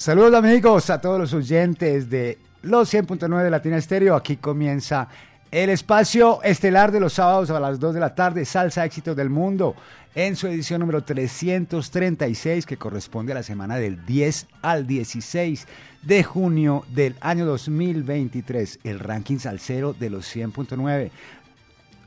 Saludos 0.00 0.32
amigos 0.32 0.88
a 0.88 0.98
todos 0.98 1.20
los 1.20 1.34
oyentes 1.34 2.08
de 2.08 2.38
los 2.62 2.90
100.9 2.90 3.42
de 3.42 3.50
Latina 3.50 3.76
Estéreo. 3.76 4.16
Aquí 4.16 4.38
comienza 4.38 5.08
el 5.50 5.68
espacio 5.68 6.42
estelar 6.42 6.90
de 6.90 7.00
los 7.00 7.12
sábados 7.12 7.50
a 7.50 7.60
las 7.60 7.78
2 7.78 7.92
de 7.92 8.00
la 8.00 8.14
tarde, 8.14 8.46
Salsa 8.46 8.86
Éxitos 8.86 9.14
del 9.14 9.28
Mundo, 9.28 9.76
en 10.14 10.36
su 10.36 10.46
edición 10.46 10.80
número 10.80 11.04
336 11.04 12.64
que 12.64 12.78
corresponde 12.78 13.32
a 13.32 13.34
la 13.34 13.42
semana 13.42 13.76
del 13.76 14.06
10 14.06 14.46
al 14.62 14.86
16 14.86 15.66
de 16.00 16.24
junio 16.24 16.86
del 16.94 17.16
año 17.20 17.44
2023, 17.44 18.78
el 18.84 19.00
ranking 19.00 19.36
salsero 19.36 19.92
de 19.92 20.08
los 20.08 20.34
100.9. 20.34 21.10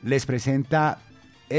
Les 0.01 0.25
presenta 0.25 0.97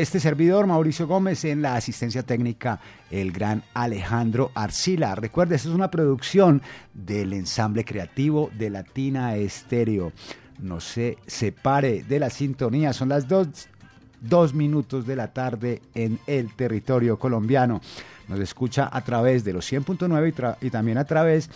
este 0.00 0.18
servidor, 0.18 0.66
Mauricio 0.66 1.06
Gómez, 1.06 1.44
en 1.44 1.62
la 1.62 1.76
asistencia 1.76 2.24
técnica, 2.24 2.80
el 3.12 3.30
gran 3.30 3.62
Alejandro 3.74 4.50
Arcila. 4.54 5.14
Recuerde, 5.14 5.54
esta 5.54 5.68
es 5.68 5.74
una 5.74 5.90
producción 5.90 6.62
del 6.92 7.32
ensamble 7.32 7.84
creativo 7.84 8.50
de 8.58 8.70
Latina 8.70 9.36
Estéreo. 9.36 10.12
No 10.58 10.80
se 10.80 11.18
separe 11.28 12.02
de 12.02 12.18
la 12.18 12.30
sintonía, 12.30 12.92
son 12.92 13.10
las 13.10 13.28
dos, 13.28 13.68
dos 14.20 14.52
minutos 14.52 15.06
de 15.06 15.14
la 15.14 15.32
tarde 15.32 15.80
en 15.94 16.18
el 16.26 16.52
territorio 16.56 17.16
colombiano. 17.16 17.80
Nos 18.26 18.40
escucha 18.40 18.90
a 18.92 19.04
través 19.04 19.44
de 19.44 19.52
los 19.52 19.72
100.9 19.72 20.56
y, 20.60 20.66
y 20.66 20.70
también 20.70 20.98
a 20.98 21.04
través 21.04 21.48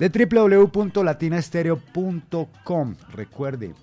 de 0.00 0.08
www.latinaestereo.com. 0.08 2.94
Recuerde, 3.12 3.74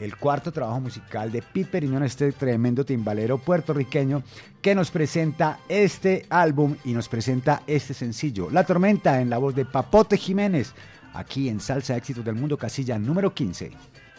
el 0.01 0.17
cuarto 0.17 0.53
trabajo 0.53 0.81
musical 0.81 1.31
de 1.33 1.43
Pete 1.43 1.71
Periñón, 1.71 2.03
este 2.03 2.33
tremendo 2.33 2.85
timbalero 2.85 3.39
puertorriqueño 3.39 4.23
que 4.63 4.75
nos 4.75 4.91
presenta 4.91 5.61
este 5.69 6.27
álbum 6.31 6.77
y 6.85 6.93
nos 6.93 7.09
presenta 7.09 7.63
este 7.67 7.95
sencillo, 7.95 8.49
La 8.51 8.65
Tormenta, 8.65 9.21
en 9.21 9.31
la 9.31 9.39
voz 9.39 9.55
de 9.55 9.65
Papote 9.65 10.17
Jiménez, 10.17 10.73
aquí 11.15 11.49
en 11.49 11.61
Salsa 11.61 11.97
Éxitos 11.97 12.25
del 12.25 12.35
Mundo, 12.35 12.57
casilla 12.57 12.99
número 12.99 13.35
15. 13.35 13.73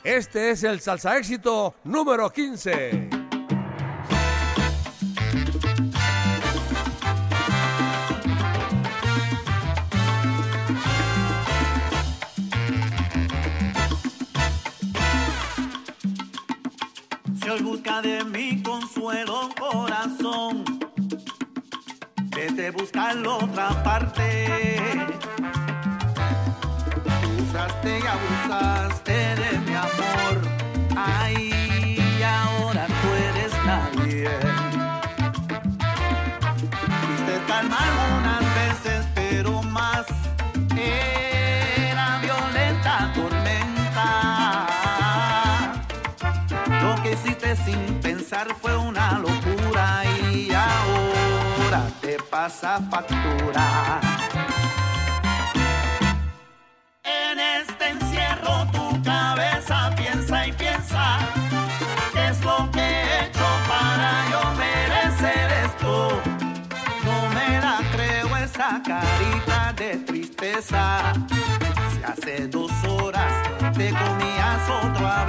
Este 0.03 0.51
es 0.51 0.63
el 0.63 0.79
Salsa 0.79 1.17
Éxito 1.17 1.75
número 1.83 2.29
15. 2.29 3.09
Hoy 17.49 17.61
busca 17.61 18.01
de 18.01 18.23
mi 18.25 18.61
consuelo 18.61 19.49
corazón. 19.59 20.63
Vete 22.35 22.71
buscarlo 22.71 23.37
otra 23.37 23.83
parte. 23.83 24.77
Usaste 27.41 27.99
y 27.99 28.07
abusaste 28.07 29.11
de 29.11 29.59
mi 29.65 29.73
amor. 29.73 30.48
Fue 48.61 48.77
una 48.77 49.17
locura 49.17 50.03
y 50.31 50.51
ahora 50.51 51.89
te 51.99 52.15
pasa 52.29 52.79
factura. 52.91 53.99
En 57.03 57.39
este 57.39 57.89
encierro 57.89 58.67
tu 58.71 59.01
cabeza 59.01 59.91
piensa 59.95 60.45
y 60.45 60.51
piensa 60.51 61.19
qué 62.13 62.27
es 62.27 62.45
lo 62.45 62.69
que 62.71 62.79
he 62.79 63.25
hecho 63.25 63.47
para 63.67 64.29
yo 64.29 64.41
merecer 64.59 65.51
esto. 65.65 66.21
No 67.05 67.29
me 67.29 67.59
la 67.59 67.79
creo 67.91 68.37
esa 68.37 68.79
carita 68.85 69.73
de 69.73 69.97
tristeza. 70.05 71.13
Si 71.91 72.03
hace 72.03 72.47
dos 72.47 72.71
horas 72.87 73.33
te 73.75 73.89
comías 73.89 74.69
otro 74.69 75.07
a 75.07 75.25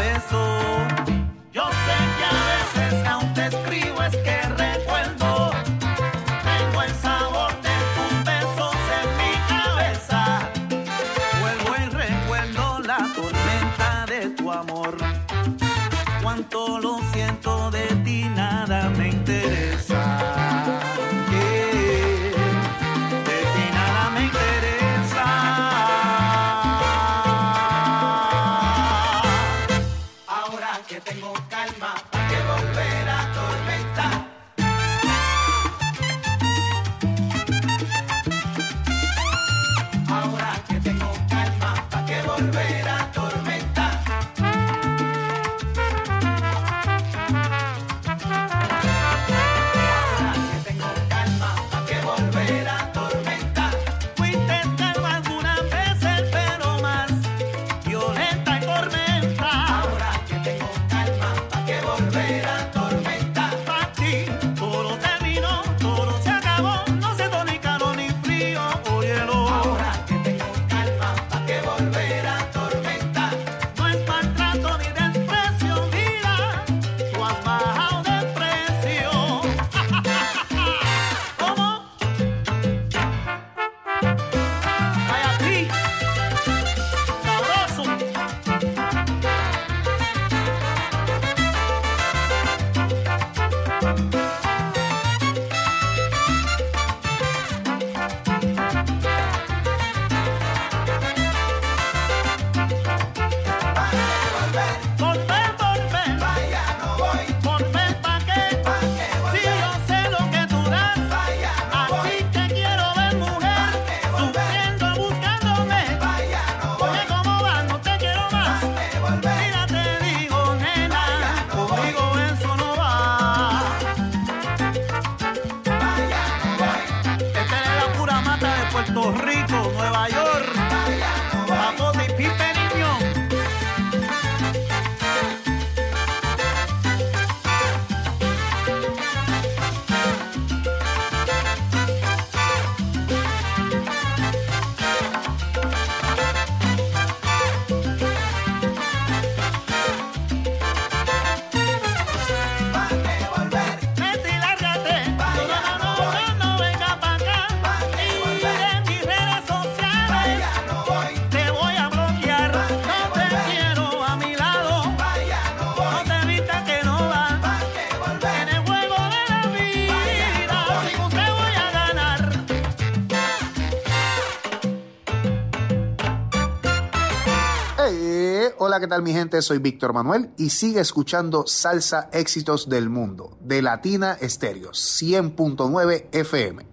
¿qué 178.81 178.89
tal 178.89 179.03
mi 179.03 179.13
gente? 179.13 179.43
Soy 179.43 179.59
Víctor 179.59 179.93
Manuel 179.93 180.31
y 180.39 180.49
sigue 180.49 180.81
escuchando 180.81 181.47
Salsa 181.47 182.09
Éxitos 182.15 182.67
del 182.67 182.89
Mundo 182.89 183.37
de 183.43 183.61
Latina 183.61 184.17
Estéreo 184.19 184.71
100.9 184.71 186.07
FM. 186.11 186.65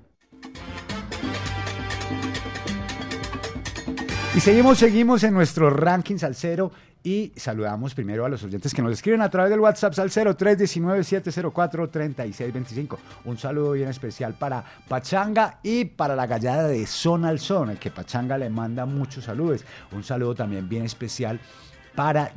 Y 4.35 4.39
seguimos, 4.39 4.77
seguimos 4.77 5.25
en 5.25 5.33
nuestro 5.33 5.69
ranking 5.69 6.17
salsero 6.17 6.71
y 7.03 7.33
saludamos 7.35 7.93
primero 7.93 8.23
a 8.25 8.29
los 8.29 8.41
oyentes 8.43 8.73
que 8.73 8.81
nos 8.81 8.93
escriben 8.93 9.21
a 9.21 9.29
través 9.29 9.49
del 9.49 9.59
WhatsApp 9.59 9.93
Salcero 9.93 10.37
319-704-3625. 10.37 12.97
Un 13.25 13.37
saludo 13.37 13.71
bien 13.71 13.89
especial 13.89 14.33
para 14.33 14.63
Pachanga 14.87 15.59
y 15.63 15.83
para 15.85 16.15
la 16.15 16.25
gallada 16.25 16.67
de 16.67 16.85
Zona 16.85 17.29
al 17.29 17.39
el 17.69 17.79
que 17.79 17.91
Pachanga 17.91 18.37
le 18.37 18.49
manda 18.49 18.85
muchos 18.85 19.23
saludos. 19.25 19.63
Un 19.93 20.03
saludo 20.03 20.35
también 20.35 20.67
bien 20.67 20.83
especial 20.83 21.39
para 21.39 21.66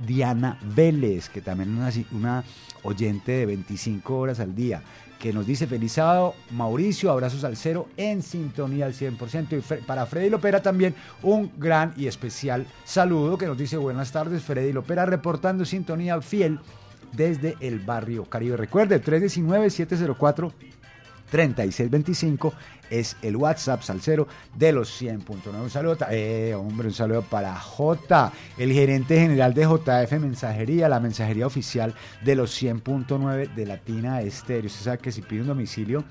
Diana 0.06 0.58
Vélez, 0.74 1.28
que 1.28 1.42
también 1.42 1.82
es 1.82 1.96
una, 1.96 2.18
una 2.18 2.44
oyente 2.82 3.32
de 3.32 3.46
25 3.46 4.16
horas 4.16 4.40
al 4.40 4.54
día 4.54 4.82
que 5.18 5.34
nos 5.34 5.46
dice 5.46 5.66
feliz 5.66 5.92
sábado, 5.92 6.34
Mauricio, 6.50 7.10
abrazos 7.10 7.44
al 7.44 7.54
cero, 7.54 7.88
en 7.98 8.22
sintonía 8.22 8.86
al 8.86 8.94
100%. 8.94 9.58
Y 9.58 9.82
para 9.82 10.06
Freddy 10.06 10.30
Lopera 10.30 10.62
también 10.62 10.94
un 11.22 11.52
gran 11.58 11.92
y 11.98 12.06
especial 12.06 12.66
saludo 12.84 13.36
que 13.36 13.46
nos 13.46 13.58
dice 13.58 13.76
buenas 13.76 14.10
tardes, 14.12 14.42
Freddy 14.42 14.72
Lopera 14.72 15.04
reportando 15.04 15.66
sintonía 15.66 16.22
fiel 16.22 16.58
desde 17.12 17.56
el 17.60 17.80
barrio 17.80 18.24
Caribe. 18.24 18.56
Recuerde, 18.56 19.04
319-704. 19.04 20.52
3625 21.30 22.52
es 22.90 23.16
el 23.22 23.36
WhatsApp 23.36 23.82
salsero 23.82 24.26
de 24.56 24.72
los 24.72 25.00
100.9. 25.00 25.60
Un 25.60 25.70
saludo, 25.70 25.96
eh, 26.10 26.54
hombre, 26.56 26.88
un 26.88 26.94
saludo 26.94 27.22
para 27.22 27.54
J, 27.58 28.32
el 28.58 28.72
gerente 28.72 29.18
general 29.18 29.54
de 29.54 29.62
JF 29.62 30.12
Mensajería, 30.20 30.88
la 30.88 31.00
mensajería 31.00 31.46
oficial 31.46 31.94
de 32.24 32.34
los 32.34 32.60
100.9 32.60 33.54
de 33.54 33.66
Latina 33.66 34.20
Estéreo. 34.22 34.66
Usted 34.66 34.84
sabe 34.84 34.98
que 34.98 35.12
si 35.12 35.22
pide 35.22 35.42
un 35.42 35.48
domicilio 35.48 36.04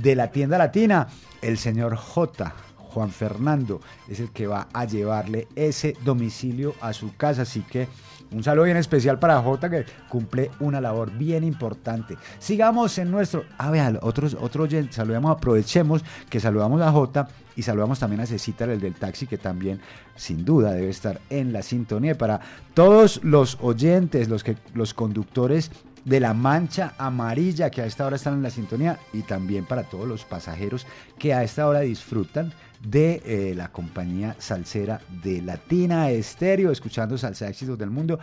de 0.00 0.16
la 0.16 0.30
tienda 0.30 0.58
latina, 0.58 1.08
el 1.42 1.58
señor 1.58 1.96
J. 1.96 2.52
Juan 2.76 3.10
Fernando 3.10 3.80
es 4.08 4.20
el 4.20 4.30
que 4.30 4.46
va 4.46 4.68
a 4.72 4.84
llevarle 4.84 5.48
ese 5.56 5.96
domicilio 6.04 6.74
a 6.80 6.92
su 6.92 7.16
casa, 7.16 7.42
así 7.42 7.62
que 7.62 7.88
un 8.32 8.42
saludo 8.42 8.64
bien 8.64 8.76
especial 8.76 9.18
para 9.18 9.40
Jota 9.40 9.70
que 9.70 9.84
cumple 10.08 10.50
una 10.60 10.80
labor 10.80 11.10
bien 11.12 11.44
importante. 11.44 12.16
Sigamos 12.38 12.98
en 12.98 13.10
nuestro. 13.10 13.44
Ah, 13.58 13.70
vean, 13.70 13.98
otros, 14.02 14.36
otro 14.40 14.66
saludemos, 14.90 15.36
aprovechemos 15.36 16.04
que 16.28 16.40
saludamos 16.40 16.80
a 16.82 16.90
Jota 16.90 17.28
y 17.56 17.62
saludamos 17.62 17.98
también 17.98 18.20
a 18.20 18.26
Cecita, 18.26 18.64
el 18.64 18.80
del 18.80 18.94
taxi, 18.94 19.26
que 19.26 19.38
también 19.38 19.80
sin 20.16 20.44
duda 20.44 20.72
debe 20.72 20.90
estar 20.90 21.20
en 21.30 21.52
la 21.52 21.62
sintonía. 21.62 22.16
Para 22.16 22.40
todos 22.74 23.22
los 23.22 23.58
oyentes, 23.60 24.28
los, 24.28 24.42
que, 24.42 24.56
los 24.74 24.94
conductores 24.94 25.70
de 26.04 26.20
la 26.20 26.34
mancha 26.34 26.94
amarilla 26.98 27.70
que 27.70 27.82
a 27.82 27.86
esta 27.86 28.06
hora 28.06 28.16
están 28.16 28.34
en 28.34 28.42
la 28.42 28.50
sintonía 28.50 28.98
y 29.12 29.22
también 29.22 29.64
para 29.64 29.84
todos 29.84 30.06
los 30.06 30.24
pasajeros 30.24 30.86
que 31.18 31.32
a 31.32 31.42
esta 31.42 31.66
hora 31.66 31.80
disfrutan 31.80 32.52
de 32.84 33.22
eh, 33.24 33.54
la 33.54 33.72
compañía 33.72 34.36
salsera 34.38 35.00
de 35.22 35.42
Latina 35.42 36.10
Estéreo, 36.10 36.70
escuchando 36.70 37.18
Salsa 37.18 37.48
Éxitos 37.48 37.78
del 37.78 37.90
Mundo, 37.90 38.18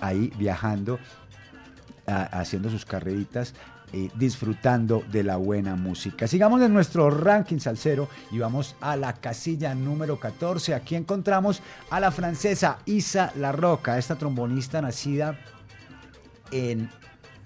ahí 0.00 0.32
viajando, 0.38 0.98
haciendo 2.06 2.68
sus 2.68 2.84
carreritas 2.84 3.54
y 3.94 4.10
disfrutando 4.16 5.04
de 5.10 5.22
la 5.22 5.36
buena 5.36 5.76
música. 5.76 6.26
Sigamos 6.26 6.60
en 6.62 6.72
nuestro 6.72 7.10
ranking 7.10 7.58
salsero 7.58 8.08
y 8.30 8.38
vamos 8.38 8.74
a 8.80 8.96
la 8.96 9.14
casilla 9.14 9.74
número 9.74 10.18
14. 10.18 10.74
Aquí 10.74 10.96
encontramos 10.96 11.62
a 11.90 12.00
la 12.00 12.10
francesa 12.10 12.78
Isa 12.86 13.32
La 13.36 13.52
Roca, 13.52 13.96
esta 13.96 14.16
trombonista 14.16 14.82
nacida 14.82 15.38
en 16.50 16.90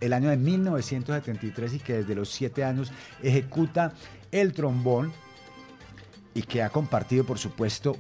el 0.00 0.12
año 0.12 0.30
de 0.30 0.37
1973 0.37 1.75
y 1.75 1.78
que 1.80 1.92
desde 1.98 2.14
los 2.14 2.30
7 2.30 2.64
años 2.64 2.92
ejecuta 3.22 3.92
el 4.32 4.52
trombón 4.52 5.12
y 6.38 6.42
que 6.42 6.62
ha 6.62 6.71
compartido, 6.71 7.25
por 7.25 7.37
supuesto, 7.37 7.97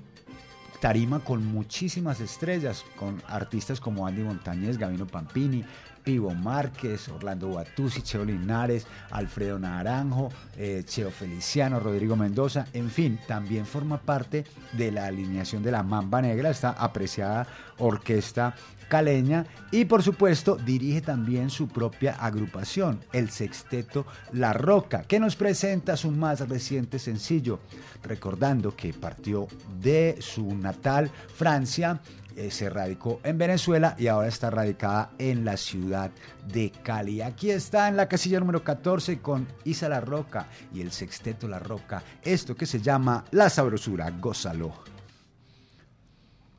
tarima 0.80 1.18
con 1.18 1.44
muchísimas 1.44 2.20
estrellas, 2.20 2.84
con 2.96 3.20
artistas 3.26 3.80
como 3.80 4.06
Andy 4.06 4.22
Montañez, 4.22 4.78
Gavino 4.78 5.08
Pampini, 5.08 5.64
Pivo 6.04 6.32
Márquez, 6.32 7.08
Orlando 7.08 7.50
Batusi, 7.50 8.00
Cheo 8.02 8.24
Linares, 8.24 8.86
Alfredo 9.10 9.58
Naranjo, 9.58 10.28
eh, 10.56 10.84
Cheo 10.86 11.10
Feliciano, 11.10 11.80
Rodrigo 11.80 12.14
Mendoza, 12.14 12.68
en 12.74 12.90
fin, 12.90 13.18
también 13.26 13.66
forma 13.66 13.98
parte 13.98 14.44
de 14.72 14.92
la 14.92 15.06
alineación 15.06 15.64
de 15.64 15.72
la 15.72 15.82
Mamba 15.82 16.22
Negra, 16.22 16.50
esta 16.50 16.70
apreciada 16.70 17.44
orquesta 17.78 18.54
caleña 18.88 19.46
y 19.70 19.84
por 19.84 20.02
supuesto 20.02 20.56
dirige 20.56 21.00
también 21.00 21.50
su 21.50 21.68
propia 21.68 22.14
agrupación, 22.14 23.00
el 23.12 23.30
sexteto 23.30 24.06
La 24.32 24.52
Roca, 24.52 25.02
que 25.02 25.20
nos 25.20 25.36
presenta 25.36 25.96
su 25.96 26.10
más 26.10 26.48
reciente 26.48 26.98
sencillo, 26.98 27.60
recordando 28.02 28.74
que 28.74 28.92
partió 28.92 29.46
de 29.80 30.16
su 30.20 30.54
natal 30.56 31.10
Francia, 31.34 32.00
eh, 32.38 32.52
se 32.52 32.70
radicó 32.70 33.20
en 33.24 33.36
Venezuela 33.36 33.96
y 33.98 34.06
ahora 34.06 34.28
está 34.28 34.48
radicada 34.48 35.10
en 35.18 35.44
la 35.44 35.56
ciudad 35.56 36.12
de 36.46 36.70
Cali. 36.70 37.20
Aquí 37.20 37.50
está 37.50 37.88
en 37.88 37.96
la 37.96 38.08
casilla 38.08 38.38
número 38.38 38.62
14 38.62 39.18
con 39.18 39.48
Isa 39.64 39.88
La 39.88 40.00
Roca 40.00 40.46
y 40.72 40.80
el 40.80 40.92
sexteto 40.92 41.48
La 41.48 41.58
Roca, 41.58 42.04
esto 42.22 42.54
que 42.54 42.64
se 42.64 42.80
llama 42.80 43.24
La 43.32 43.50
Sabrosura, 43.50 44.10
gózalo. 44.10 44.72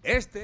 Este... 0.03 0.43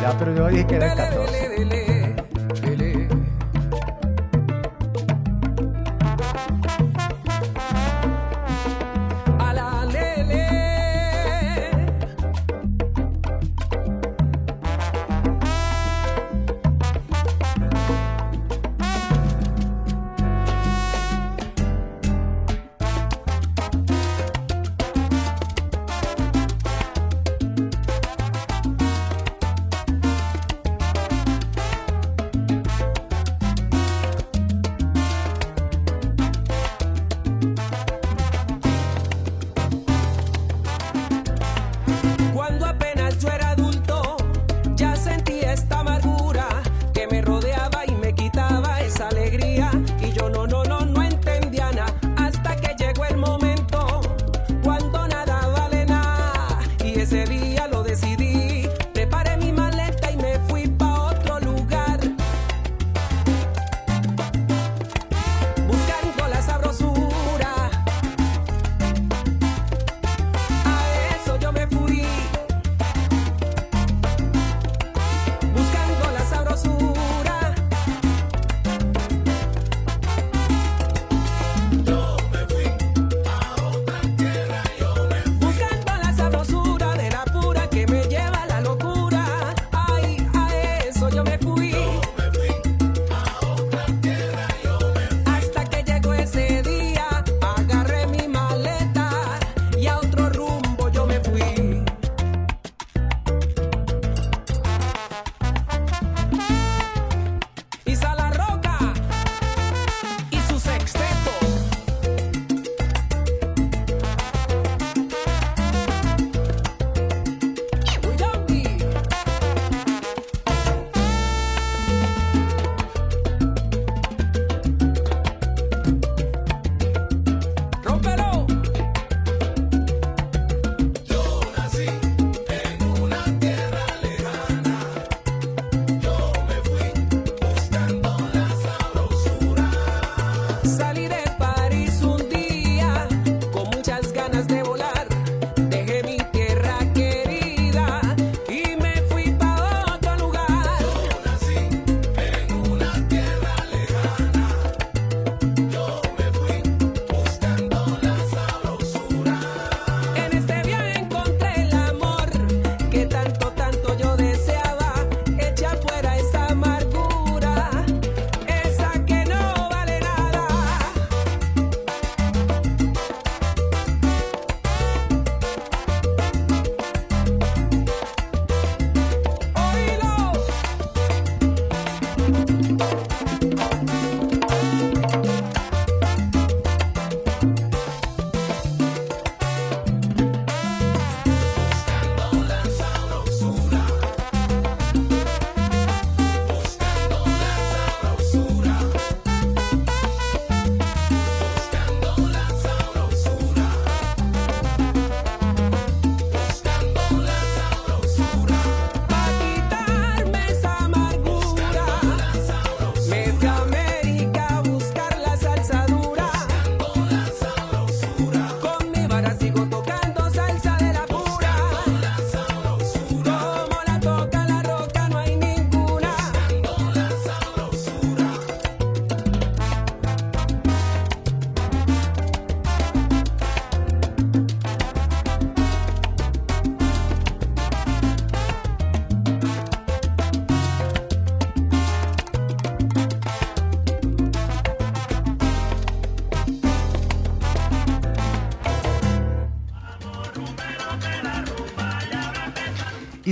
Ya, 0.00 0.18
pero 0.18 0.34
yo 0.34 0.48
dije 0.48 0.66
que 0.66 0.74
era 0.76 0.92
el 0.92 0.98
14. 0.98 1.91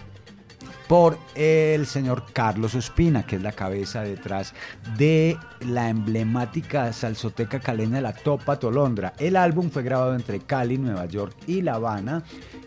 por 0.89 1.19
el 1.35 1.87
señor 1.87 2.25
Carlos 2.33 2.75
Ospina, 2.75 3.27
que 3.27 3.37
es 3.37 3.43
la 3.43 3.53
cabeza 3.53 4.03
detrás 4.03 4.55
de 4.97 5.37
la 5.61 5.89
emblemática 5.89 6.93
salsoteca 6.93 7.61
caleña 7.61 8.01
la 8.01 8.13
Topa 8.13 8.59
Tolondra. 8.59 9.13
El 9.19 9.37
álbum 9.37 9.71
fue 9.71 9.83
grabado 9.83 10.15
entre 10.15 10.41
Cali, 10.41 10.79
Nueva 10.79 11.07
York 11.07 11.35
y 11.47 11.63
La 11.63 11.75
Habana. 11.75 12.23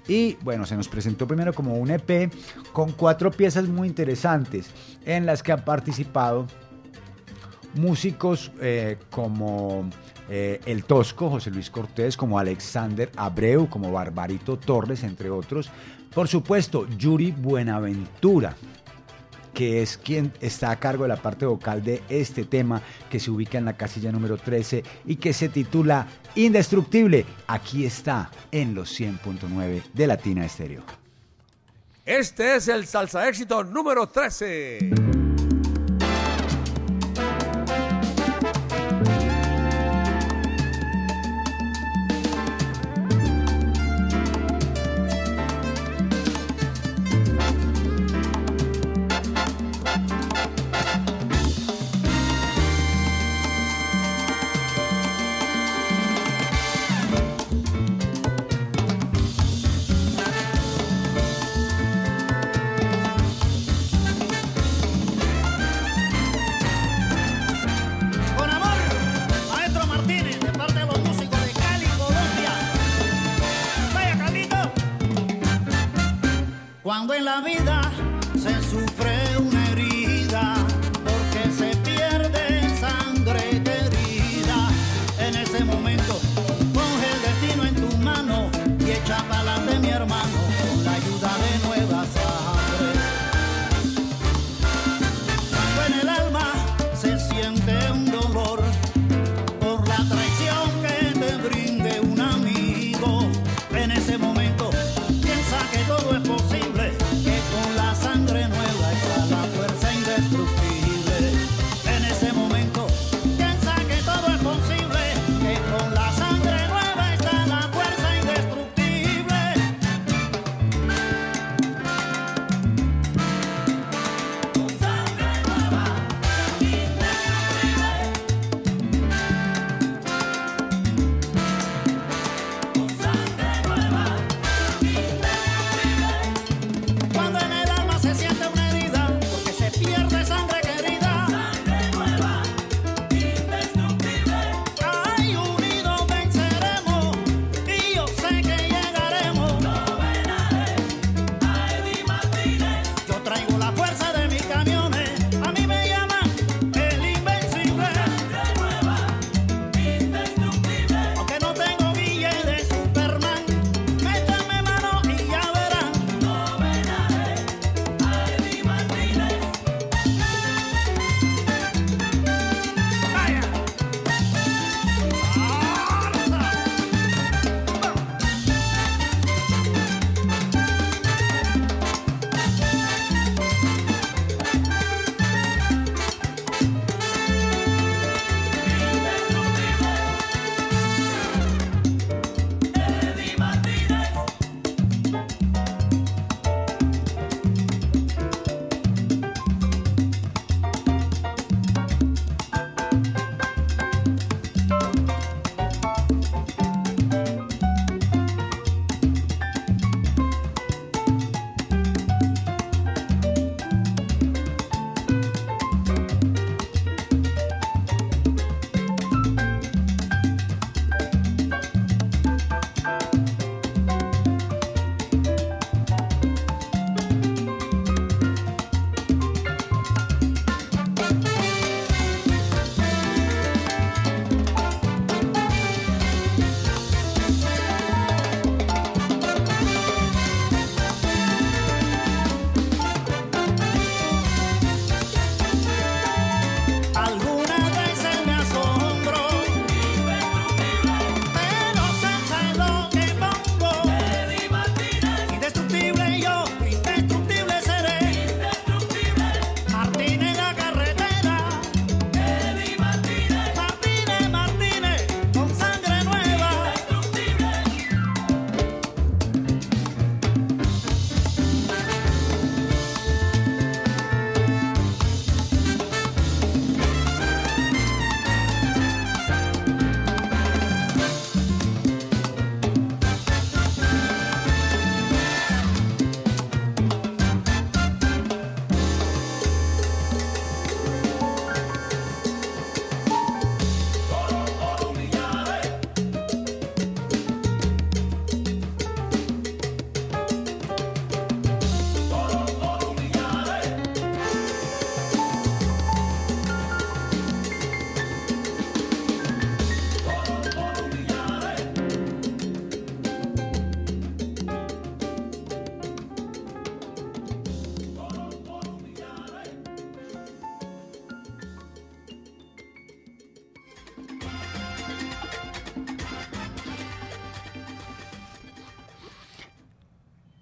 Y 0.08 0.36
bueno, 0.42 0.66
se 0.66 0.76
nos 0.76 0.88
presentó 0.88 1.28
primero 1.28 1.54
como 1.54 1.76
un 1.76 1.92
EP 1.92 2.32
con 2.74 2.92
cuatro 2.92 3.32
piezas 3.32 3.68
muy 3.68 3.88
interesantes 3.88 4.70
en 5.06 5.26
las 5.26 5.44
que 5.44 5.52
han 5.52 5.64
participado 5.64 6.48
músicos 7.76 8.52
eh, 8.60 8.98
como 9.10 9.90
eh, 10.30 10.60
El 10.66 10.84
Tosco, 10.84 11.30
José 11.30 11.52
Luis 11.52 11.70
Cortés, 11.70 12.18
como 12.18 12.40
Alexander 12.40 13.12
Abreu, 13.16 13.70
como 13.70 13.92
Barbarito 13.92 14.58
Torres, 14.58 15.04
entre 15.04 15.30
otros. 15.30 15.70
Por 16.14 16.28
supuesto, 16.28 16.88
Yuri 16.98 17.32
Buenaventura, 17.32 18.56
que 19.54 19.82
es 19.82 19.98
quien 19.98 20.34
está 20.42 20.72
a 20.72 20.80
cargo 20.80 21.04
de 21.04 21.10
la 21.10 21.22
parte 21.22 21.46
vocal 21.46 21.84
de 21.84 22.02
este 22.10 22.46
tema 22.46 22.82
que 23.10 23.20
se 23.20 23.30
ubica 23.30 23.58
en 23.58 23.66
la 23.66 23.78
casilla 23.78 24.12
número 24.12 24.38
13 24.38 24.84
y 25.06 25.18
que 25.18 25.34
se 25.34 25.50
titula 25.50 26.08
Indestructible. 26.36 27.26
Aquí 27.48 27.86
está 27.86 28.32
en 28.52 28.74
los 28.74 29.00
100.9 29.00 29.84
de 29.94 30.08
Latina 30.08 30.46
Estéreo. 30.46 30.84
Este 32.06 32.56
es 32.56 32.68
el 32.70 32.88
salsa 32.88 33.28
éxito 33.28 33.64
número 33.64 34.08
13. 34.08 35.19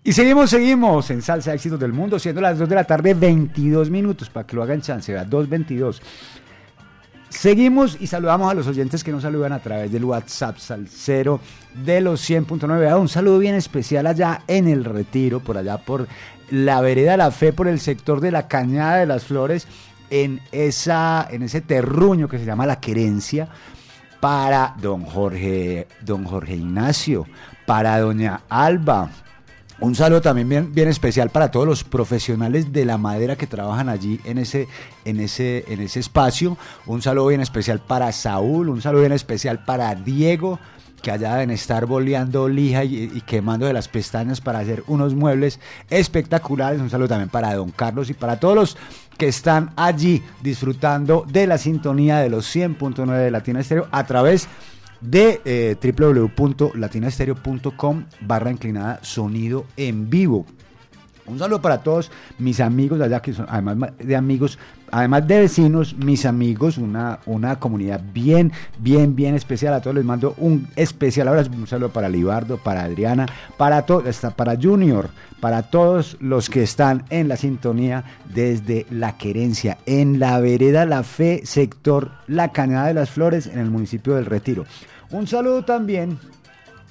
Y 0.08 0.14
seguimos, 0.14 0.50
seguimos 0.50 1.12
en 1.12 1.22
Salsa 1.22 1.54
Éxitos 1.54 1.78
del 1.78 1.92
Mundo, 1.92 2.18
siendo 2.18 2.40
las 2.40 2.58
2 2.58 2.70
de 2.70 2.76
la 2.76 2.86
tarde, 2.86 3.14
22 3.14 3.90
minutos, 3.90 4.30
para 4.30 4.48
que 4.48 4.56
lo 4.56 4.64
hagan 4.64 4.80
chance, 4.80 5.12
¿verdad? 5.12 5.28
2.22. 5.28 6.00
Seguimos 7.28 7.98
y 8.00 8.08
saludamos 8.08 8.50
a 8.50 8.54
los 8.54 8.68
oyentes 8.68 9.04
que 9.04 9.12
nos 9.12 9.24
saludan 9.24 9.52
a 9.52 9.60
través 9.60 9.92
del 9.92 10.06
WhatsApp 10.06 10.60
Salcero 10.60 11.42
de 11.84 12.00
los 12.00 12.22
100.9. 12.22 12.98
Un 12.98 13.10
saludo 13.10 13.38
bien 13.38 13.56
especial 13.56 14.08
allá 14.08 14.44
en 14.48 14.70
el 14.70 14.86
Retiro, 14.86 15.42
por 15.42 15.58
allá 15.58 15.78
por 15.78 16.08
la 16.52 16.80
vereda 16.80 17.18
La 17.18 17.30
Fe, 17.30 17.52
por 17.52 17.68
el 17.68 17.82
sector 17.82 18.22
de 18.22 18.32
la 18.32 18.48
Cañada 18.48 19.00
de 19.00 19.08
las 19.08 19.26
Flores, 19.26 19.68
en, 20.10 20.40
esa, 20.54 21.28
en 21.30 21.44
ese 21.44 21.60
terruño 21.60 22.30
que 22.30 22.40
se 22.40 22.46
llama 22.46 22.66
La 22.66 22.80
Querencia, 22.80 23.50
para 24.22 24.74
don 24.82 25.04
Jorge, 25.04 25.86
don 26.00 26.24
Jorge 26.24 26.56
Ignacio, 26.56 27.28
para 27.66 28.00
doña 28.00 28.44
Alba, 28.48 29.10
un 29.80 29.94
saludo 29.94 30.22
también 30.22 30.74
bien, 30.74 30.88
especial 30.88 31.30
para 31.30 31.52
todos 31.52 31.68
los 31.68 31.84
profesionales 31.84 32.74
de 32.74 32.84
la 32.84 32.98
madera 32.98 33.36
que 33.36 33.46
trabajan 33.46 33.90
allí 33.90 34.20
en 34.26 34.40
ese, 34.40 34.68
en, 35.06 35.20
ese, 35.20 35.66
en 35.68 35.82
ese 35.82 36.00
espacio. 36.00 36.58
Un 36.88 37.02
saludo 37.02 37.28
bien 37.28 37.42
especial 37.42 37.80
para 37.80 38.12
Saúl, 38.12 38.70
un 38.70 38.82
saludo 38.82 39.02
bien 39.02 39.14
especial 39.14 39.64
para 39.66 39.94
Diego, 39.94 40.60
que 41.02 41.12
allá 41.12 41.34
deben 41.34 41.52
estar 41.52 41.86
boleando 41.86 42.50
lija 42.50 42.84
y, 42.84 43.22
quemando 43.28 43.68
de 43.68 43.74
las 43.74 43.88
pestañas 43.88 44.42
para 44.42 44.60
hacer 44.60 44.84
unos 44.88 45.14
muebles 45.14 45.60
espectaculares. 45.92 46.82
Un 46.82 46.90
saludo 46.90 47.10
también 47.10 47.30
para 47.30 47.54
don 47.54 47.70
Carlos 47.70 48.10
y 48.10 48.14
para 48.16 48.40
todos 48.40 48.56
los 48.56 48.78
que 49.16 49.28
están 49.28 49.74
allí 49.76 50.24
disfrutando 50.42 51.24
de 51.28 51.46
la 51.46 51.60
sintonía 51.60 52.18
de 52.18 52.30
los 52.30 52.54
100.9 52.56 53.16
de 53.18 53.32
Latina 53.32 53.60
Estéreo 53.60 53.88
a 53.92 54.06
través 54.06 54.44
de 54.44 54.50
de 55.02 55.42
eh, 55.46 55.76
barra 58.22 58.52
inclinada 58.52 59.00
sonido 59.04 59.66
en 59.78 60.10
vivo. 60.10 60.46
Un 61.28 61.40
saludo 61.40 61.62
para 61.62 61.80
todos 61.80 62.10
mis 62.40 62.62
amigos 62.62 63.02
allá, 63.02 63.22
que 63.22 63.34
son 63.34 63.46
además 63.50 63.92
de 63.98 64.16
amigos, 64.16 64.58
además 64.92 65.28
de 65.28 65.42
vecinos, 65.42 65.96
mis 65.98 66.26
amigos, 66.26 66.78
una, 66.78 67.20
una 67.26 67.60
comunidad 67.60 68.02
bien, 68.14 68.54
bien, 68.80 69.14
bien 69.14 69.36
especial. 69.36 69.74
A 69.74 69.82
todos 69.82 69.96
les 69.98 70.06
mando 70.06 70.36
un 70.38 70.70
especial 70.78 71.28
abrazo, 71.28 71.52
un 71.52 71.68
saludo 71.68 71.90
para 71.90 72.08
Libardo, 72.08 72.58
para 72.58 72.84
Adriana, 72.84 73.26
para 73.58 73.82
todos, 73.82 74.18
para 74.38 74.56
Junior, 74.56 75.10
para 75.42 75.64
todos 75.64 76.16
los 76.22 76.50
que 76.50 76.64
están 76.64 77.04
en 77.10 77.28
la 77.28 77.36
sintonía 77.36 78.06
desde 78.34 78.86
La 78.90 79.18
Querencia, 79.18 79.78
en 79.86 80.20
la 80.20 80.40
vereda 80.40 80.86
La 80.86 81.04
Fe, 81.04 81.42
sector 81.44 82.12
La 82.28 82.54
Cañada 82.54 82.88
de 82.88 82.94
las 82.94 83.10
Flores, 83.10 83.48
en 83.48 83.60
el 83.60 83.70
municipio 83.70 84.16
del 84.16 84.26
Retiro. 84.26 84.64
Un 85.12 85.28
saludo 85.28 85.64
también 85.64 86.20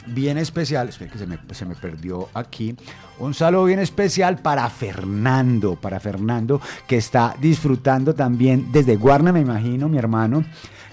bien 0.06 0.38
especial, 0.38 0.88
espera 0.88 1.10
que 1.10 1.18
se 1.18 1.26
me, 1.26 1.38
se 1.52 1.64
me, 1.64 1.74
perdió 1.74 2.28
aquí, 2.34 2.74
un 3.18 3.34
saludo 3.34 3.64
bien 3.64 3.80
especial 3.80 4.38
para 4.38 4.68
Fernando, 4.70 5.76
para 5.76 6.00
Fernando 6.00 6.60
que 6.86 6.96
está 6.96 7.34
disfrutando 7.40 8.14
también 8.14 8.70
desde 8.72 8.96
Guarna, 8.96 9.32
me 9.32 9.40
imagino, 9.40 9.88
mi 9.88 9.98
hermano. 9.98 10.44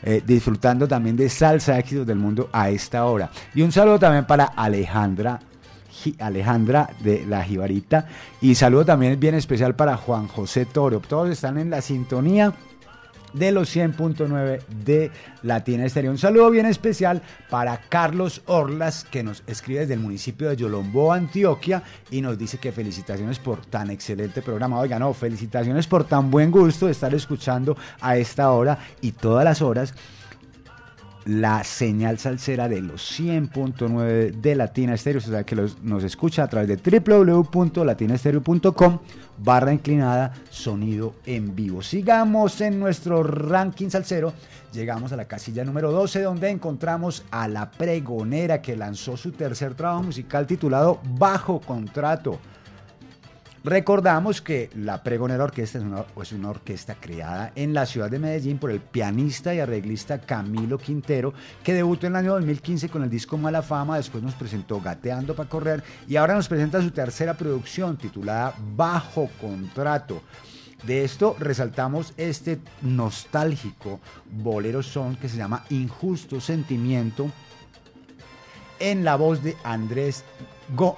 Eh, 0.06 0.22
disfrutando 0.26 0.86
también 0.86 1.16
de 1.16 1.30
salsa 1.30 1.80
éxitos 1.80 2.06
del 2.06 2.18
mundo 2.18 2.50
a 2.52 2.70
esta 2.70 3.06
hora. 3.06 3.32
Y 3.56 3.62
un 3.62 3.72
saludo 3.72 4.00
también 4.00 4.26
para 4.26 4.44
Alejandra 4.44 5.40
Alejandra 6.20 6.90
de 7.00 7.26
la 7.26 7.44
Jibarita. 7.44 8.08
Y 8.42 8.56
saludo 8.56 8.86
también 8.86 9.20
bien 9.20 9.36
especial 9.36 9.76
para 9.76 9.98
Juan 9.98 10.28
José 10.28 10.66
Toro. 10.66 11.00
Todos 11.00 11.30
están 11.30 11.58
en 11.58 11.70
la 11.70 11.82
sintonía 11.82 12.54
de 13.34 13.52
los 13.52 13.76
100.9 13.76 14.62
de 14.86 15.12
Latina 15.42 15.86
Estéreo. 15.86 16.12
Un 16.12 16.18
saludo 16.18 16.50
bien 16.52 16.66
especial 16.66 17.22
para 17.50 17.78
Carlos 17.90 18.42
Orlas, 18.46 19.04
que 19.04 19.24
nos 19.24 19.44
escribe 19.48 19.82
desde 19.82 19.96
el 19.96 20.00
municipio 20.00 20.50
de 20.50 20.56
Yolombó, 20.56 21.14
Antioquia, 21.14 21.84
y 22.12 22.22
nos 22.22 22.38
dice 22.38 22.58
que 22.58 22.72
felicitaciones 22.72 23.40
por 23.40 23.66
tan 23.66 23.90
excelente 23.90 24.42
programa. 24.42 24.80
Oiga, 24.80 25.00
no, 25.00 25.14
felicitaciones 25.14 25.88
por 25.88 26.06
tan 26.06 26.32
buen 26.32 26.52
gusto 26.52 26.86
de 26.86 26.92
estar 26.92 27.14
escuchando 27.14 27.78
a 28.02 28.18
esta 28.18 28.52
hora 28.52 28.80
y 29.02 29.12
todas 29.12 29.44
las 29.44 29.62
horas 29.62 29.94
la 31.26 31.64
señal 31.64 32.20
salsera 32.20 32.68
de 32.68 32.82
los 32.82 33.20
100.9 33.20 34.32
de 34.32 34.56
Latina 34.56 34.94
Estéreo, 34.94 35.20
o 35.20 35.22
sea 35.22 35.44
que 35.44 35.56
nos 35.56 36.04
escucha 36.04 36.44
a 36.44 36.48
través 36.48 36.68
de 36.68 37.00
www.latinaestereo.com 37.00 39.00
barra 39.38 39.74
inclinada 39.74 40.34
sonido 40.50 41.16
en 41.26 41.56
vivo. 41.56 41.82
Sigamos 41.82 42.60
en 42.62 42.80
nuestro 42.80 43.24
ranking 43.24 43.90
salsero, 43.90 44.34
llegamos 44.72 45.12
a 45.12 45.16
la 45.16 45.26
casilla 45.26 45.64
número 45.64 45.92
12 45.92 46.22
donde 46.22 46.50
encontramos 46.50 47.24
a 47.32 47.48
la 47.48 47.72
pregonera 47.72 48.62
que 48.62 48.76
lanzó 48.76 49.18
su 49.18 49.32
tercer 49.32 49.74
trabajo 49.76 50.04
musical 50.04 50.46
titulado 50.46 51.00
Bajo 51.18 51.60
Contrato. 51.62 52.40
Recordamos 53.66 54.42
que 54.42 54.70
la 54.76 55.02
Pregonera 55.04 55.46
Orquesta 55.46 55.78
es 55.78 55.86
una, 55.86 56.04
es 56.22 56.34
una, 56.34 56.50
orquesta 56.50 56.96
creada 56.96 57.54
en 57.56 57.74
la 57.74 57.86
ciudad 57.86 58.12
de 58.12 58.20
Medellín 58.20 58.58
por 58.58 58.72
el 58.72 58.82
pianista 58.82 59.56
y 59.56 59.62
arreglista 59.62 60.20
Camilo 60.20 60.78
Quintero, 60.78 61.34
que 61.64 61.74
debutó 61.74 62.06
en 62.06 62.14
el 62.14 62.18
año 62.18 62.34
2015 62.34 62.90
con 62.90 63.04
el 63.04 63.10
disco 63.10 63.38
Mala 63.38 63.62
Fama, 63.62 63.96
después 63.96 64.22
nos 64.22 64.34
presentó 64.34 64.82
Gateando 64.82 65.34
para 65.34 65.48
Correr 65.48 65.82
y 66.10 66.18
ahora 66.18 66.36
nos 66.36 66.50
presenta 66.50 66.82
su 66.82 66.92
tercera 66.92 67.36
producción 67.36 67.96
titulada 67.96 68.54
Bajo 68.76 69.30
Contrato. 69.40 70.22
De 70.86 71.06
esto 71.06 71.38
resaltamos 71.40 72.14
este 72.18 72.60
nostálgico 72.82 74.02
bolero 74.30 74.84
son 74.84 75.16
que 75.16 75.30
se 75.30 75.38
llama 75.38 75.64
Injusto 75.70 76.42
Sentimiento 76.42 77.32
en 78.80 79.06
la 79.06 79.16
voz 79.16 79.42
de 79.42 79.56
Andrés 79.64 80.26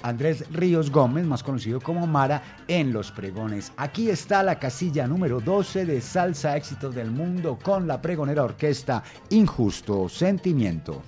Andrés 0.02 0.44
Ríos 0.50 0.90
Gómez, 0.90 1.24
más 1.24 1.42
conocido 1.42 1.80
como 1.80 2.06
Mara, 2.06 2.42
en 2.68 2.92
Los 2.92 3.10
Pregones. 3.10 3.72
Aquí 3.76 4.10
está 4.10 4.42
la 4.42 4.58
casilla 4.58 5.06
número 5.06 5.40
12 5.40 5.84
de 5.86 6.00
Salsa 6.00 6.56
Éxitos 6.56 6.94
del 6.94 7.10
Mundo 7.10 7.58
con 7.62 7.86
la 7.86 8.00
pregonera 8.00 8.44
orquesta 8.44 9.02
Injusto 9.30 10.08
Sentimiento. 10.08 11.02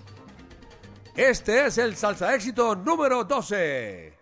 Este 1.14 1.66
es 1.66 1.78
el 1.78 1.96
Salsa 1.96 2.34
Éxito 2.34 2.76
número 2.76 3.24
12. 3.24 4.17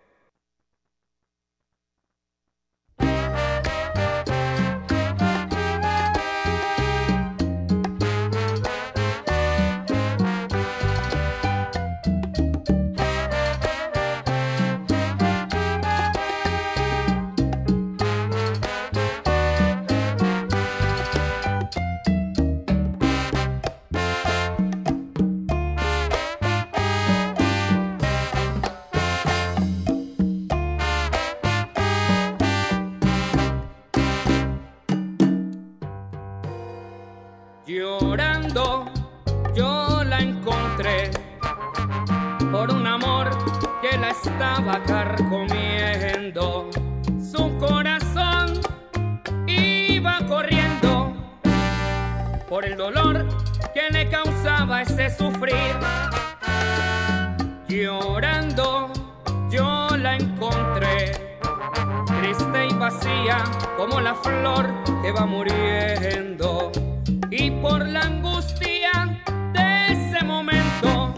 Angustia 68.17 69.21
de 69.53 69.91
ese 69.91 70.23
momento 70.25 71.13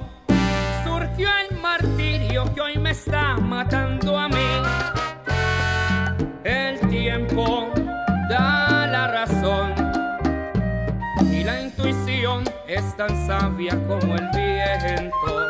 surgió 0.84 1.30
el 1.50 1.58
que 2.54 2.62
hoy 2.62 2.78
me 2.78 2.92
está 2.92 3.38
matando 3.38 4.18
a 4.18 4.28
mí. 4.28 4.52
El 6.44 6.80
tiempo 6.90 7.70
da 8.30 8.88
la 8.88 9.08
razón 9.08 9.74
y 11.32 11.44
la 11.44 11.62
intuición 11.62 12.44
es 12.68 12.98
tan 12.98 13.10
sabia 13.28 13.76
como 13.88 14.16
el 14.16 14.28
viento. 14.36 15.49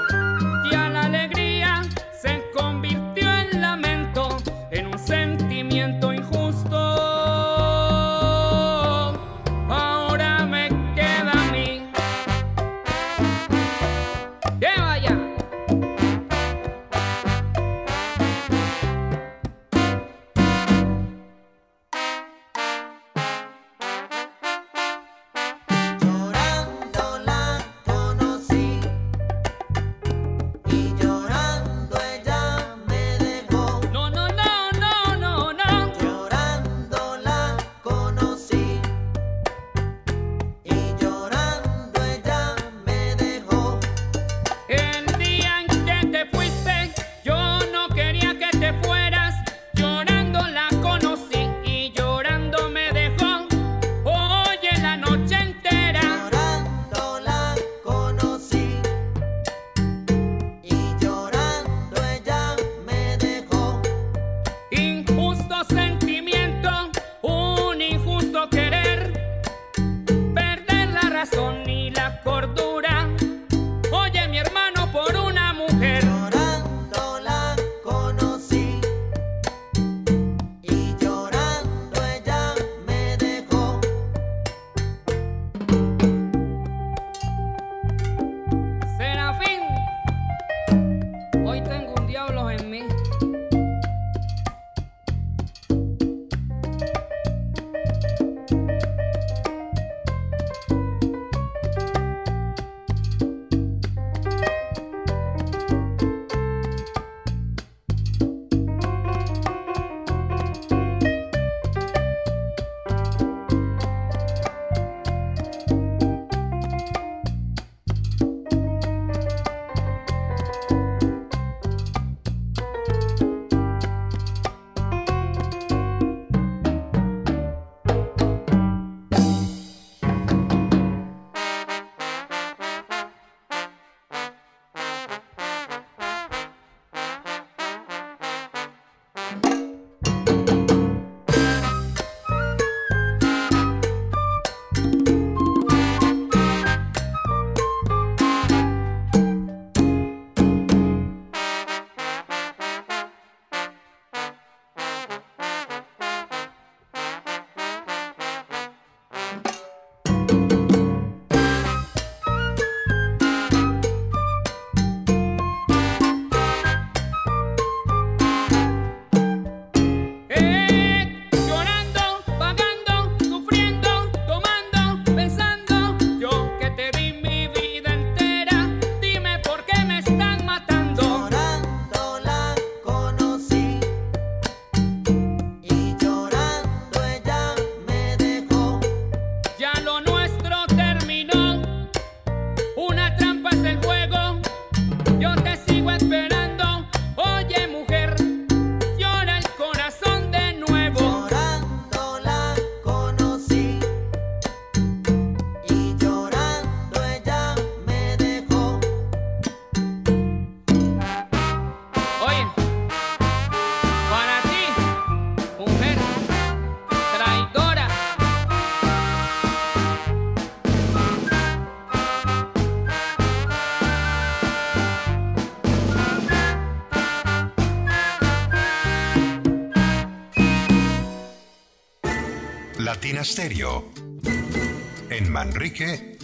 En 235.09 235.31
Manrique 235.31 236.19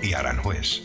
y 0.00 0.12
Aranjuez. 0.12 0.82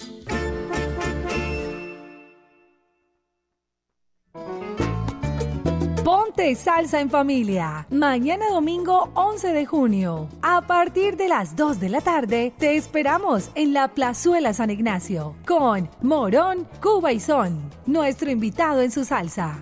Ponte 6.04 6.56
salsa 6.56 7.00
en 7.00 7.12
familia. 7.12 7.86
Mañana 7.92 8.50
domingo 8.50 9.12
11 9.14 9.54
de 9.54 9.68
junio. 9.68 10.30
A 10.42 10.62
partir 10.62 11.16
de 11.16 11.28
las 11.28 11.56
2 11.56 11.80
de 11.80 11.90
la 11.90 12.02
tarde, 12.02 12.52
te 12.58 12.76
esperamos 12.76 13.52
en 13.54 13.74
la 13.74 13.90
Plazuela 13.90 14.52
San 14.56 14.72
Ignacio 14.72 15.36
con 15.46 15.88
Morón, 16.02 16.68
Cuba 16.82 17.14
y 17.14 17.20
Son, 17.20 17.70
nuestro 17.86 18.32
invitado 18.32 18.82
en 18.82 18.90
su 18.90 19.06
salsa. 19.06 19.62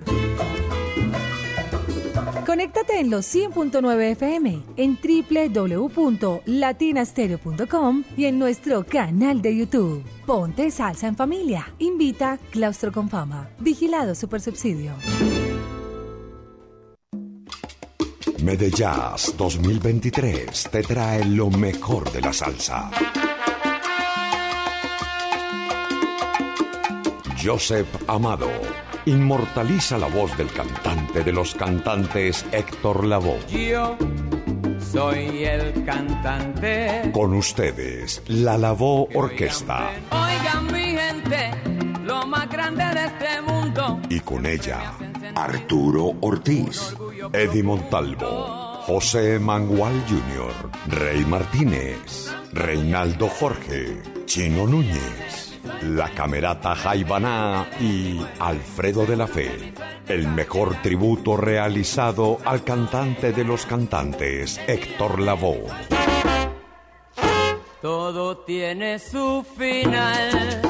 Conéctate 2.56 3.02
en 3.02 3.10
los 3.10 3.26
100.9 3.36 4.12
FM, 4.12 4.64
en 4.78 4.98
www.latinastereo.com 5.04 8.04
y 8.16 8.28
en 8.28 8.40
nuestro 8.40 8.86
canal 8.86 9.42
de 9.42 9.58
YouTube. 9.58 10.02
Ponte 10.26 10.72
salsa 10.72 11.08
en 11.08 11.18
familia. 11.18 11.74
Invita 11.80 12.40
Claustro 12.52 12.94
con 12.94 13.10
Fama. 13.10 13.50
Vigilado 13.60 14.16
Supersubsidio. 14.16 14.94
Medellas 18.42 19.36
2023 19.38 20.70
te 20.72 20.82
trae 20.82 21.26
lo 21.26 21.50
mejor 21.50 22.10
de 22.14 22.22
la 22.22 22.32
salsa. 22.32 22.90
Joseph 27.44 27.90
Amado 28.08 28.48
inmortaliza 29.06 29.98
la 29.98 30.08
voz 30.08 30.36
del 30.38 30.52
cantante 30.52 31.24
de 31.24 31.32
los 31.32 31.54
cantantes 31.56 32.46
Héctor 32.52 33.06
Lavoe. 33.06 33.40
Yo 33.48 33.98
soy 34.80 35.44
el 35.44 35.84
cantante. 35.86 37.12
Con 37.14 37.34
ustedes, 37.34 38.24
la 38.28 38.58
Lavoe 38.58 39.08
Orquesta. 39.14 39.92
Oigan 40.12 40.66
mi 40.72 40.98
gente, 40.98 41.52
lo 42.04 42.26
más 42.26 42.50
grande 42.50 42.84
de 42.84 43.06
este 43.06 43.42
mundo. 43.42 44.00
Y 44.10 44.20
con 44.22 44.46
ella, 44.46 44.94
Arturo 45.36 46.14
Ortiz, 46.22 46.96
Eddie 47.34 47.64
Montalvo, 47.64 48.82
José 48.86 49.40
Mangual 49.40 49.94
Jr., 50.08 50.98
Rey 51.00 51.26
Martínez, 51.26 52.32
Reinaldo 52.54 53.28
Jorge, 53.28 54.02
Chino 54.26 54.66
Núñez, 54.66 55.45
la 55.82 56.10
Camerata 56.10 56.76
Jaibaná 56.76 57.68
y 57.80 58.20
Alfredo 58.40 59.06
de 59.06 59.16
la 59.16 59.28
Fe. 59.28 59.74
El 60.08 60.28
mejor 60.28 60.82
tributo 60.82 61.38
realizado 61.38 62.40
al 62.46 62.64
cantante 62.64 63.32
de 63.32 63.44
los 63.44 63.66
cantantes, 63.66 64.60
Héctor 64.68 65.20
Lavoe. 65.20 65.68
Todo 67.82 68.38
tiene 68.40 68.98
su 68.98 69.46
final. 69.58 70.62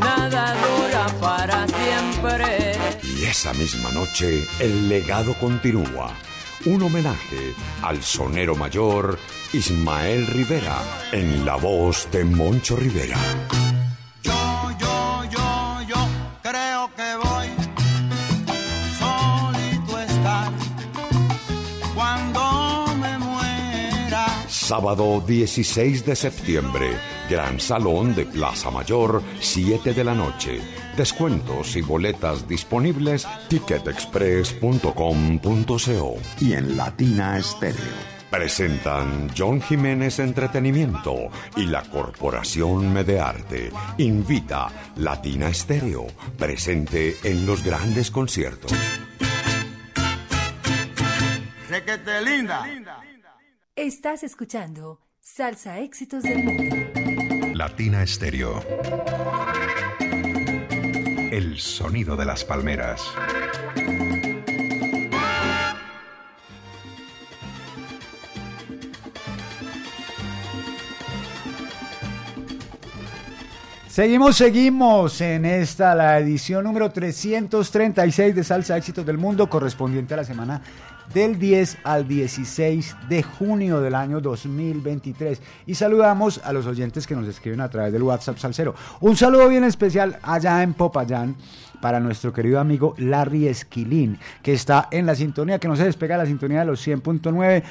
Nada 0.00 0.54
dura 0.54 1.06
para 1.20 1.66
siempre. 1.68 2.72
Y 3.02 3.24
esa 3.24 3.52
misma 3.54 3.90
noche, 3.92 4.44
el 4.58 4.88
legado 4.88 5.34
continúa. 5.38 6.12
Un 6.64 6.80
homenaje 6.80 7.54
al 7.82 8.00
sonero 8.02 8.54
mayor 8.54 9.18
Ismael 9.52 10.28
Rivera 10.28 10.78
en 11.10 11.44
la 11.44 11.56
voz 11.56 12.08
de 12.12 12.24
Moncho 12.24 12.76
Rivera. 12.76 13.18
Yo, 14.22 14.70
yo, 14.78 15.24
yo, 15.28 15.82
yo 15.88 15.96
creo 16.40 16.88
que 16.94 17.16
voy 17.16 17.48
solito 18.96 19.96
a 19.96 20.04
estar 20.04 20.52
cuando 21.96 22.86
me 22.96 23.18
muera. 23.18 24.26
Sábado 24.48 25.20
16 25.26 26.06
de 26.06 26.14
septiembre, 26.14 26.96
Gran 27.28 27.58
Salón 27.58 28.14
de 28.14 28.24
Plaza 28.24 28.70
Mayor, 28.70 29.20
7 29.40 29.94
de 29.94 30.04
la 30.04 30.14
noche. 30.14 30.60
Descuentos 30.96 31.76
y 31.76 31.82
boletas 31.82 32.46
disponibles 32.46 33.26
ticketexpress.com.co 33.48 36.16
y 36.40 36.52
en 36.52 36.76
Latina 36.76 37.38
Estéreo. 37.38 38.12
Presentan 38.30 39.30
John 39.36 39.60
Jiménez 39.60 40.18
Entretenimiento 40.18 41.28
y 41.56 41.66
la 41.66 41.82
Corporación 41.82 42.92
Medearte. 42.92 43.70
Invita 43.98 44.70
Latina 44.96 45.48
Estéreo, 45.48 46.06
presente 46.38 47.16
en 47.24 47.46
los 47.46 47.62
grandes 47.62 48.10
conciertos. 48.10 48.72
Requete 51.68 52.22
linda. 52.22 52.66
Estás 53.76 54.22
escuchando 54.22 55.00
Salsa 55.20 55.80
Éxitos 55.80 56.22
del 56.22 56.44
Mundo. 56.44 56.76
Latina 57.54 58.06
Stereo. 58.06 58.62
El 61.32 61.58
sonido 61.58 62.14
de 62.14 62.26
las 62.26 62.44
palmeras. 62.44 63.00
Seguimos, 73.88 74.36
seguimos 74.36 75.22
en 75.22 75.46
esta, 75.46 75.94
la 75.94 76.18
edición 76.18 76.64
número 76.64 76.90
336 76.90 78.34
de 78.34 78.44
Salsa 78.44 78.76
Éxitos 78.76 79.06
del 79.06 79.16
Mundo, 79.16 79.48
correspondiente 79.48 80.12
a 80.12 80.18
la 80.18 80.24
semana 80.24 80.60
del 81.14 81.38
10 81.38 81.78
al 81.84 82.08
16 82.08 82.96
de 83.08 83.22
junio 83.22 83.80
del 83.80 83.94
año 83.94 84.20
2023. 84.20 85.40
Y 85.66 85.74
saludamos 85.74 86.40
a 86.44 86.52
los 86.52 86.66
oyentes 86.66 87.06
que 87.06 87.14
nos 87.14 87.26
escriben 87.28 87.60
a 87.60 87.68
través 87.68 87.92
del 87.92 88.02
WhatsApp 88.02 88.38
Salcero. 88.38 88.74
Un 89.00 89.16
saludo 89.16 89.48
bien 89.48 89.64
especial 89.64 90.18
allá 90.22 90.62
en 90.62 90.74
Popayán 90.74 91.36
para 91.80 92.00
nuestro 92.00 92.32
querido 92.32 92.60
amigo 92.60 92.94
Larry 92.98 93.48
Esquilín, 93.48 94.18
que 94.42 94.52
está 94.52 94.88
en 94.90 95.04
la 95.04 95.14
sintonía, 95.14 95.58
que 95.58 95.68
no 95.68 95.76
se 95.76 95.84
despega 95.84 96.16
de 96.16 96.22
la 96.22 96.28
sintonía 96.28 96.60
de 96.60 96.66
los 96.66 96.86
100.9 96.86 97.62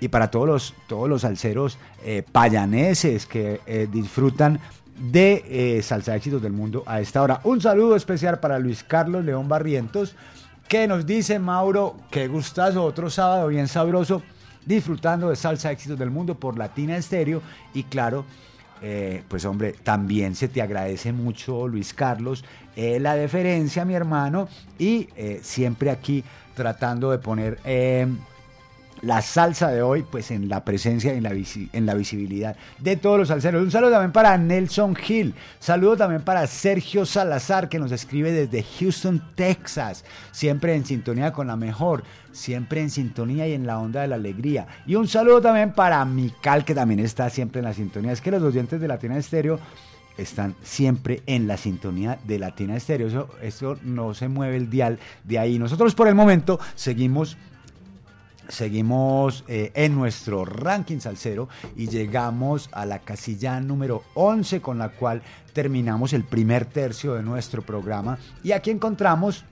y 0.00 0.08
para 0.08 0.30
todos 0.30 0.46
los, 0.46 0.74
todos 0.86 1.08
los 1.08 1.22
salseros 1.22 1.78
eh, 2.04 2.24
payaneses 2.30 3.26
que 3.26 3.60
eh, 3.66 3.88
disfrutan 3.90 4.60
de 4.98 5.44
eh, 5.78 5.82
Salsa 5.82 6.16
Éxitos 6.16 6.42
del 6.42 6.52
Mundo 6.52 6.82
a 6.86 7.00
esta 7.00 7.22
hora. 7.22 7.40
Un 7.44 7.60
saludo 7.60 7.96
especial 7.96 8.40
para 8.40 8.58
Luis 8.58 8.82
Carlos 8.82 9.24
León 9.24 9.48
Barrientos, 9.48 10.14
que 10.68 10.86
nos 10.86 11.06
dice, 11.06 11.38
Mauro, 11.38 11.96
qué 12.10 12.28
gustazo, 12.28 12.84
otro 12.84 13.08
sábado 13.08 13.48
bien 13.48 13.68
sabroso, 13.68 14.22
disfrutando 14.66 15.30
de 15.30 15.36
Salsa 15.36 15.72
Éxitos 15.72 15.98
del 15.98 16.10
Mundo 16.10 16.34
por 16.34 16.58
Latina 16.58 16.96
Estéreo. 16.96 17.40
Y 17.72 17.84
claro, 17.84 18.26
eh, 18.82 19.22
pues 19.28 19.46
hombre, 19.46 19.72
también 19.72 20.34
se 20.34 20.46
te 20.48 20.60
agradece 20.60 21.12
mucho, 21.12 21.66
Luis 21.66 21.94
Carlos, 21.94 22.44
eh, 22.76 23.00
la 23.00 23.14
deferencia, 23.14 23.86
mi 23.86 23.94
hermano, 23.94 24.46
y 24.78 25.08
eh, 25.16 25.40
siempre 25.42 25.90
aquí 25.90 26.22
tratando 26.54 27.10
de 27.10 27.18
poner 27.18 27.58
la 29.02 29.22
salsa 29.22 29.68
de 29.68 29.82
hoy, 29.82 30.04
pues 30.08 30.30
en 30.30 30.48
la 30.48 30.64
presencia 30.64 31.14
y 31.14 31.18
en 31.18 31.22
la, 31.22 31.30
en 31.30 31.86
la 31.86 31.94
visibilidad 31.94 32.56
de 32.78 32.96
todos 32.96 33.18
los 33.18 33.28
salseros. 33.28 33.62
Un 33.62 33.70
saludo 33.70 33.92
también 33.92 34.12
para 34.12 34.36
Nelson 34.36 34.96
Hill, 35.06 35.34
saludo 35.58 35.96
también 35.96 36.22
para 36.22 36.46
Sergio 36.46 37.06
Salazar, 37.06 37.68
que 37.68 37.78
nos 37.78 37.92
escribe 37.92 38.32
desde 38.32 38.64
Houston, 38.78 39.22
Texas, 39.34 40.04
siempre 40.32 40.74
en 40.74 40.84
sintonía 40.84 41.32
con 41.32 41.46
la 41.46 41.56
mejor, 41.56 42.04
siempre 42.32 42.80
en 42.80 42.90
sintonía 42.90 43.46
y 43.48 43.52
en 43.52 43.66
la 43.66 43.78
onda 43.78 44.02
de 44.02 44.08
la 44.08 44.16
alegría. 44.16 44.66
Y 44.86 44.94
un 44.94 45.08
saludo 45.08 45.40
también 45.40 45.72
para 45.72 46.04
Mical, 46.04 46.64
que 46.64 46.74
también 46.74 47.00
está 47.00 47.30
siempre 47.30 47.60
en 47.60 47.66
la 47.66 47.74
sintonía. 47.74 48.12
Es 48.12 48.20
que 48.20 48.30
los 48.30 48.42
oyentes 48.42 48.80
de 48.80 48.88
Latina 48.88 49.16
Estéreo 49.16 49.58
están 50.18 50.56
siempre 50.62 51.22
en 51.26 51.46
la 51.46 51.56
sintonía 51.56 52.18
de 52.26 52.38
Latina 52.38 52.76
Estéreo. 52.76 53.06
Eso, 53.06 53.28
eso 53.40 53.78
no 53.82 54.14
se 54.14 54.28
mueve 54.28 54.56
el 54.56 54.68
dial 54.68 54.98
de 55.24 55.38
ahí. 55.38 55.58
Nosotros 55.58 55.94
por 55.94 56.08
el 56.08 56.14
momento 56.14 56.58
seguimos 56.74 57.36
Seguimos 58.48 59.44
eh, 59.46 59.72
en 59.74 59.94
nuestro 59.94 60.44
ranking 60.44 61.00
salsero 61.00 61.48
y 61.76 61.88
llegamos 61.88 62.70
a 62.72 62.86
la 62.86 63.00
casilla 63.00 63.60
número 63.60 64.04
11 64.14 64.62
con 64.62 64.78
la 64.78 64.88
cual 64.88 65.22
terminamos 65.52 66.14
el 66.14 66.24
primer 66.24 66.64
tercio 66.64 67.14
de 67.14 67.22
nuestro 67.22 67.60
programa. 67.60 68.18
Y 68.42 68.52
aquí 68.52 68.70
encontramos 68.70 69.44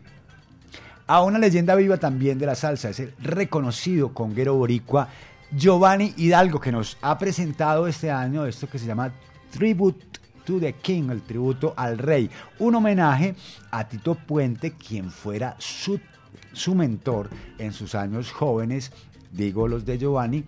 a 1.07 1.23
una 1.23 1.39
leyenda 1.39 1.75
viva 1.75 1.99
también 1.99 2.39
de 2.39 2.47
la 2.47 2.55
salsa, 2.55 2.89
es 2.89 3.01
el 3.01 3.15
reconocido 3.19 4.15
conguero 4.15 4.55
boricua 4.55 5.09
Giovanni 5.53 6.13
Hidalgo 6.17 6.59
que 6.59 6.73
nos 6.73 6.97
ha 7.03 7.17
presentado 7.19 7.87
este 7.87 8.11
año 8.11 8.47
esto 8.47 8.69
que 8.69 8.79
se 8.79 8.87
llama 8.87 9.13
Tribute 9.51 10.05
to 10.45 10.59
the 10.59 10.73
King, 10.73 11.11
el 11.11 11.23
tributo 11.23 11.75
al 11.77 11.99
rey, 11.99 12.31
un 12.59 12.75
homenaje 12.75 13.35
a 13.71 13.87
Tito 13.87 14.15
Puente, 14.15 14.73
quien 14.73 15.11
fuera 15.11 15.55
su 15.59 16.01
su 16.57 16.75
mentor 16.75 17.31
en 17.59 17.73
sus 17.73 17.95
años 17.95 18.33
jóvenes, 18.33 18.93
digo 19.33 19.69
los 19.69 19.85
de 19.85 19.99
Giovanni, 19.99 20.45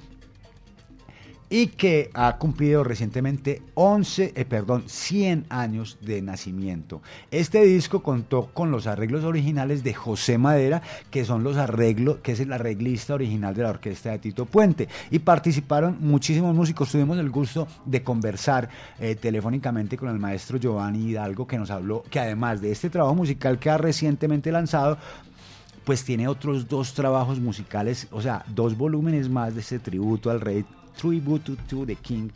y 1.50 1.68
que 1.68 2.10
ha 2.14 2.36
cumplido 2.36 2.84
recientemente 2.84 3.62
11, 3.74 4.32
eh, 4.34 4.44
perdón, 4.44 4.84
100 4.86 5.46
años 5.48 5.98
de 6.00 6.20
nacimiento. 6.20 7.02
Este 7.30 7.64
disco 7.64 8.02
contó 8.02 8.50
con 8.52 8.70
los 8.70 8.86
arreglos 8.86 9.24
originales 9.24 9.82
de 9.82 9.94
José 9.94 10.38
Madera, 10.38 10.82
que 11.10 11.24
son 11.24 11.42
los 11.42 11.56
arreglos, 11.56 12.18
que 12.18 12.32
es 12.32 12.40
el 12.40 12.52
arreglista 12.52 13.14
original 13.14 13.54
de 13.54 13.62
la 13.62 13.70
orquesta 13.70 14.10
de 14.10 14.18
Tito 14.18 14.44
Puente, 14.44 14.88
y 15.10 15.20
participaron 15.20 15.96
muchísimos 16.00 16.54
músicos. 16.54 16.90
Tuvimos 16.90 17.18
el 17.18 17.30
gusto 17.30 17.66
de 17.84 18.02
conversar 18.02 18.68
eh, 18.98 19.14
telefónicamente 19.14 19.96
con 19.96 20.10
el 20.10 20.18
maestro 20.18 20.58
Giovanni 20.58 21.10
Hidalgo, 21.10 21.46
que 21.46 21.58
nos 21.58 21.70
habló 21.70 22.02
que 22.10 22.20
además 22.20 22.60
de 22.60 22.72
este 22.72 22.90
trabajo 22.90 23.14
musical 23.14 23.58
que 23.58 23.70
ha 23.70 23.78
recientemente 23.78 24.52
lanzado, 24.52 24.98
pues 25.88 26.04
tiene 26.04 26.28
otros 26.28 26.68
dos 26.68 26.92
trabajos 26.92 27.40
musicales, 27.40 28.08
o 28.10 28.20
sea, 28.20 28.44
dos 28.48 28.76
volúmenes 28.76 29.30
más 29.30 29.54
de 29.54 29.62
ese 29.62 29.78
tributo 29.78 30.30
al 30.30 30.42
rey 30.42 30.62
Tribute 31.00 31.56
to 31.66 31.86
the 31.86 31.96
King. 31.96 32.28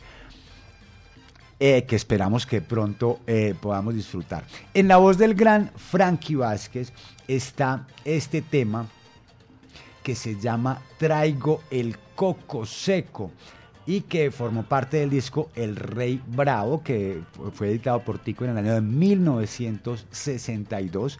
eh, 1.59 1.85
que 1.87 1.95
esperamos 1.95 2.47
que 2.47 2.61
pronto 2.61 3.19
eh, 3.27 3.53
podamos 3.61 3.93
disfrutar. 3.93 4.43
En 4.73 4.87
la 4.87 4.97
voz 4.97 5.19
del 5.19 5.35
gran 5.35 5.69
Frankie 5.75 6.33
Vázquez 6.33 6.91
está 7.27 7.85
este 8.03 8.41
tema 8.41 8.87
que 10.01 10.15
se 10.15 10.39
llama 10.39 10.81
Traigo 10.97 11.61
el 11.69 11.95
Coco 12.15 12.65
Seco 12.65 13.29
y 13.85 14.01
que 14.01 14.31
formó 14.31 14.63
parte 14.63 14.97
del 14.97 15.11
disco 15.11 15.51
El 15.53 15.75
Rey 15.75 16.19
Bravo, 16.25 16.81
que 16.81 17.21
fue 17.53 17.69
editado 17.69 17.99
por 17.99 18.17
Tico 18.17 18.45
en 18.45 18.51
el 18.51 18.57
año 18.57 18.73
de 18.73 18.81
1962. 18.81 21.19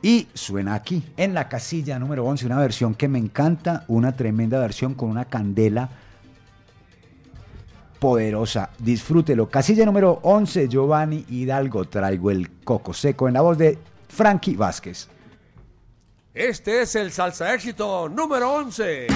Y 0.00 0.28
suena 0.32 0.74
aquí, 0.74 1.02
en 1.16 1.34
la 1.34 1.48
casilla 1.48 1.98
número 1.98 2.24
11, 2.24 2.46
una 2.46 2.58
versión 2.58 2.94
que 2.94 3.08
me 3.08 3.18
encanta, 3.18 3.84
una 3.88 4.12
tremenda 4.12 4.60
versión 4.60 4.94
con 4.94 5.10
una 5.10 5.24
candela 5.24 5.88
poderosa. 7.98 8.70
Disfrútelo. 8.78 9.48
Casilla 9.48 9.84
número 9.84 10.20
11, 10.22 10.68
Giovanni 10.68 11.24
Hidalgo, 11.28 11.86
traigo 11.86 12.30
el 12.30 12.50
coco 12.60 12.94
seco 12.94 13.26
en 13.26 13.34
la 13.34 13.40
voz 13.40 13.58
de 13.58 13.78
Frankie 14.08 14.54
Vázquez. 14.54 15.08
Este 16.32 16.82
es 16.82 16.94
el 16.94 17.10
salsa 17.10 17.52
éxito 17.52 18.08
número 18.08 18.52
11. 18.52 19.08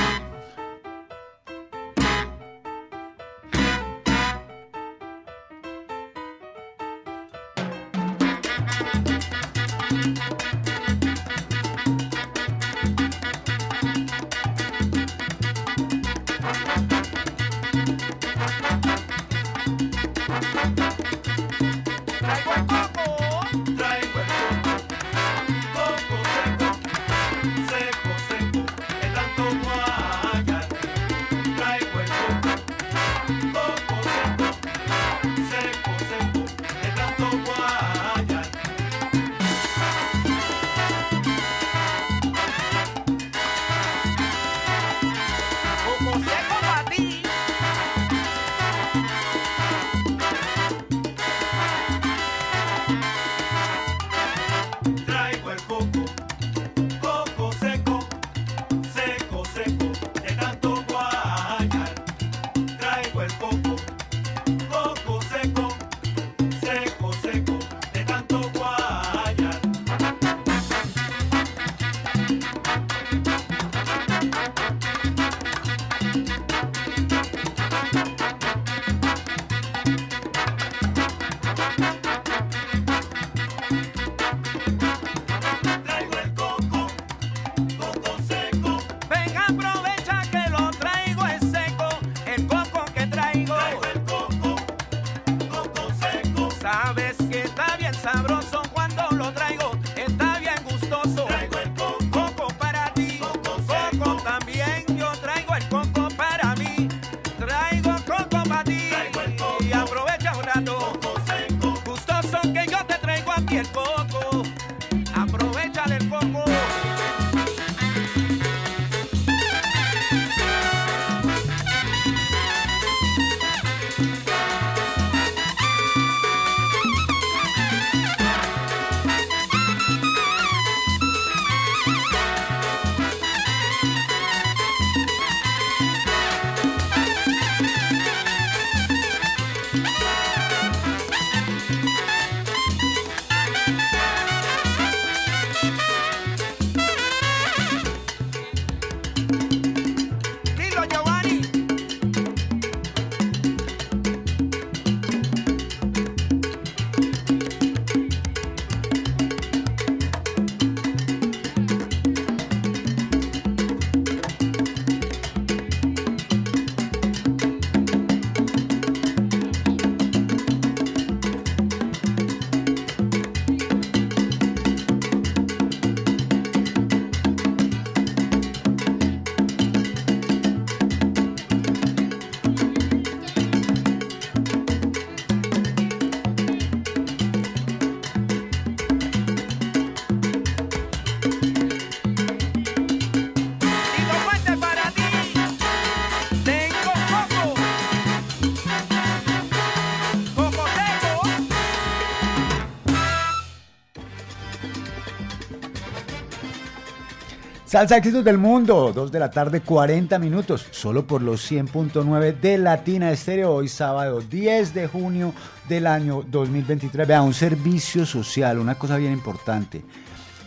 Salsa 207.73 207.97
éxitos 207.97 208.23
del 208.23 208.37
mundo, 208.37 208.93
2 208.95 209.11
de 209.11 209.19
la 209.19 209.31
tarde, 209.31 209.63
40 209.63 210.19
minutos, 210.19 210.67
solo 210.73 211.07
por 211.07 211.23
los 211.23 211.51
100.9 211.51 212.39
de 212.39 212.59
Latina 212.59 213.11
Estéreo, 213.11 213.51
hoy 213.51 213.67
sábado 213.67 214.21
10 214.21 214.75
de 214.75 214.89
junio 214.89 215.33
del 215.71 215.87
año 215.87 216.23
2023. 216.23 217.09
Vea, 217.09 217.23
un 217.23 217.33
servicio 217.33 218.05
social, 218.05 218.59
una 218.59 218.75
cosa 218.75 218.99
bien 218.99 219.15
importante. 219.15 219.83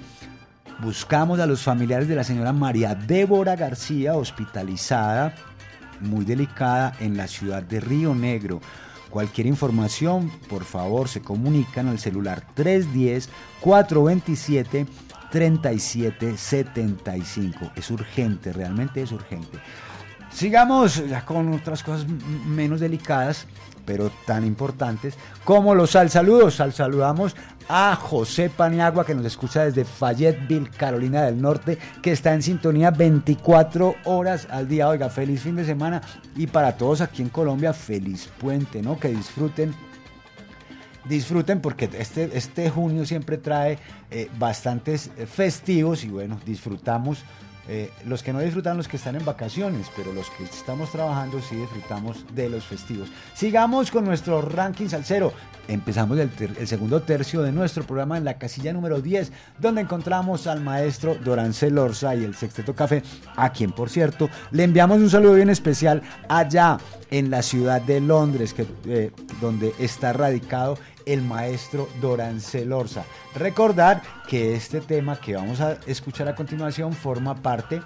buscamos 0.81 1.39
a 1.39 1.47
los 1.47 1.63
familiares 1.63 2.09
de 2.09 2.17
la 2.17 2.25
señora 2.25 2.53
María 2.53 2.97
Débora 2.97 3.55
García, 3.55 4.17
hospitalizada, 4.17 5.33
muy 6.01 6.25
delicada, 6.25 6.97
en 6.99 7.17
la 7.17 7.29
ciudad 7.29 7.63
de 7.63 7.79
Río 7.79 8.13
Negro. 8.13 8.61
Cualquier 9.09 9.47
información, 9.47 10.33
por 10.49 10.65
favor, 10.65 11.09
se 11.09 11.23
comunican 11.23 11.87
al 11.87 12.01
celular 12.01 12.45
310-427-3775. 15.33 17.72
Es 17.74 17.91
urgente, 17.91 18.53
realmente 18.53 19.03
es 19.03 19.11
urgente. 19.12 19.59
Sigamos 20.30 21.09
ya 21.09 21.24
con 21.24 21.53
otras 21.53 21.83
cosas 21.83 22.07
menos 22.47 22.80
delicadas, 22.80 23.47
pero 23.85 24.11
tan 24.26 24.47
importantes, 24.47 25.14
como 25.45 25.74
los 25.74 25.91
sal 25.91 26.09
saludos. 26.09 26.55
Sal 26.55 26.72
saludamos 26.72 27.35
a 27.68 27.97
José 27.97 28.49
Paniagua, 28.49 29.05
que 29.05 29.14
nos 29.14 29.26
escucha 29.26 29.64
desde 29.64 29.85
Fayetteville, 29.85 30.70
Carolina 30.70 31.22
del 31.22 31.41
Norte, 31.41 31.78
que 32.01 32.12
está 32.12 32.33
en 32.33 32.43
sintonía 32.43 32.91
24 32.91 33.97
horas 34.05 34.47
al 34.51 34.68
día. 34.68 34.89
Oiga, 34.89 35.11
feliz 35.11 35.43
fin 35.43 35.57
de 35.57 35.64
semana. 35.64 36.01
Y 36.37 36.47
para 36.47 36.76
todos 36.76 37.01
aquí 37.01 37.22
en 37.22 37.28
Colombia, 37.28 37.72
feliz 37.72 38.28
puente, 38.39 38.83
¿no? 38.83 38.99
Que 38.99 39.09
disfruten 39.09 39.74
disfruten 41.05 41.61
porque 41.61 41.89
este, 41.99 42.31
este 42.37 42.71
junio 42.71 43.05
siempre 43.07 43.39
trae 43.39 43.79
eh, 44.11 44.29
bastantes 44.39 45.11
eh, 45.17 45.27
festivos 45.27 46.05
y 46.05 46.09
bueno, 46.09 46.41
disfrutamos. 46.45 47.25
eh, 47.69 47.91
los 48.07 48.25
que 48.25 48.33
no 48.33 48.41
disfrutan 48.41 48.77
los 48.77 48.89
que 48.89 48.97
están 48.97 49.15
en 49.15 49.25
vacaciones, 49.25 49.87
pero 49.97 50.13
los 50.13 50.29
que 50.31 50.45
estamos 50.45 50.91
trabajando 50.91 51.41
sí 51.41 51.55
disfrutamos 51.55 52.25
de 52.35 52.49
los 52.49 52.65
festivos. 52.65 53.09
Sigamos 53.35 53.91
con 53.91 54.05
nuestro 54.05 54.43
ranking 54.43 54.89
salsero. 54.89 55.33
Empezamos 55.69 56.19
el, 56.19 56.67
segundo 56.67 57.03
tercio 57.03 57.41
de 57.41 57.53
nuestro 57.53 57.85
programa 57.85 58.19
en 58.19 58.25
la 58.25 58.37
casilla 58.37 58.73
número 58.73 59.01
10, 59.01 59.31
donde 59.61 59.83
encontramos 59.83 60.49
al 60.49 60.61
maestro 60.61 61.15
Dorancel 61.15 61.79
Orza 61.79 62.17
y 62.17 62.25
el 62.25 62.35
Sexteto 62.35 62.75
Café, 62.75 63.05
a 63.37 63.53
quien 63.53 63.71
por 63.71 63.89
cierto 63.89 64.29
le 64.51 64.65
enviamos 64.65 64.99
un 64.99 65.09
saludo 65.09 65.35
bien 65.35 65.51
especial 65.51 66.03
allá 66.29 66.79
en 67.13 67.31
la 67.31 67.43
ciudad 67.43 67.81
de 67.81 68.01
Londres, 68.01 68.55
que, 68.55 69.13
donde 69.41 69.73
está 69.79 70.13
radicado 70.13 70.79
el 71.07 71.23
maestro 71.23 71.89
Dorancel 72.01 72.73
Orza. 72.73 73.05
Recordar 73.35 74.03
que 74.29 74.55
este 74.55 74.81
tema 74.81 75.21
que 75.21 75.35
vamos 75.35 75.61
a 75.61 75.79
escuchar 75.87 76.29
a 76.29 76.35
continuación 76.35 76.93
forma 76.93 77.35
parte 77.35 77.83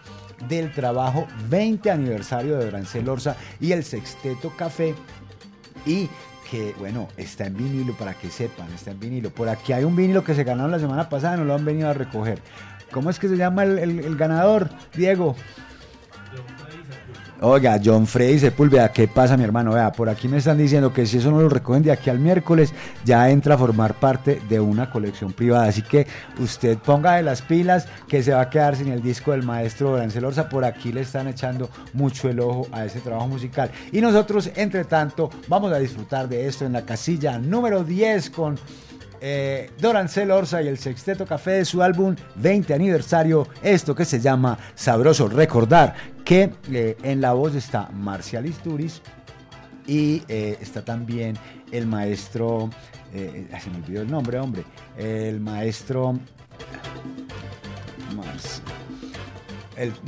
del 0.48 0.72
trabajo 0.72 1.26
20 1.48 1.90
aniversario 1.90 2.56
de 2.58 2.66
Dorancel 2.66 3.08
Orza 3.08 3.36
y 3.60 3.72
el 3.72 3.84
Sexteto 3.84 4.52
Café 4.56 4.94
y 5.86 6.08
que 6.50 6.74
bueno, 6.78 7.08
está 7.16 7.46
en 7.46 7.56
vinilo 7.56 7.92
para 7.94 8.14
que 8.14 8.30
sepan, 8.30 8.72
está 8.72 8.92
en 8.92 9.00
vinilo. 9.00 9.30
Por 9.30 9.48
aquí 9.48 9.72
hay 9.72 9.84
un 9.84 9.96
vinilo 9.96 10.22
que 10.22 10.34
se 10.34 10.44
ganaron 10.44 10.70
la 10.70 10.78
semana 10.78 11.08
pasada, 11.08 11.36
no 11.36 11.44
lo 11.44 11.54
han 11.54 11.64
venido 11.64 11.88
a 11.88 11.94
recoger. 11.94 12.40
¿Cómo 12.92 13.10
es 13.10 13.18
que 13.18 13.28
se 13.28 13.36
llama 13.36 13.64
el, 13.64 13.78
el- 13.78 13.98
el 14.00 14.16
ganador, 14.16 14.68
Diego? 14.94 15.34
Oiga, 17.42 17.78
John 17.84 18.06
Freddy 18.06 18.38
Sepúlveda, 18.38 18.90
¿qué 18.92 19.08
pasa, 19.08 19.36
mi 19.36 19.44
hermano? 19.44 19.72
Vea, 19.72 19.92
por 19.92 20.08
aquí 20.08 20.26
me 20.26 20.38
están 20.38 20.56
diciendo 20.56 20.94
que 20.94 21.04
si 21.04 21.18
eso 21.18 21.30
no 21.30 21.42
lo 21.42 21.50
recogen 21.50 21.82
de 21.82 21.92
aquí 21.92 22.08
al 22.08 22.18
miércoles, 22.18 22.72
ya 23.04 23.28
entra 23.28 23.56
a 23.56 23.58
formar 23.58 23.92
parte 23.92 24.40
de 24.48 24.58
una 24.58 24.90
colección 24.90 25.34
privada. 25.34 25.66
Así 25.66 25.82
que 25.82 26.06
usted 26.38 26.78
ponga 26.78 27.16
de 27.16 27.22
las 27.22 27.42
pilas 27.42 27.88
que 28.08 28.22
se 28.22 28.32
va 28.32 28.40
a 28.40 28.48
quedar 28.48 28.74
sin 28.74 28.88
el 28.88 29.02
disco 29.02 29.32
del 29.32 29.42
maestro 29.42 29.90
Dorancel 29.90 30.24
Orza. 30.24 30.48
Por 30.48 30.64
aquí 30.64 30.92
le 30.92 31.02
están 31.02 31.28
echando 31.28 31.68
mucho 31.92 32.30
el 32.30 32.40
ojo 32.40 32.68
a 32.72 32.86
ese 32.86 33.00
trabajo 33.00 33.28
musical. 33.28 33.70
Y 33.92 34.00
nosotros, 34.00 34.50
entre 34.56 34.84
tanto, 34.84 35.28
vamos 35.46 35.70
a 35.74 35.78
disfrutar 35.78 36.30
de 36.30 36.46
esto 36.46 36.64
en 36.64 36.72
la 36.72 36.86
casilla 36.86 37.38
número 37.38 37.84
10 37.84 38.30
con 38.30 38.58
eh, 39.20 39.70
Dorancel 39.78 40.30
Orza 40.30 40.62
y 40.62 40.68
el 40.68 40.78
Sexteto 40.78 41.26
Café 41.26 41.50
de 41.50 41.64
su 41.66 41.82
álbum 41.82 42.16
20 42.36 42.72
aniversario, 42.72 43.46
esto 43.62 43.94
que 43.94 44.06
se 44.06 44.20
llama 44.20 44.56
Sabroso. 44.74 45.28
Recordar 45.28 46.15
que 46.26 46.52
eh, 46.72 46.96
en 47.04 47.20
la 47.20 47.32
voz 47.34 47.54
está 47.54 47.88
Marcial 47.92 48.46
Isturiz 48.46 49.00
y 49.86 50.24
eh, 50.26 50.58
está 50.60 50.84
también 50.84 51.38
el 51.70 51.86
maestro, 51.86 52.68
eh, 53.14 53.48
se 53.62 53.70
me 53.70 53.76
olvidó 53.76 54.02
el 54.02 54.10
nombre, 54.10 54.38
hombre, 54.38 54.64
el 54.98 55.40
maestro... 55.40 56.18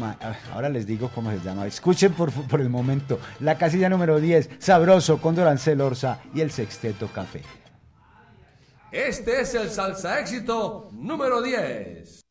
Ah, 0.00 0.34
ahora 0.54 0.70
les 0.70 0.86
digo 0.86 1.10
cómo 1.14 1.30
se 1.30 1.40
llama. 1.40 1.66
Escuchen 1.66 2.14
por, 2.14 2.32
por 2.32 2.62
el 2.62 2.70
momento 2.70 3.20
la 3.40 3.58
casilla 3.58 3.90
número 3.90 4.18
10, 4.18 4.50
Sabroso 4.58 5.20
con 5.20 5.36
Dorancel 5.36 5.80
Orza 5.80 6.20
y 6.34 6.40
el 6.40 6.50
Sexteto 6.50 7.08
Café. 7.08 7.42
Este 8.90 9.42
es 9.42 9.54
el 9.54 9.68
salsa 9.68 10.18
éxito 10.18 10.88
número 10.92 11.42
10. 11.42 12.24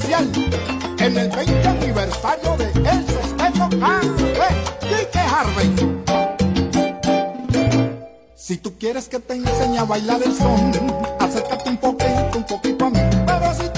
En 0.00 1.16
el 1.16 1.28
20 1.28 1.68
aniversario 1.68 2.56
de 2.56 2.64
El 2.66 3.06
Sesteto 3.06 3.68
Café. 3.80 4.48
Quique 4.80 5.18
Harvey. 5.18 5.74
Si 8.34 8.56
tú 8.58 8.74
quieres 8.78 9.08
que 9.08 9.18
te 9.18 9.34
enseñe 9.34 9.78
a 9.78 9.84
bailar 9.84 10.22
el 10.22 10.34
son, 10.34 10.72
acércate 11.18 11.70
un 11.70 11.76
poquito, 11.76 12.38
un 12.38 12.44
poquito 12.44 12.84
a 12.86 12.90
mí. 12.90 13.00
Pero 13.26 13.54
si 13.54 13.68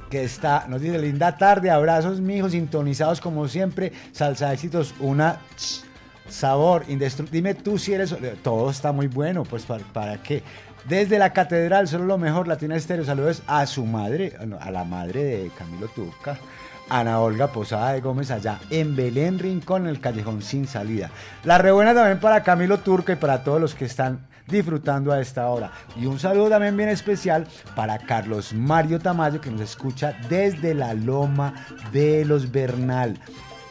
Que 0.09 0.23
está, 0.23 0.65
nos 0.67 0.81
dice 0.81 0.99
linda 0.99 1.35
tarde, 1.35 1.71
abrazos 1.71 2.21
mijos, 2.21 2.51
sintonizados 2.51 3.19
como 3.19 3.47
siempre, 3.47 3.91
salsa 4.11 4.53
éxitos, 4.53 4.93
una 4.99 5.39
sabor 6.29 6.85
indestructible. 6.87 7.37
Dime 7.37 7.53
tú 7.55 7.77
si 7.77 7.93
eres, 7.93 8.15
todo 8.43 8.69
está 8.69 8.91
muy 8.91 9.07
bueno, 9.07 9.43
pues 9.43 9.63
para, 9.63 9.83
para 9.85 10.21
qué. 10.21 10.43
Desde 10.87 11.17
la 11.17 11.33
catedral, 11.33 11.87
solo 11.87 12.05
lo 12.05 12.17
mejor, 12.19 12.47
Latina 12.47 12.75
Estéreo, 12.75 13.03
saludos 13.03 13.41
a 13.47 13.65
su 13.65 13.85
madre, 13.85 14.33
a 14.59 14.69
la 14.69 14.83
madre 14.83 15.23
de 15.23 15.51
Camilo 15.57 15.87
Turca, 15.87 16.37
Ana 16.89 17.19
Olga 17.19 17.47
Posada 17.47 17.93
de 17.93 18.01
Gómez, 18.01 18.29
allá 18.29 18.59
en 18.69 18.95
Belén 18.95 19.39
Rincón, 19.39 19.83
en 19.83 19.89
el 19.89 19.99
callejón 19.99 20.43
sin 20.43 20.67
salida. 20.67 21.09
La 21.43 21.57
rebuena 21.57 21.95
también 21.95 22.19
para 22.19 22.43
Camilo 22.43 22.77
Turca 22.81 23.13
y 23.13 23.15
para 23.15 23.43
todos 23.43 23.59
los 23.59 23.73
que 23.73 23.85
están 23.85 24.27
disfrutando 24.47 25.11
a 25.11 25.19
esta 25.19 25.47
hora. 25.47 25.71
Y 25.95 26.05
un 26.05 26.19
saludo 26.19 26.49
también 26.49 26.77
bien 26.77 26.89
especial 26.89 27.47
para 27.75 27.97
Carlos 27.97 28.53
Mario 28.53 28.99
Tamayo, 28.99 29.41
que 29.41 29.51
nos 29.51 29.61
escucha 29.61 30.17
desde 30.29 30.73
la 30.73 30.93
Loma 30.93 31.65
de 31.91 32.25
los 32.25 32.51
Bernal. 32.51 33.19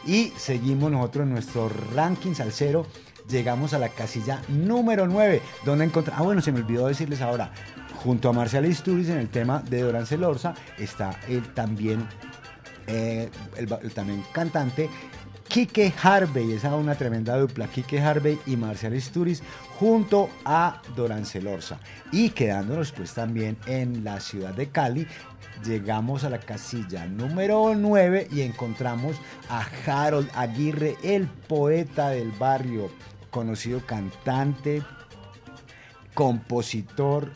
Y 0.06 0.32
seguimos 0.36 0.90
nosotros 0.90 1.24
en 1.24 1.32
nuestro 1.32 1.70
ranking 1.94 2.34
salsero. 2.34 2.86
Llegamos 3.28 3.72
a 3.72 3.78
la 3.78 3.88
casilla 3.88 4.42
número 4.48 5.06
9, 5.06 5.40
donde 5.64 5.86
encontramos... 5.86 6.20
Ah, 6.20 6.24
bueno, 6.24 6.42
se 6.42 6.52
me 6.52 6.60
olvidó 6.60 6.86
decirles 6.86 7.22
ahora. 7.22 7.50
Junto 8.02 8.28
a 8.28 8.32
Marcial 8.34 8.66
Isturiz 8.66 9.08
en 9.08 9.16
el 9.16 9.30
tema 9.30 9.62
de 9.62 9.80
Dorán 9.80 10.04
Celorza 10.04 10.54
está 10.76 11.18
él 11.26 11.54
también 11.54 12.06
eh, 12.86 13.30
el, 13.56 13.72
el 13.82 13.94
también 13.94 14.22
cantante 14.30 14.90
Kike 15.48 15.92
Harvey, 16.02 16.52
esa 16.52 16.74
una 16.74 16.94
tremenda 16.94 17.36
dupla, 17.36 17.68
Kike 17.68 18.00
Harvey 18.00 18.38
y 18.46 18.56
Marcial 18.56 18.94
Isturiz 18.94 19.42
junto 19.78 20.28
a 20.44 20.82
Dorán 20.96 21.24
Celorza. 21.24 21.78
Y 22.10 22.30
quedándonos 22.30 22.92
pues 22.92 23.14
también 23.14 23.56
en 23.66 24.02
la 24.04 24.20
ciudad 24.20 24.54
de 24.54 24.70
Cali, 24.70 25.06
llegamos 25.64 26.24
a 26.24 26.30
la 26.30 26.40
casilla 26.40 27.06
número 27.06 27.74
9 27.76 28.28
y 28.32 28.40
encontramos 28.40 29.16
a 29.48 29.64
Harold 29.86 30.30
Aguirre, 30.34 30.96
el 31.02 31.26
poeta 31.26 32.10
del 32.10 32.32
barrio, 32.32 32.90
conocido 33.30 33.84
cantante, 33.86 34.82
compositor, 36.14 37.32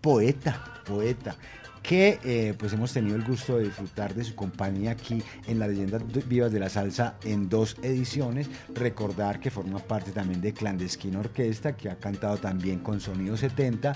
poeta, 0.00 0.82
poeta 0.84 1.36
que 1.82 2.18
eh, 2.24 2.54
pues 2.58 2.72
hemos 2.72 2.92
tenido 2.92 3.16
el 3.16 3.24
gusto 3.24 3.58
de 3.58 3.64
disfrutar 3.64 4.14
de 4.14 4.24
su 4.24 4.34
compañía 4.34 4.92
aquí 4.92 5.22
en 5.46 5.58
las 5.58 5.68
leyendas 5.68 6.02
vivas 6.28 6.52
de 6.52 6.60
la 6.60 6.68
salsa 6.68 7.16
en 7.24 7.48
dos 7.48 7.76
ediciones. 7.82 8.48
Recordar 8.74 9.40
que 9.40 9.50
forma 9.50 9.78
parte 9.78 10.12
también 10.12 10.40
de 10.40 10.52
Clandestina 10.52 11.18
Orquesta, 11.18 11.76
que 11.76 11.90
ha 11.90 11.96
cantado 11.96 12.36
también 12.36 12.78
con 12.78 13.00
Sonido 13.00 13.36
70 13.36 13.94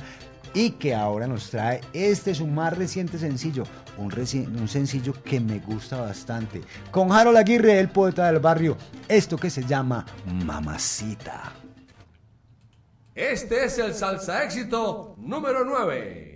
y 0.55 0.70
que 0.70 0.95
ahora 0.95 1.26
nos 1.26 1.51
trae 1.51 1.80
este 1.93 2.34
su 2.34 2.47
más 2.47 2.76
reciente 2.76 3.18
sencillo, 3.18 3.64
un, 3.99 4.11
reci 4.11 4.39
un 4.39 4.68
sencillo 4.68 5.12
que 5.22 5.39
me 5.39 5.59
gusta 5.59 6.01
bastante, 6.01 6.62
con 6.91 7.12
Harold 7.12 7.37
Aguirre, 7.37 7.78
el 7.78 7.91
poeta 7.91 8.26
del 8.26 8.41
barrio, 8.41 8.76
esto 9.07 9.37
que 9.37 9.51
se 9.51 9.64
llama 9.64 10.07
Mamacita. 10.45 11.53
Este 13.14 13.64
es 13.64 13.78
el 13.78 13.95
salsa 13.95 14.45
éxito 14.45 15.14
número 15.18 15.64
9. 15.64 16.36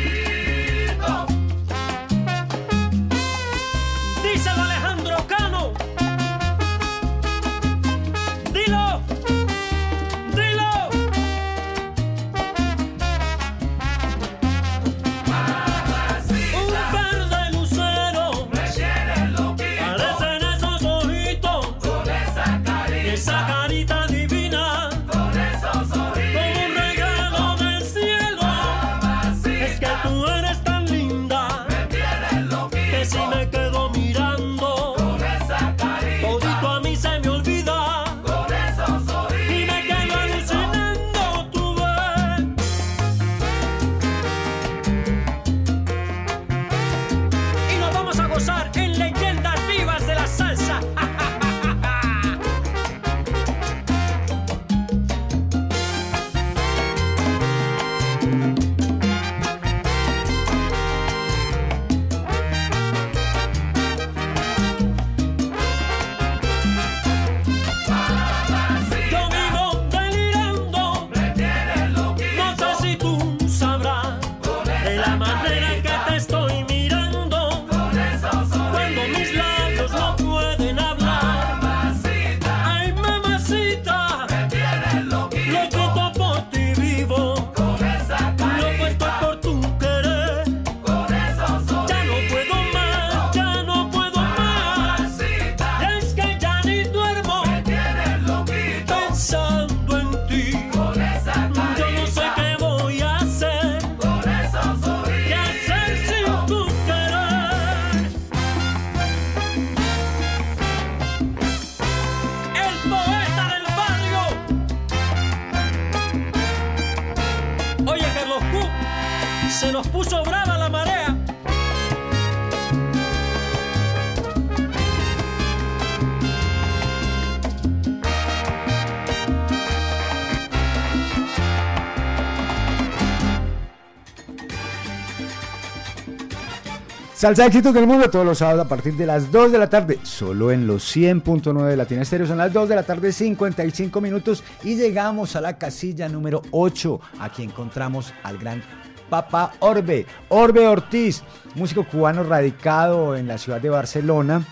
Salsa 137.21 137.45
éxitos 137.45 137.75
del 137.75 137.85
mundo 137.85 138.09
todos 138.09 138.25
los 138.25 138.39
sábados 138.39 138.65
a 138.65 138.67
partir 138.67 138.95
de 138.95 139.05
las 139.05 139.31
2 139.31 139.51
de 139.51 139.59
la 139.59 139.69
tarde, 139.69 139.99
solo 140.01 140.51
en 140.51 140.65
los 140.65 140.83
100.9 140.97 141.67
de 141.67 141.77
Latina 141.77 142.01
Estéreo. 142.01 142.25
Son 142.25 142.39
las 142.39 142.51
2 142.51 142.67
de 142.67 142.73
la 142.73 142.81
tarde, 142.81 143.11
55 143.11 144.01
minutos 144.01 144.43
y 144.63 144.75
llegamos 144.75 145.35
a 145.35 145.41
la 145.41 145.59
casilla 145.59 146.09
número 146.09 146.41
8. 146.49 146.99
Aquí 147.19 147.43
encontramos 147.43 148.11
al 148.23 148.39
gran 148.39 148.63
Papa 149.07 149.53
Orbe, 149.59 150.07
Orbe 150.29 150.67
Ortiz, 150.67 151.21
músico 151.53 151.85
cubano 151.85 152.23
radicado 152.23 153.15
en 153.15 153.27
la 153.27 153.37
ciudad 153.37 153.61
de 153.61 153.69
Barcelona. 153.69 154.43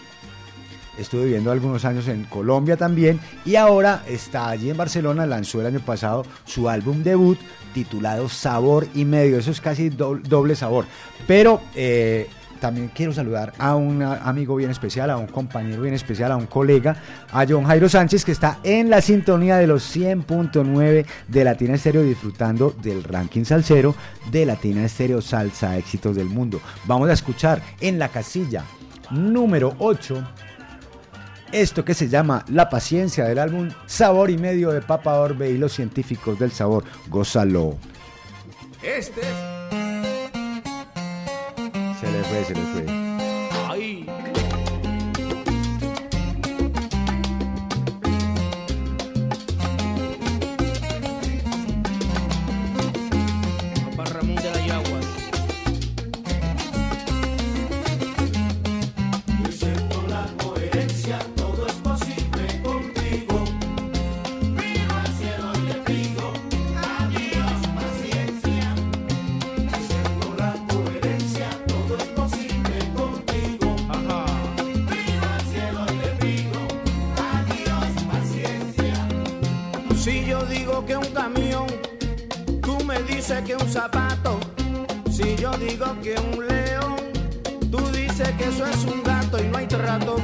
Estuve 0.95 1.23
viviendo 1.23 1.51
algunos 1.51 1.85
años 1.85 2.07
en 2.07 2.25
Colombia 2.25 2.77
también 2.77 3.19
y 3.45 3.55
ahora 3.55 4.03
está 4.07 4.47
allí 4.47 4.69
en 4.69 4.77
Barcelona. 4.77 5.25
Lanzó 5.25 5.59
el 5.59 5.65
año 5.65 5.79
pasado 5.79 6.23
su 6.45 6.69
álbum 6.69 7.01
debut 7.01 7.39
titulado 7.73 8.29
Sabor 8.29 8.85
y 8.93 9.05
Medio. 9.05 9.39
Eso 9.39 9.49
es 9.49 9.59
casi 9.59 9.89
doble, 9.89 10.21
doble 10.29 10.55
sabor. 10.55 10.85
Pero 11.25 11.61
eh, 11.73 12.29
también 12.59 12.91
quiero 12.93 13.13
saludar 13.13 13.53
a 13.57 13.75
un 13.75 14.01
amigo 14.01 14.55
bien 14.55 14.71
especial, 14.71 15.09
a 15.09 15.17
un 15.17 15.27
compañero 15.27 15.81
bien 15.81 15.93
especial, 15.93 16.31
a 16.31 16.37
un 16.37 16.45
colega, 16.45 16.95
a 17.31 17.45
John 17.47 17.65
Jairo 17.65 17.89
Sánchez, 17.89 18.25
que 18.25 18.31
está 18.31 18.59
en 18.63 18.89
la 18.89 19.01
sintonía 19.01 19.57
de 19.57 19.67
los 19.67 19.95
100.9 19.95 21.05
de 21.27 21.43
Latina 21.43 21.75
Estéreo, 21.75 22.03
disfrutando 22.03 22.75
del 22.81 23.03
ranking 23.03 23.43
salsero 23.43 23.95
de 24.31 24.45
Latina 24.45 24.85
Estéreo 24.85 25.21
Salsa 25.21 25.77
Éxitos 25.77 26.15
del 26.15 26.27
Mundo. 26.27 26.61
Vamos 26.85 27.09
a 27.09 27.13
escuchar 27.13 27.61
en 27.79 27.99
la 27.99 28.09
casilla 28.09 28.63
número 29.11 29.75
8 29.79 30.23
esto 31.51 31.83
que 31.83 31.95
se 31.95 32.09
llama 32.09 32.45
La 32.49 32.69
paciencia 32.69 33.25
del 33.25 33.39
álbum 33.39 33.69
Sabor 33.87 34.29
y 34.29 34.37
Medio 34.37 34.71
de 34.71 34.81
Papa 34.81 35.19
Orbe 35.19 35.49
y 35.49 35.57
los 35.57 35.73
científicos 35.73 36.37
del 36.37 36.51
sabor. 36.51 36.83
Gózalo. 37.09 37.75
Este 38.83 39.21
Se 39.21 40.38
le 42.07 42.23
fue, 42.23 42.43
se 42.45 42.53
le 42.53 42.61
fue. 42.61 42.85
Ahí. 42.87 42.98
Digo 85.69 85.85
que 86.01 86.15
un 86.19 86.47
león, 86.47 86.95
tú 87.69 87.77
dices 87.91 88.27
que 88.39 88.45
eso 88.45 88.65
es 88.65 88.85
un 88.85 89.03
gato 89.03 89.37
y 89.37 89.47
no 89.49 89.59
hay 89.59 89.67
trato. 89.67 90.15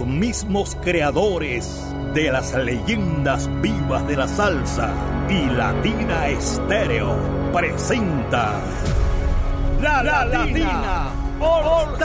Los 0.00 0.08
mismos 0.08 0.76
creadores 0.82 1.80
de 2.14 2.32
las 2.32 2.52
leyendas 2.54 3.48
vivas 3.60 4.04
de 4.08 4.16
la 4.16 4.26
salsa 4.26 4.92
y 5.28 5.46
Latina 5.50 6.28
Estéreo 6.30 7.16
presenta 7.52 8.60
La, 9.80 10.02
Latina, 10.02 11.10
All. 11.38 11.96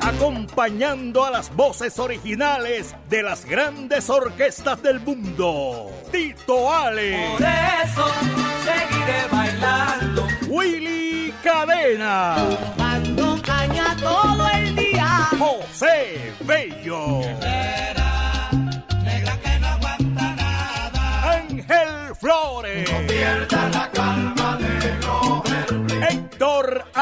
Acompañando 0.00 1.24
a 1.26 1.30
las 1.30 1.54
voces 1.54 1.98
originales 1.98 2.94
de 3.10 3.22
las 3.22 3.44
grandes 3.44 4.08
orquestas 4.08 4.82
del 4.82 5.00
mundo. 5.00 5.90
Tito 6.10 6.72
Ale. 6.72 7.36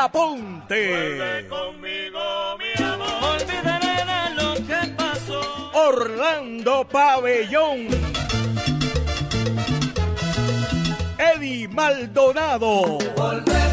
Aponte. 0.09 1.47
conmigo, 1.51 2.57
mi 2.59 2.83
amor. 2.83 3.35
Olvidaré 3.35 3.97
de 4.11 4.43
lo 4.43 4.55
que 4.55 4.95
pasó. 4.97 5.71
Orlando 5.75 6.89
Pabellón. 6.89 7.89
Eddie 11.19 11.69
Maldonado. 11.69 12.99
Volver, 13.17 13.71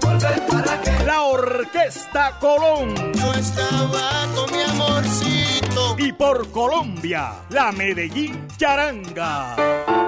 volver 0.00 0.46
para 0.46 0.80
que. 0.80 1.04
La 1.04 1.22
Orquesta 1.22 2.38
Colón. 2.40 3.12
Yo 3.12 3.34
estaba 3.34 4.26
con 4.34 4.50
mi 4.50 4.62
amorcito. 4.62 5.96
Y 5.98 6.12
por 6.12 6.50
Colombia, 6.50 7.32
la 7.50 7.72
Medellín 7.72 8.48
Charanga. 8.56 10.07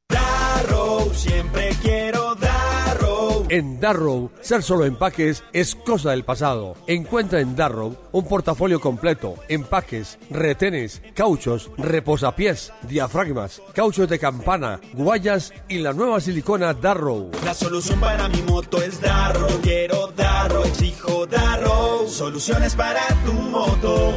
Darrow, 0.09 1.12
siempre 1.14 1.70
quiero 1.82 2.34
Darrow. 2.34 3.46
En 3.48 3.80
Darrow, 3.80 4.30
ser 4.40 4.62
solo 4.62 4.84
empaques 4.84 5.42
es 5.52 5.74
cosa 5.74 6.11
del 6.11 6.24
pasado. 6.24 6.74
Encuentra 6.86 7.40
en 7.40 7.57
Darrow 7.57 7.96
un 8.12 8.26
portafolio 8.26 8.80
completo, 8.80 9.34
empaques, 9.48 10.18
retenes, 10.30 11.02
cauchos, 11.14 11.70
reposapiés, 11.76 12.72
diafragmas, 12.82 13.61
cauchos 13.74 14.09
de 14.09 14.18
campana, 14.18 14.80
guayas 14.92 15.52
y 15.68 15.78
la 15.78 15.92
nueva 15.92 16.20
silicona 16.20 16.74
Darrow. 16.74 17.30
La 17.44 17.54
solución 17.54 18.00
para 18.00 18.28
mi 18.28 18.42
moto 18.42 18.80
es 18.82 19.00
Darrow. 19.00 19.61
Quiero 19.62 20.09
Darrow, 20.09 20.64
exijo 20.64 21.26
Darrow. 21.26 22.09
Soluciones 22.09 22.74
para 22.74 23.02
tu 23.24 23.32
moto. 23.32 24.14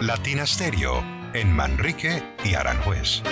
Latina 0.00 0.46
Stereo 0.46 1.17
en 1.40 1.52
Manrique 1.52 2.22
y 2.44 2.54
Aranjuez. 2.54 3.22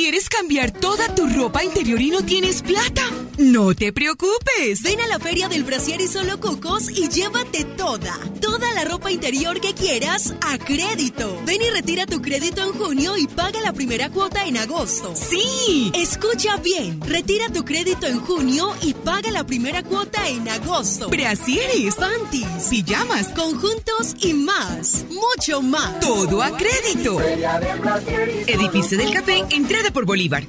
¿Quieres 0.00 0.28
cambiar 0.28 0.70
toda 0.70 1.12
tu 1.12 1.26
ropa 1.26 1.64
interior 1.64 2.00
y 2.00 2.10
no 2.10 2.22
tienes 2.22 2.62
plata? 2.62 3.02
No 3.36 3.74
te 3.74 3.92
preocupes. 3.92 4.82
Ven 4.82 5.00
a 5.00 5.08
la 5.08 5.18
Feria 5.18 5.48
del 5.48 5.64
Brasier 5.64 6.00
y 6.00 6.06
Solo 6.06 6.38
Cucos 6.38 6.88
y 6.88 7.08
llévate 7.08 7.64
toda, 7.64 8.16
toda 8.40 8.72
la 8.74 8.84
ropa 8.84 9.10
interior 9.10 9.60
que 9.60 9.74
quieras 9.74 10.34
a 10.40 10.56
crédito. 10.58 11.40
Ven 11.44 11.60
y 11.62 11.70
retira 11.70 12.06
tu 12.06 12.22
crédito 12.22 12.62
en 12.62 12.72
junio 12.72 13.16
y 13.16 13.26
paga 13.26 13.60
la 13.60 13.72
primera 13.72 14.08
cuota 14.08 14.46
en 14.46 14.56
agosto. 14.56 15.14
Sí, 15.16 15.90
escucha 15.94 16.56
bien. 16.58 17.00
Retira 17.00 17.48
tu 17.52 17.64
crédito 17.64 18.06
en 18.06 18.20
junio 18.20 18.74
y 18.82 18.94
paga 18.94 19.32
la 19.32 19.44
primera 19.44 19.82
cuota 19.82 20.28
en 20.28 20.48
agosto. 20.48 21.08
Brasieres, 21.08 21.96
panties, 21.96 22.68
pijamas, 22.70 23.28
conjuntos 23.28 24.14
y 24.20 24.32
más. 24.32 25.04
Mucho 25.10 25.60
más. 25.60 25.98
Todo 26.00 26.40
a 26.40 26.56
crédito. 26.56 27.20
Edificio 28.46 28.96
del 28.96 29.12
Café, 29.12 29.44
entrada 29.50 29.87
por 29.92 30.04
Bolívar. 30.04 30.42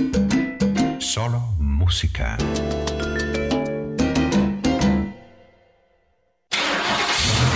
Solo 0.98 1.40
música. 1.58 2.36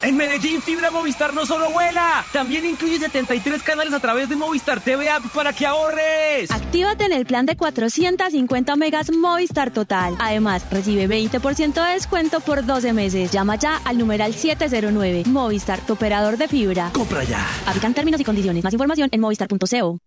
En 0.00 0.14
Medellín, 0.14 0.60
Fibra 0.60 0.90
Movistar 0.90 1.32
no 1.32 1.46
solo 1.46 1.70
vuela, 1.70 2.24
también 2.30 2.66
incluye 2.66 2.98
73 2.98 3.62
canales 3.62 3.94
a 3.94 3.98
través 3.98 4.28
de 4.28 4.36
Movistar 4.36 4.80
TV 4.80 5.08
App 5.08 5.24
para 5.32 5.54
que 5.54 5.66
ahorres. 5.66 6.50
Actívate 6.50 7.06
en 7.06 7.12
el 7.14 7.24
plan 7.24 7.46
de 7.46 7.56
450 7.56 8.76
megas 8.76 9.10
Movistar 9.10 9.70
Total. 9.70 10.14
Además, 10.18 10.64
recibe 10.70 11.08
20% 11.08 11.72
de 11.72 11.94
descuento 11.94 12.40
por 12.40 12.66
12 12.66 12.92
meses. 12.92 13.32
Llama 13.32 13.56
ya 13.56 13.78
al 13.84 13.96
numeral 13.96 14.34
709. 14.34 15.22
Movistar, 15.26 15.80
tu 15.80 15.94
operador 15.94 16.36
de 16.36 16.46
fibra. 16.46 16.90
Compra 16.92 17.24
ya. 17.24 17.44
Aplican 17.66 17.94
términos 17.94 18.20
y 18.20 18.24
condiciones. 18.24 18.62
Más 18.62 18.74
información 18.74 19.08
en 19.12 19.20
movistar.co. 19.20 19.98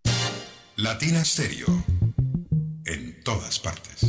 Latina 0.76 1.26
Stereo. 1.26 1.84
En 2.86 3.24
todas 3.24 3.58
partes. 3.60 4.08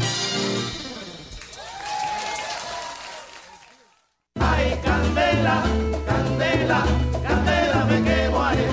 Candela, 5.41 5.63
candela, 6.07 6.85
candela, 7.23 7.85
me 7.87 8.03
quemo 8.03 8.43
ahí. 8.43 8.67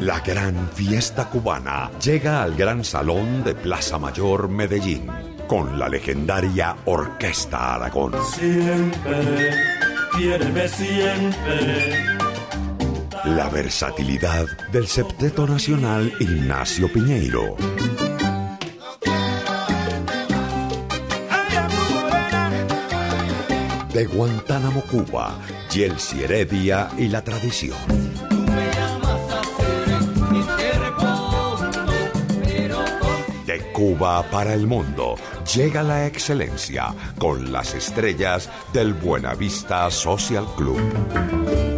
La 0.00 0.20
gran 0.20 0.68
fiesta 0.74 1.28
cubana 1.28 1.90
llega 2.02 2.42
al 2.42 2.54
Gran 2.54 2.84
Salón 2.84 3.44
de 3.44 3.54
Plaza 3.54 3.98
Mayor 3.98 4.48
Medellín 4.48 5.06
con 5.46 5.78
la 5.78 5.88
legendaria 5.88 6.76
Orquesta 6.86 7.74
Aragón. 7.74 8.14
Siempre, 8.34 9.50
quiéreme 10.16 10.68
siempre. 10.68 12.04
La 13.24 13.48
versatilidad 13.48 14.46
del 14.72 14.86
septeto 14.86 15.46
nacional 15.46 16.12
Ignacio 16.18 16.92
Piñeiro. 16.92 17.56
De 23.92 24.06
Guantánamo, 24.06 24.80
Cuba, 24.90 25.36
Yelsi 25.72 26.22
Heredia 26.22 26.90
y 26.98 27.08
la 27.08 27.24
tradición. 27.24 27.78
De 33.46 33.72
Cuba 33.72 34.22
para 34.30 34.52
el 34.52 34.66
mundo 34.66 35.14
llega 35.54 35.82
la 35.82 36.06
excelencia 36.06 36.94
con 37.18 37.52
las 37.52 37.74
estrellas 37.74 38.50
del 38.74 38.92
Buenavista 38.92 39.90
Social 39.90 40.44
Club. 40.56 41.71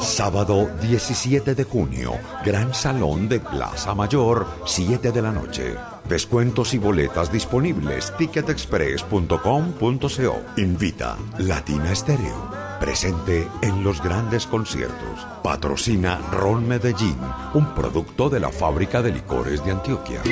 Sábado 0.00 0.70
17 0.80 1.54
de 1.54 1.64
junio, 1.64 2.12
Gran 2.44 2.72
Salón 2.72 3.28
de 3.28 3.38
Plaza 3.38 3.94
Mayor, 3.94 4.46
7 4.64 5.12
de 5.12 5.22
la 5.22 5.30
noche. 5.30 5.76
Descuentos 6.08 6.72
y 6.74 6.78
boletas 6.78 7.30
disponibles. 7.30 8.12
Ticketexpress.com.co. 8.16 10.42
Invita 10.56 11.16
Latina 11.38 11.92
Estéreo. 11.92 12.50
Presente 12.80 13.46
en 13.62 13.84
los 13.84 14.02
grandes 14.02 14.46
conciertos. 14.46 15.26
Patrocina 15.42 16.18
Ron 16.32 16.66
Medellín, 16.66 17.18
un 17.54 17.74
producto 17.74 18.28
de 18.28 18.40
la 18.40 18.50
fábrica 18.50 19.02
de 19.02 19.12
licores 19.12 19.64
de 19.64 19.72
Antioquia. 19.72 20.22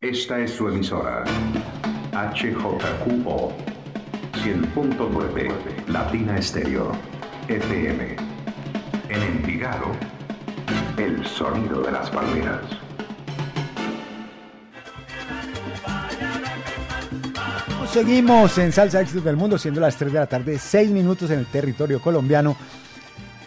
Esta 0.00 0.40
es 0.40 0.52
su 0.52 0.68
emisora. 0.68 1.24
HJQO 2.12 3.52
100.9 4.38 5.88
Latina 5.88 6.36
Estéreo 6.38 6.92
FM. 7.48 8.16
En 9.08 9.22
Envigado, 9.22 9.86
el 10.96 11.26
sonido 11.26 11.82
de 11.82 11.90
las 11.90 12.08
palmeras. 12.10 12.62
Seguimos 17.90 18.58
en 18.58 18.70
Salsa 18.70 19.00
Éxitos 19.00 19.24
del 19.24 19.36
Mundo, 19.36 19.58
siendo 19.58 19.80
las 19.80 19.96
3 19.96 20.12
de 20.12 20.18
la 20.20 20.26
tarde, 20.26 20.58
6 20.58 20.90
minutos 20.90 21.30
en 21.30 21.40
el 21.40 21.46
territorio 21.46 22.00
colombiano. 22.00 22.56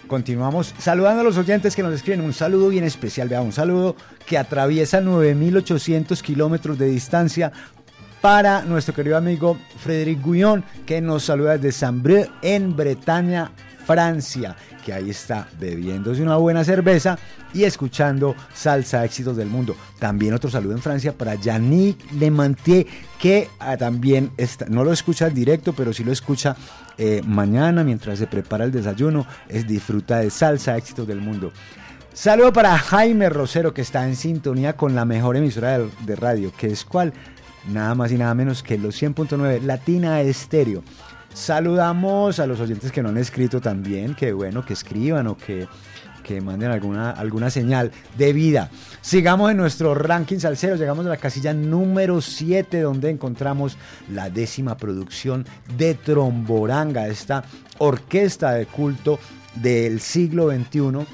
Continuamos 0.08 0.76
saludando 0.78 1.22
a 1.22 1.24
los 1.24 1.38
oyentes 1.38 1.74
que 1.74 1.84
nos 1.84 1.94
escriben 1.94 2.20
un 2.20 2.34
saludo 2.34 2.68
bien 2.68 2.84
especial, 2.84 3.30
vea, 3.30 3.42
un 3.42 3.54
saludo 3.54 3.96
que 4.26 4.38
atraviesa 4.38 5.00
9.800 5.00 6.22
kilómetros 6.22 6.78
de 6.78 6.88
distancia 6.88 7.54
para 8.22 8.62
nuestro 8.62 8.94
querido 8.94 9.18
amigo 9.18 9.58
Frédéric 9.84 10.24
Guillón, 10.24 10.64
que 10.86 11.02
nos 11.02 11.24
saluda 11.24 11.58
desde 11.58 11.72
Saint-Brieuc 11.72 12.30
en 12.44 12.76
Bretaña, 12.76 13.52
Francia, 13.86 14.56
que 14.86 14.94
ahí 14.94 15.10
está 15.10 15.48
bebiéndose 15.60 16.22
una 16.22 16.38
buena 16.38 16.64
cerveza 16.64 17.18
y 17.54 17.64
escuchando 17.64 18.36
Salsa 18.54 19.04
Éxitos 19.04 19.36
del 19.36 19.48
Mundo. 19.48 19.76
También 20.00 20.36
otro 20.36 20.50
saludo 20.50 20.74
en 20.74 20.82
Francia 20.82 21.14
para 21.18 21.36
Yannick 21.36 22.12
Lemantier, 22.14 22.86
que 23.20 23.50
ah, 23.60 23.76
también 23.76 24.32
está, 24.38 24.66
no 24.68 24.84
lo 24.84 24.94
escucha 24.94 25.28
en 25.28 25.34
directo, 25.34 25.74
pero 25.74 25.92
sí 25.92 26.04
lo 26.04 26.12
escucha 26.12 26.56
eh, 26.98 27.22
mañana 27.26 27.84
mientras 27.84 28.20
se 28.20 28.28
prepara 28.28 28.66
el 28.66 28.72
desayuno. 28.72 29.26
Es 29.50 29.68
disfruta 29.68 30.20
de 30.20 30.30
Salsa 30.30 30.78
Éxitos 30.78 31.08
del 31.08 31.22
Mundo. 31.22 31.52
Saludo 32.14 32.54
para 32.54 32.78
Jaime 32.78 33.30
Rosero, 33.30 33.74
que 33.74 33.82
está 33.82 34.06
en 34.08 34.16
sintonía 34.16 34.74
con 34.74 34.96
la 34.96 35.06
mejor 35.06 35.38
emisora 35.38 35.80
de, 35.80 35.90
de 36.06 36.16
radio, 36.16 36.52
que 36.56 36.68
es 36.68 36.86
cuál? 36.86 37.14
Nada 37.68 37.96
más 37.96 38.12
y 38.12 38.18
nada 38.18 38.34
menos 38.34 38.64
que 38.64 38.78
los 38.78 39.02
100.9 39.02 39.62
Latina 39.62 40.22
Estéreo. 40.22 40.84
Saludamos 41.34 42.40
a 42.40 42.48
los 42.48 42.60
oyentes 42.60 42.92
que 42.92 43.02
no 43.02 43.10
han 43.10 43.18
escrito 43.18 43.62
también, 43.62 44.16
que 44.16 44.34
bueno, 44.34 44.66
que 44.66 44.74
escriban 44.74 45.28
o 45.28 45.38
que, 45.38 45.68
que 46.24 46.42
manden 46.42 46.72
alguna, 46.72 47.12
alguna 47.12 47.50
señal 47.50 47.92
de 48.18 48.34
vida. 48.34 48.70
Sigamos 49.02 49.52
en 49.52 49.58
nuestro 49.58 49.94
ranking 49.94 50.40
salsero, 50.40 50.76
llegamos 50.76 51.06
a 51.06 51.10
la 51.10 51.18
casilla 51.18 51.54
número 51.54 52.20
7 52.20 52.82
donde 52.82 53.10
encontramos 53.10 53.78
la 54.12 54.30
décima 54.30 54.76
producción 54.76 55.46
de 55.78 55.94
Tromboranga, 55.94 57.08
esta 57.08 57.46
orquesta 57.78 58.52
de 58.52 58.66
culto 58.66 59.20
del 59.56 60.02
siglo 60.02 60.50
XXI 60.52 61.06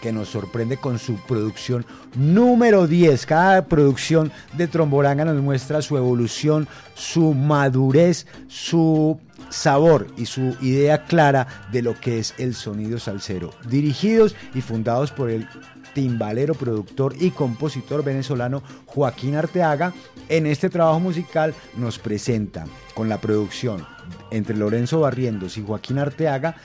que 0.00 0.12
nos 0.12 0.28
sorprende 0.28 0.76
con 0.76 0.98
su 0.98 1.16
producción 1.16 1.84
número 2.14 2.86
10. 2.86 3.26
Cada 3.26 3.66
producción 3.66 4.32
de 4.54 4.68
Tromboranga 4.68 5.24
nos 5.24 5.42
muestra 5.42 5.82
su 5.82 5.96
evolución, 5.96 6.68
su 6.94 7.34
madurez, 7.34 8.26
su 8.48 9.18
sabor 9.50 10.06
y 10.16 10.26
su 10.26 10.56
idea 10.60 11.04
clara 11.04 11.46
de 11.72 11.82
lo 11.82 11.98
que 11.98 12.18
es 12.18 12.34
el 12.38 12.54
sonido 12.54 12.98
salsero. 12.98 13.50
Dirigidos 13.68 14.36
y 14.54 14.60
fundados 14.60 15.10
por 15.10 15.30
el 15.30 15.48
timbalero, 15.94 16.54
productor 16.54 17.14
y 17.18 17.30
compositor 17.30 18.04
venezolano 18.04 18.62
Joaquín 18.86 19.36
Arteaga, 19.36 19.92
en 20.28 20.46
este 20.46 20.68
trabajo 20.68 21.00
musical 21.00 21.54
nos 21.76 21.98
presenta 21.98 22.66
con 22.94 23.08
la 23.08 23.18
producción 23.20 23.86
entre 24.30 24.56
Lorenzo 24.56 25.00
Barrientos 25.00 25.56
y 25.56 25.64
Joaquín 25.64 25.98
Arteaga 25.98 26.56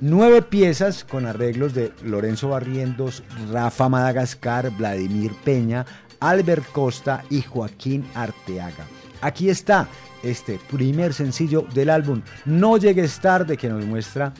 nueve 0.00 0.42
piezas 0.42 1.04
con 1.04 1.26
arreglos 1.26 1.74
de 1.74 1.92
Lorenzo 2.02 2.48
Barrientos, 2.50 3.22
Rafa 3.52 3.88
Madagascar, 3.88 4.70
Vladimir 4.70 5.32
Peña, 5.44 5.84
Albert 6.20 6.70
Costa 6.72 7.24
y 7.30 7.42
Joaquín 7.42 8.06
Arteaga. 8.14 8.86
Aquí 9.20 9.48
está 9.48 9.88
este 10.22 10.58
primer 10.70 11.12
sencillo 11.12 11.66
del 11.74 11.90
álbum 11.90 12.22
No 12.44 12.76
llegues 12.78 13.20
tarde 13.20 13.56
que 13.56 13.68
nos 13.68 13.84
muestra 13.84 14.32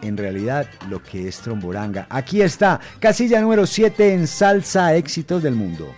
en 0.00 0.16
realidad 0.16 0.66
lo 0.88 1.02
que 1.02 1.28
es 1.28 1.38
Tromboranga. 1.38 2.06
Aquí 2.10 2.42
está, 2.42 2.80
casilla 2.98 3.40
número 3.40 3.66
7 3.66 4.14
en 4.14 4.26
Salsa 4.26 4.94
Éxitos 4.96 5.42
del 5.42 5.54
Mundo. 5.54 5.92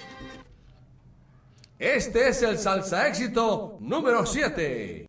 Este 1.78 2.28
es 2.28 2.42
el 2.42 2.56
salsa 2.56 3.08
éxito 3.08 3.76
número 3.80 4.24
7. 4.24 5.06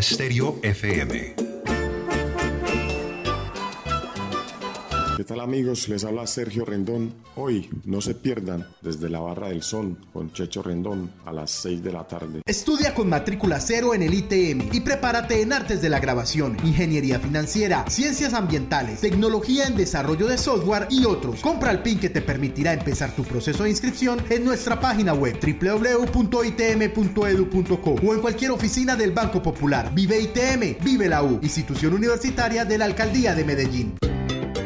Stereo 0.00 0.58
FM. 0.62 1.35
Amigos? 5.46 5.88
Les 5.88 6.04
habla 6.04 6.26
Sergio 6.26 6.64
Rendón. 6.64 7.14
Hoy 7.36 7.70
no 7.84 8.00
se 8.00 8.16
pierdan 8.16 8.66
desde 8.82 9.08
la 9.08 9.20
Barra 9.20 9.50
del 9.50 9.62
Sol 9.62 9.96
con 10.12 10.32
Checho 10.32 10.60
Rendón 10.60 11.12
a 11.24 11.32
las 11.32 11.52
6 11.52 11.84
de 11.84 11.92
la 11.92 12.04
tarde. 12.04 12.42
Estudia 12.44 12.92
con 12.94 13.08
matrícula 13.08 13.60
cero 13.60 13.94
en 13.94 14.02
el 14.02 14.12
ITM 14.12 14.74
y 14.74 14.80
prepárate 14.80 15.40
en 15.42 15.52
artes 15.52 15.80
de 15.80 15.88
la 15.88 16.00
grabación, 16.00 16.56
ingeniería 16.64 17.20
financiera, 17.20 17.84
ciencias 17.88 18.34
ambientales, 18.34 19.00
tecnología 19.00 19.66
en 19.66 19.76
desarrollo 19.76 20.26
de 20.26 20.36
software 20.36 20.88
y 20.90 21.04
otros. 21.04 21.40
Compra 21.40 21.70
el 21.70 21.80
PIN 21.80 22.00
que 22.00 22.10
te 22.10 22.22
permitirá 22.22 22.72
empezar 22.72 23.14
tu 23.14 23.22
proceso 23.22 23.62
de 23.62 23.70
inscripción 23.70 24.20
en 24.28 24.44
nuestra 24.44 24.80
página 24.80 25.14
web 25.14 25.38
www.itm.edu.co 25.40 26.46
o 27.90 28.14
en 28.14 28.20
cualquier 28.20 28.50
oficina 28.50 28.96
del 28.96 29.12
Banco 29.12 29.40
Popular. 29.40 29.94
Vive 29.94 30.20
ITM, 30.20 30.82
vive 30.84 31.08
la 31.08 31.22
U, 31.22 31.38
institución 31.40 31.94
universitaria 31.94 32.64
de 32.64 32.78
la 32.78 32.86
Alcaldía 32.86 33.32
de 33.34 33.44
Medellín. 33.44 33.94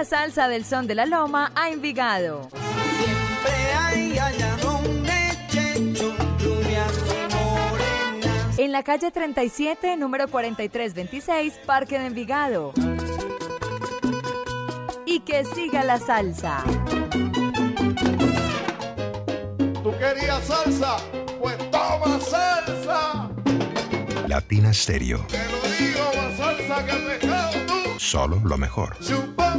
La 0.00 0.04
salsa 0.06 0.48
del 0.48 0.64
son 0.64 0.86
de 0.86 0.94
la 0.94 1.04
loma 1.04 1.52
a 1.54 1.68
Envigado. 1.68 2.48
Siempre 2.48 3.52
hay 3.76 4.18
allá 4.18 4.56
donde 4.62 5.12
Checho, 5.48 6.14
rubias 6.38 6.92
y 7.06 7.34
morenas. 7.34 8.58
En 8.58 8.72
la 8.72 8.82
calle 8.82 9.10
37, 9.10 9.98
número 9.98 10.26
4326, 10.28 11.60
Parque 11.66 11.98
de 11.98 12.06
Envigado. 12.06 12.72
Y 15.04 15.20
que 15.20 15.44
siga 15.44 15.84
la 15.84 15.98
salsa. 15.98 16.64
¿Tú 19.82 19.92
querías 19.98 20.42
salsa? 20.46 20.96
Pues 21.38 21.58
toma 21.70 22.18
salsa. 22.20 23.30
Latina 24.28 24.72
Stereo. 24.72 25.26
Te 25.26 25.44
lo 25.44 25.60
digo, 25.78 26.04
más 26.16 26.36
salsa 26.38 26.86
que 26.86 26.92
pescado 26.94 27.52
tú. 27.66 27.98
Solo 27.98 28.40
lo 28.42 28.56
mejor. 28.56 28.96
Chupa, 29.00 29.58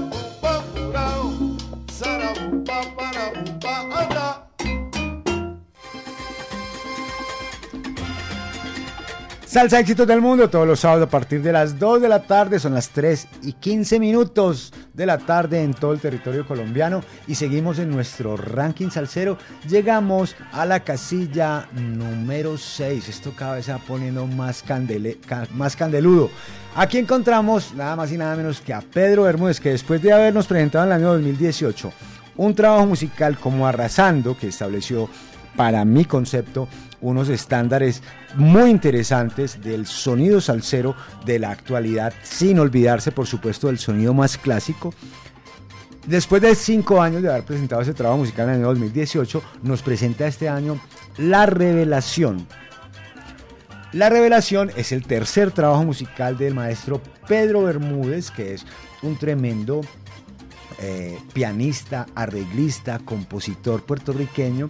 Salsa 9.51 9.81
éxitos 9.81 10.07
del 10.07 10.21
mundo 10.21 10.49
todos 10.49 10.65
los 10.65 10.79
sábados 10.79 11.07
a 11.07 11.09
partir 11.09 11.41
de 11.41 11.51
las 11.51 11.77
2 11.77 12.01
de 12.03 12.07
la 12.07 12.21
tarde, 12.21 12.57
son 12.57 12.73
las 12.73 12.87
3 12.87 13.27
y 13.43 13.51
15 13.51 13.99
minutos 13.99 14.71
de 14.93 15.05
la 15.05 15.17
tarde 15.17 15.61
en 15.61 15.73
todo 15.73 15.91
el 15.91 15.99
territorio 15.99 16.47
colombiano 16.47 17.03
y 17.27 17.35
seguimos 17.35 17.77
en 17.77 17.89
nuestro 17.91 18.37
ranking 18.37 18.89
salsero. 18.91 19.37
Llegamos 19.67 20.37
a 20.53 20.65
la 20.65 20.79
casilla 20.85 21.67
número 21.73 22.57
6, 22.57 23.09
esto 23.09 23.33
cada 23.35 23.55
vez 23.55 23.65
se 23.65 23.73
va 23.73 23.79
poniendo 23.79 24.25
más, 24.25 24.63
candele, 24.63 25.17
ca- 25.17 25.45
más 25.53 25.75
candeludo. 25.75 26.29
Aquí 26.73 26.97
encontramos 26.99 27.73
nada 27.75 27.97
más 27.97 28.09
y 28.13 28.17
nada 28.17 28.37
menos 28.37 28.61
que 28.61 28.73
a 28.73 28.79
Pedro 28.79 29.23
Bermúdez, 29.23 29.59
que 29.59 29.71
después 29.71 30.01
de 30.01 30.13
habernos 30.13 30.47
presentado 30.47 30.85
en 30.85 30.91
el 30.93 30.97
año 30.99 31.11
2018 31.15 31.91
un 32.37 32.55
trabajo 32.55 32.85
musical 32.85 33.37
como 33.37 33.67
Arrasando, 33.67 34.37
que 34.37 34.47
estableció 34.47 35.09
para 35.57 35.83
mi 35.83 36.05
concepto 36.05 36.69
unos 37.01 37.29
estándares 37.29 38.01
muy 38.35 38.69
interesantes 38.69 39.61
del 39.61 39.85
sonido 39.85 40.39
salsero 40.39 40.95
de 41.25 41.39
la 41.39 41.51
actualidad, 41.51 42.13
sin 42.23 42.59
olvidarse 42.59 43.11
por 43.11 43.27
supuesto 43.27 43.67
del 43.67 43.79
sonido 43.79 44.13
más 44.13 44.37
clásico. 44.37 44.93
Después 46.05 46.41
de 46.41 46.55
cinco 46.55 47.01
años 47.01 47.21
de 47.21 47.29
haber 47.29 47.43
presentado 47.43 47.81
ese 47.81 47.93
trabajo 47.93 48.19
musical 48.19 48.47
en 48.47 48.55
el 48.55 48.59
año 48.61 48.67
2018, 48.67 49.43
nos 49.63 49.81
presenta 49.81 50.27
este 50.27 50.49
año 50.49 50.79
La 51.17 51.45
Revelación. 51.45 52.47
La 53.93 54.09
Revelación 54.09 54.71
es 54.77 54.91
el 54.93 55.05
tercer 55.05 55.51
trabajo 55.51 55.83
musical 55.83 56.37
del 56.37 56.55
maestro 56.55 57.01
Pedro 57.27 57.63
Bermúdez, 57.63 58.31
que 58.31 58.53
es 58.53 58.65
un 59.03 59.17
tremendo 59.17 59.81
eh, 60.79 61.19
pianista, 61.33 62.07
arreglista, 62.15 62.99
compositor 62.99 63.83
puertorriqueño, 63.83 64.67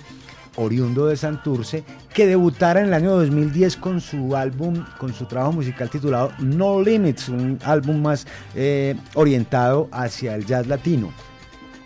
oriundo 0.56 1.08
de 1.08 1.18
Santurce, 1.18 1.84
que 2.14 2.28
debutara 2.28 2.82
en 2.82 2.88
el 2.88 2.94
año 2.94 3.12
2010 3.12 3.78
con 3.78 4.02
su 4.02 4.36
álbum, 4.36 4.84
con 4.98 5.14
su 5.14 5.26
trabajo 5.26 5.54
musical 5.54 5.90
titulado 5.90 6.32
No 6.40 6.82
Limits, 6.82 7.30
un 7.30 7.60
álbum 7.64 8.02
más 8.02 8.28
eh, 8.56 8.96
orientado 9.16 9.90
hacia 9.92 10.36
el 10.36 10.46
jazz 10.46 10.68
latino. 10.68 11.12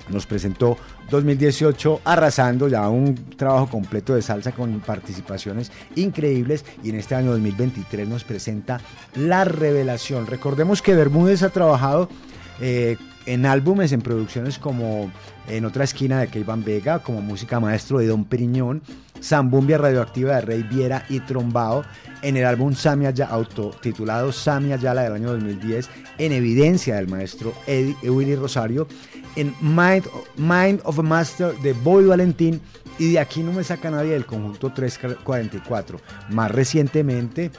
Nos 0.10 0.26
presentó 0.26 0.78
2018 1.10 2.02
arrasando 2.04 2.68
ya 2.68 2.88
un 2.90 3.16
trabajo 3.38 3.68
completo 3.68 4.14
de 4.16 4.22
salsa 4.22 4.52
con 4.52 4.80
participaciones 4.80 5.72
increíbles 5.96 6.66
y 6.84 6.90
en 6.90 6.96
este 6.96 7.16
año 7.16 7.32
2023 7.32 8.08
nos 8.08 8.24
presenta 8.24 8.80
La 9.16 9.46
Revelación. 9.46 10.28
Recordemos 10.28 10.82
que 10.82 10.96
Bermúdez 10.96 11.44
ha 11.44 11.50
trabajado 11.50 12.10
eh, 12.60 12.98
en 13.26 13.46
álbumes, 13.46 13.92
en 13.92 14.02
producciones 14.02 14.60
como 14.60 15.12
En 15.48 15.66
otra 15.66 15.84
esquina 15.84 16.20
de 16.20 16.28
Keivan 16.28 16.64
Vega, 16.64 17.00
como 17.00 17.22
música 17.22 17.60
maestro 17.60 18.00
de 18.00 18.08
Don 18.08 18.26
Periñón, 18.26 18.82
Zambumbia 19.22 19.78
Radioactiva 19.78 20.36
de 20.36 20.42
Rey 20.42 20.64
Viera 20.64 21.06
y 21.10 21.20
Trombao, 21.20 21.84
en 22.22 22.38
el 22.38 22.46
álbum 22.46 22.74
Samia 22.74 23.12
Ya 23.12 23.28
autotitulado 23.28 24.32
Samia 24.32 24.78
Yala 24.78 25.04
del 25.04 25.14
año 25.14 25.32
2010, 25.32 25.90
en 26.18 26.32
evidencia 26.32 26.96
del 26.96 27.08
maestro 27.08 27.54
Eddie, 27.68 28.10
Willy 28.10 28.36
Rosario, 28.36 28.88
en 29.36 29.54
Mind, 29.62 30.08
Mind 30.38 30.82
of 30.84 31.00
a 31.00 31.04
Master 31.04 31.56
de 31.60 31.74
Boy 31.74 32.06
Valentín 32.06 32.62
y 32.98 33.12
de 33.12 33.20
aquí 33.20 33.44
no 33.44 33.52
me 33.52 33.64
saca 33.64 33.92
nadie 33.92 34.14
del 34.14 34.26
conjunto 34.26 34.72
344. 34.72 36.00
Más 36.30 36.50
recientemente 36.52 37.52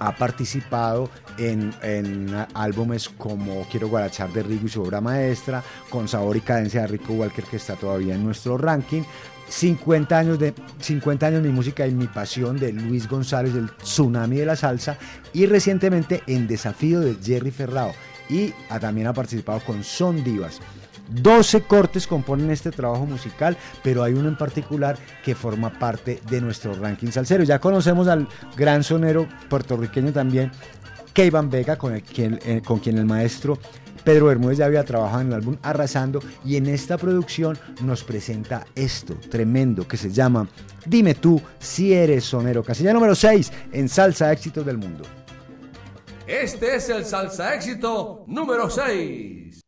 ha 0.00 0.16
participado 0.16 1.10
en, 1.38 1.72
en 1.82 2.34
álbumes 2.54 3.08
como 3.08 3.62
Quiero 3.70 3.88
Guarachar 3.88 4.32
de 4.32 4.42
Rigo 4.42 4.66
y 4.66 4.70
su 4.70 4.82
obra 4.82 5.00
maestra, 5.00 5.62
con 5.90 6.08
Sabor 6.08 6.36
y 6.36 6.40
Cadencia 6.40 6.82
de 6.82 6.86
Rico 6.88 7.12
Walker 7.14 7.44
que 7.44 7.56
está 7.56 7.74
todavía 7.76 8.14
en 8.14 8.24
nuestro 8.24 8.58
ranking. 8.58 9.02
50 9.48 10.18
años 10.18 10.38
de 10.38 10.52
50 10.80 11.26
años 11.26 11.42
mi 11.42 11.48
música 11.48 11.86
y 11.86 11.94
mi 11.94 12.06
pasión 12.06 12.58
de 12.58 12.70
Luis 12.72 13.08
González 13.08 13.54
del 13.54 13.70
Tsunami 13.76 14.36
de 14.36 14.44
la 14.46 14.56
Salsa 14.56 14.98
y 15.32 15.46
recientemente 15.46 16.22
en 16.26 16.46
Desafío 16.46 17.00
de 17.00 17.16
Jerry 17.22 17.50
Ferrao 17.50 17.92
y 18.28 18.52
ha- 18.68 18.78
también 18.78 19.06
ha 19.06 19.14
participado 19.14 19.60
con 19.60 19.82
Son 19.84 20.22
Divas. 20.22 20.60
12 21.08 21.62
cortes 21.62 22.06
componen 22.06 22.50
este 22.50 22.70
trabajo 22.70 23.06
musical, 23.06 23.56
pero 23.82 24.02
hay 24.02 24.14
uno 24.14 24.28
en 24.28 24.36
particular 24.36 24.96
que 25.24 25.34
forma 25.34 25.78
parte 25.78 26.20
de 26.28 26.40
nuestro 26.40 26.74
ranking 26.74 27.10
salsero. 27.10 27.44
Ya 27.44 27.58
conocemos 27.58 28.08
al 28.08 28.28
gran 28.56 28.82
sonero 28.82 29.28
puertorriqueño 29.48 30.12
también, 30.12 30.50
Keivan 31.12 31.50
Vega, 31.50 31.76
con, 31.76 31.98
quien, 32.00 32.38
eh, 32.44 32.62
con 32.64 32.78
quien 32.78 32.98
el 32.98 33.04
maestro 33.04 33.58
Pedro 34.04 34.26
Bermúdez 34.26 34.58
ya 34.58 34.66
había 34.66 34.84
trabajado 34.84 35.20
en 35.20 35.26
el 35.28 35.34
álbum 35.34 35.56
Arrasando 35.62 36.20
y 36.44 36.56
en 36.56 36.66
esta 36.66 36.96
producción 36.96 37.58
nos 37.82 38.04
presenta 38.04 38.64
esto 38.74 39.14
tremendo 39.28 39.86
que 39.86 39.96
se 39.96 40.10
llama 40.10 40.48
Dime 40.86 41.14
tú 41.14 41.40
si 41.58 41.92
eres 41.92 42.24
sonero. 42.24 42.62
Casilla 42.62 42.92
número 42.92 43.14
6 43.14 43.52
en 43.72 43.88
Salsa 43.88 44.32
Éxitos 44.32 44.64
del 44.64 44.78
Mundo. 44.78 45.04
Este 46.28 46.76
es 46.76 46.90
el 46.90 47.06
salsa 47.06 47.54
éxito 47.54 48.24
número 48.26 48.68
6. 48.68 49.67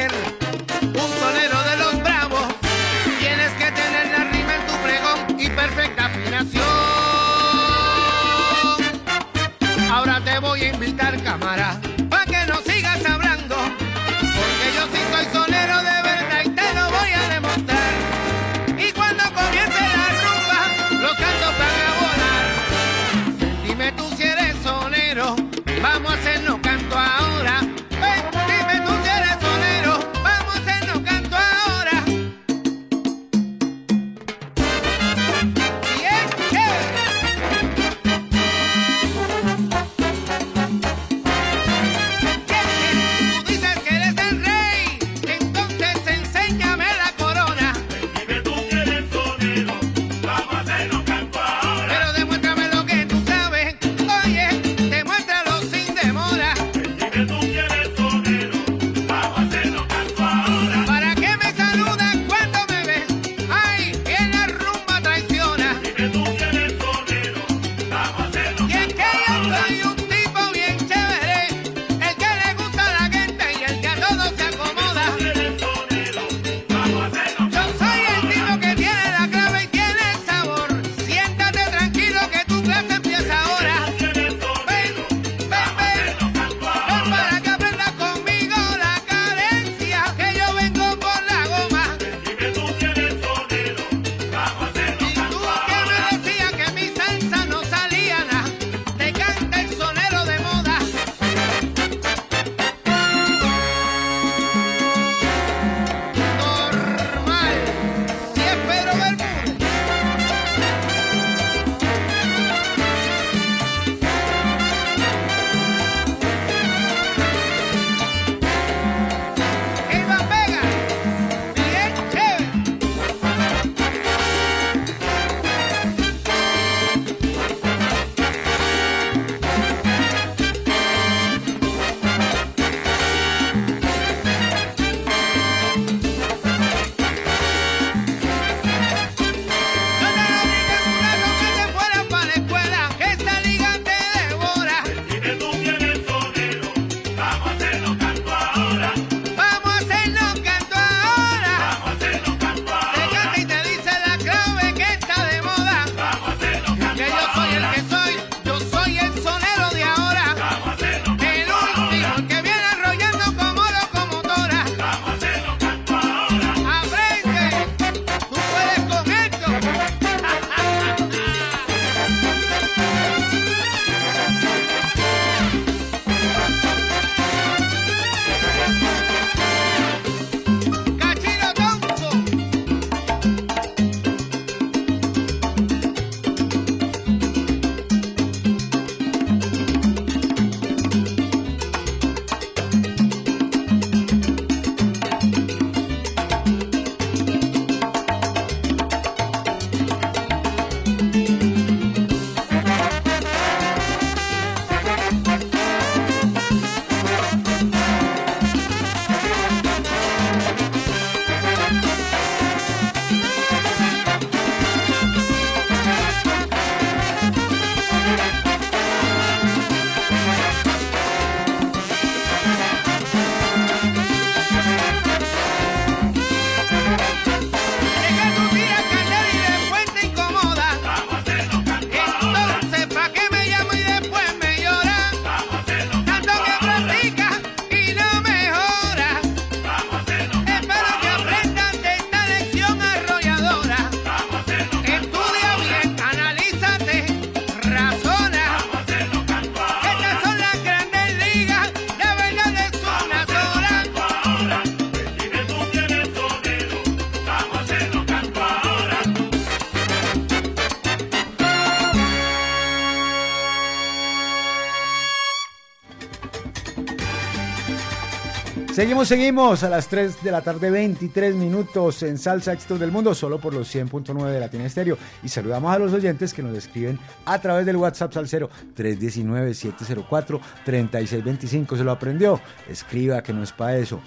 Seguimos, 268.73 269.07
seguimos 269.09 269.63
a 269.63 269.69
las 269.69 269.89
3 269.89 270.23
de 270.23 270.31
la 270.31 270.41
tarde, 270.41 270.71
23 270.71 271.35
minutos 271.35 272.01
en 272.03 272.17
Salsa 272.17 272.53
Éxitos 272.53 272.79
del 272.79 272.89
Mundo, 272.89 273.13
solo 273.13 273.37
por 273.37 273.53
los 273.53 273.75
100.9 273.75 274.29
de 274.29 274.39
Latina 274.39 274.65
Estéreo. 274.65 274.97
Y 275.23 275.27
saludamos 275.27 275.75
a 275.75 275.79
los 275.79 275.91
oyentes 275.91 276.33
que 276.33 276.41
nos 276.41 276.57
escriben 276.57 276.97
a 277.25 277.41
través 277.41 277.65
del 277.65 277.75
WhatsApp 277.75 278.13
Salcero 278.13 278.49
319-704-3625. 278.77 281.77
Se 281.77 281.83
lo 281.83 281.91
aprendió. 281.91 282.39
Escriba 282.69 283.21
que 283.21 283.33
no 283.33 283.43
es 283.43 283.51
para 283.51 283.75
eso. 283.75 283.99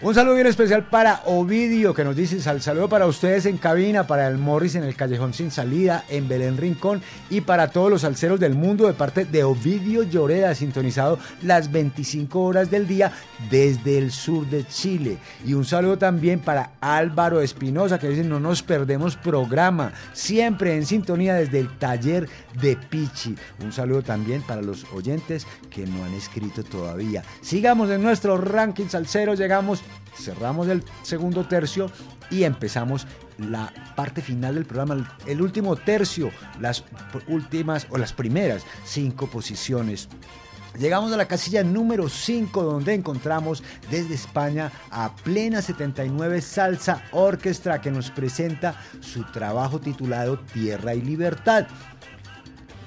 Un 0.00 0.14
saludo 0.14 0.34
bien 0.36 0.46
especial 0.46 0.84
para 0.84 1.22
Ovidio, 1.24 1.92
que 1.92 2.04
nos 2.04 2.14
dice 2.14 2.40
sal 2.40 2.62
saludo 2.62 2.88
para 2.88 3.06
ustedes 3.06 3.46
en 3.46 3.58
cabina, 3.58 4.06
para 4.06 4.28
el 4.28 4.38
Morris 4.38 4.76
en 4.76 4.84
el 4.84 4.94
Callejón 4.94 5.34
Sin 5.34 5.50
Salida, 5.50 6.04
en 6.08 6.28
Belén 6.28 6.56
Rincón, 6.56 7.02
y 7.30 7.40
para 7.40 7.72
todos 7.72 7.90
los 7.90 8.02
salseros 8.02 8.38
del 8.38 8.54
mundo 8.54 8.86
de 8.86 8.92
parte 8.92 9.24
de 9.24 9.42
Ovidio 9.42 10.04
Lloreda, 10.04 10.54
sintonizado 10.54 11.18
las 11.42 11.72
25 11.72 12.40
horas 12.40 12.70
del 12.70 12.86
día 12.86 13.10
desde 13.50 13.98
el 13.98 14.12
sur 14.12 14.46
de 14.46 14.64
Chile. 14.68 15.18
Y 15.44 15.54
un 15.54 15.64
saludo 15.64 15.98
también 15.98 16.38
para 16.38 16.74
Álvaro 16.80 17.40
Espinosa, 17.40 17.98
que 17.98 18.08
dice 18.08 18.22
no 18.22 18.38
nos 18.38 18.62
perdemos 18.62 19.16
programa, 19.16 19.92
siempre 20.12 20.76
en 20.76 20.86
sintonía 20.86 21.34
desde 21.34 21.58
el 21.58 21.76
taller 21.76 22.28
de 22.62 22.76
Pichi. 22.76 23.34
Un 23.64 23.72
saludo 23.72 24.02
también 24.02 24.42
para 24.42 24.62
los 24.62 24.84
oyentes 24.92 25.44
que 25.70 25.86
no 25.86 26.04
han 26.04 26.14
escrito 26.14 26.62
todavía. 26.62 27.24
Sigamos 27.40 27.90
en 27.90 28.00
nuestro 28.00 28.38
ranking 28.38 28.86
salsero, 28.86 29.34
llegamos 29.34 29.82
cerramos 30.16 30.68
el 30.68 30.84
segundo 31.02 31.46
tercio 31.46 31.90
y 32.30 32.44
empezamos 32.44 33.06
la 33.38 33.72
parte 33.96 34.20
final 34.20 34.56
del 34.56 34.64
programa, 34.64 35.16
el 35.26 35.40
último 35.40 35.76
tercio, 35.76 36.30
las 36.60 36.84
últimas 37.28 37.86
o 37.90 37.98
las 37.98 38.12
primeras 38.12 38.64
cinco 38.84 39.28
posiciones. 39.28 40.08
Llegamos 40.78 41.12
a 41.12 41.16
la 41.16 41.26
casilla 41.26 41.64
número 41.64 42.08
5 42.08 42.62
donde 42.62 42.94
encontramos 42.94 43.64
desde 43.90 44.14
España 44.14 44.70
a 44.90 45.16
Plena 45.16 45.60
79 45.60 46.40
Salsa 46.40 47.02
Orquestra 47.10 47.80
que 47.80 47.90
nos 47.90 48.12
presenta 48.12 48.80
su 49.00 49.24
trabajo 49.24 49.80
titulado 49.80 50.38
Tierra 50.38 50.94
y 50.94 51.00
Libertad. 51.00 51.66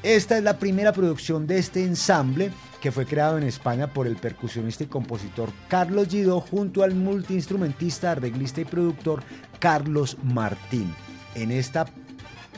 Esta 0.03 0.35
es 0.35 0.43
la 0.43 0.57
primera 0.57 0.93
producción 0.93 1.45
de 1.45 1.59
este 1.59 1.83
ensamble 1.83 2.51
que 2.81 2.91
fue 2.91 3.05
creado 3.05 3.37
en 3.37 3.43
España 3.43 3.85
por 3.93 4.07
el 4.07 4.15
percusionista 4.15 4.83
y 4.83 4.87
compositor 4.87 5.51
Carlos 5.67 6.07
Gido 6.07 6.41
junto 6.41 6.81
al 6.81 6.95
multiinstrumentista, 6.95 8.11
arreglista 8.11 8.61
y 8.61 8.65
productor 8.65 9.21
Carlos 9.59 10.17
Martín. 10.23 10.91
En, 11.35 11.51
esta, 11.51 11.85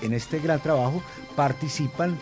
en 0.01 0.13
este 0.13 0.39
gran 0.39 0.61
trabajo 0.61 1.03
participan 1.35 2.17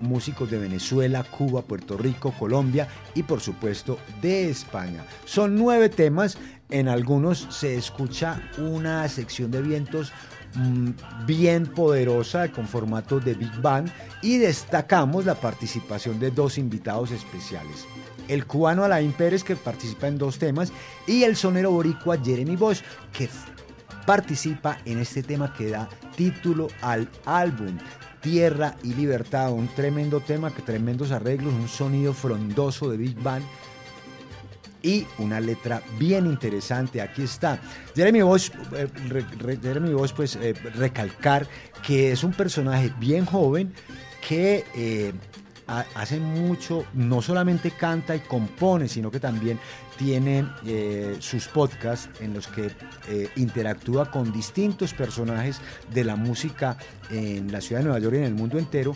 músicos 0.00 0.50
de 0.50 0.58
Venezuela, 0.58 1.22
Cuba, 1.22 1.62
Puerto 1.62 1.96
Rico, 1.96 2.34
Colombia 2.36 2.88
y 3.14 3.22
por 3.22 3.40
supuesto 3.40 4.00
de 4.20 4.50
España. 4.50 5.04
Son 5.24 5.54
nueve 5.54 5.88
temas, 5.88 6.36
en 6.68 6.88
algunos 6.88 7.46
se 7.50 7.76
escucha 7.76 8.42
una 8.58 9.08
sección 9.08 9.52
de 9.52 9.62
vientos 9.62 10.12
bien 11.26 11.66
poderosa 11.66 12.50
con 12.50 12.66
formato 12.66 13.20
de 13.20 13.34
Big 13.34 13.54
Band 13.60 13.90
y 14.22 14.38
destacamos 14.38 15.24
la 15.24 15.34
participación 15.34 16.18
de 16.18 16.30
dos 16.30 16.58
invitados 16.58 17.10
especiales. 17.10 17.86
El 18.28 18.46
cubano 18.46 18.84
Alain 18.84 19.12
Pérez 19.12 19.44
que 19.44 19.56
participa 19.56 20.08
en 20.08 20.18
dos 20.18 20.38
temas 20.38 20.72
y 21.06 21.24
el 21.24 21.36
sonero 21.36 21.70
boricua 21.70 22.18
Jeremy 22.22 22.56
Bosch 22.56 22.82
que 23.12 23.28
participa 24.06 24.78
en 24.84 24.98
este 24.98 25.22
tema 25.22 25.52
que 25.52 25.70
da 25.70 25.88
título 26.16 26.68
al 26.80 27.08
álbum. 27.24 27.78
Tierra 28.20 28.76
y 28.84 28.94
Libertad, 28.94 29.50
un 29.50 29.66
tremendo 29.66 30.20
tema, 30.20 30.50
tremendos 30.50 31.10
arreglos, 31.10 31.52
un 31.52 31.66
sonido 31.66 32.14
frondoso 32.14 32.88
de 32.88 32.96
Big 32.96 33.20
Band 33.20 33.44
y 34.82 35.06
una 35.18 35.40
letra 35.40 35.82
bien 35.98 36.26
interesante. 36.26 37.00
Aquí 37.00 37.22
está. 37.22 37.58
Jeremy 37.94 38.22
Bosch, 38.22 38.50
eh, 38.74 38.88
Jeremy 39.62 39.94
pues 40.14 40.36
eh, 40.36 40.54
recalcar 40.74 41.46
que 41.86 42.12
es 42.12 42.24
un 42.24 42.32
personaje 42.32 42.92
bien 42.98 43.24
joven 43.24 43.72
que 44.26 44.64
eh, 44.74 45.12
hace 45.94 46.18
mucho, 46.18 46.84
no 46.92 47.22
solamente 47.22 47.70
canta 47.70 48.14
y 48.14 48.20
compone, 48.20 48.88
sino 48.88 49.10
que 49.10 49.20
también 49.20 49.58
tiene 49.96 50.44
sus 51.20 51.46
podcasts 51.46 52.10
en 52.20 52.34
los 52.34 52.46
que 52.48 52.70
interactúa 53.36 54.10
con 54.10 54.32
distintos 54.32 54.92
personajes 54.92 55.60
de 55.94 56.04
la 56.04 56.16
música 56.16 56.76
en 57.10 57.50
la 57.50 57.60
ciudad 57.60 57.80
de 57.80 57.84
Nueva 57.84 58.00
York 58.00 58.14
y 58.16 58.18
en 58.18 58.24
el 58.24 58.34
mundo 58.34 58.58
entero 58.58 58.94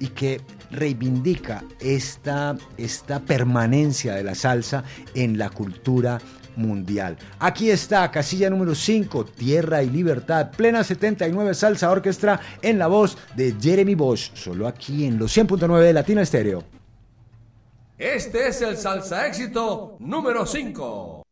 y 0.00 0.08
que 0.08 0.40
reivindica 0.70 1.64
esta, 1.80 2.56
esta 2.76 3.20
permanencia 3.20 4.14
de 4.14 4.24
la 4.24 4.34
salsa 4.34 4.84
en 5.14 5.38
la 5.38 5.50
cultura 5.50 6.18
mundial. 6.56 7.16
Aquí 7.38 7.70
está, 7.70 8.10
casilla 8.10 8.50
número 8.50 8.74
5, 8.74 9.26
Tierra 9.26 9.82
y 9.82 9.90
Libertad, 9.90 10.50
plena 10.50 10.82
79 10.82 11.54
Salsa 11.54 11.90
Orquestra 11.90 12.40
en 12.62 12.78
la 12.78 12.86
voz 12.86 13.16
de 13.36 13.54
Jeremy 13.60 13.94
Bosch, 13.94 14.34
solo 14.34 14.66
aquí 14.66 15.04
en 15.04 15.18
los 15.18 15.36
100.9 15.36 15.80
de 15.80 15.92
Latina 15.92 16.22
Estéreo. 16.22 16.64
Este 17.98 18.48
es 18.48 18.60
el 18.60 18.76
salsa 18.76 19.26
éxito 19.26 19.96
número 20.00 20.44
5. 20.44 21.25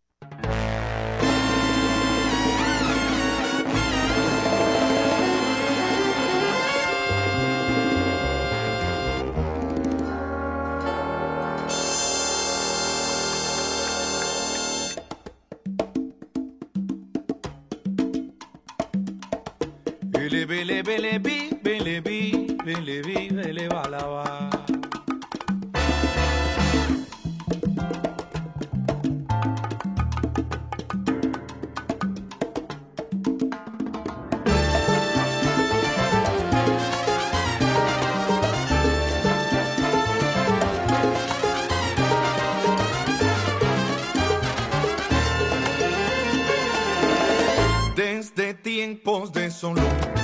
Bele 20.47 20.83
bele 20.83 20.83
bele 20.83 21.19
bi 21.19 21.51
bele 21.63 22.01
bi 22.01 22.57
bele 22.65 23.03
tiempos 48.65 49.33
de 49.33 49.51
solo 49.51 50.24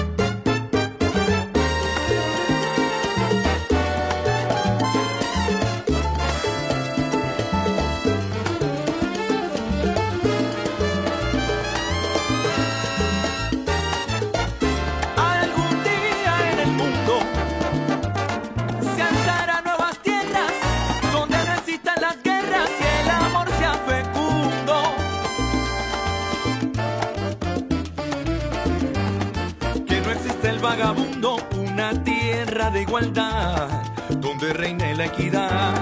de 32.69 32.81
igualdad 32.83 33.67
donde 34.09 34.53
reine 34.53 34.93
la 34.95 35.05
equidad, 35.05 35.73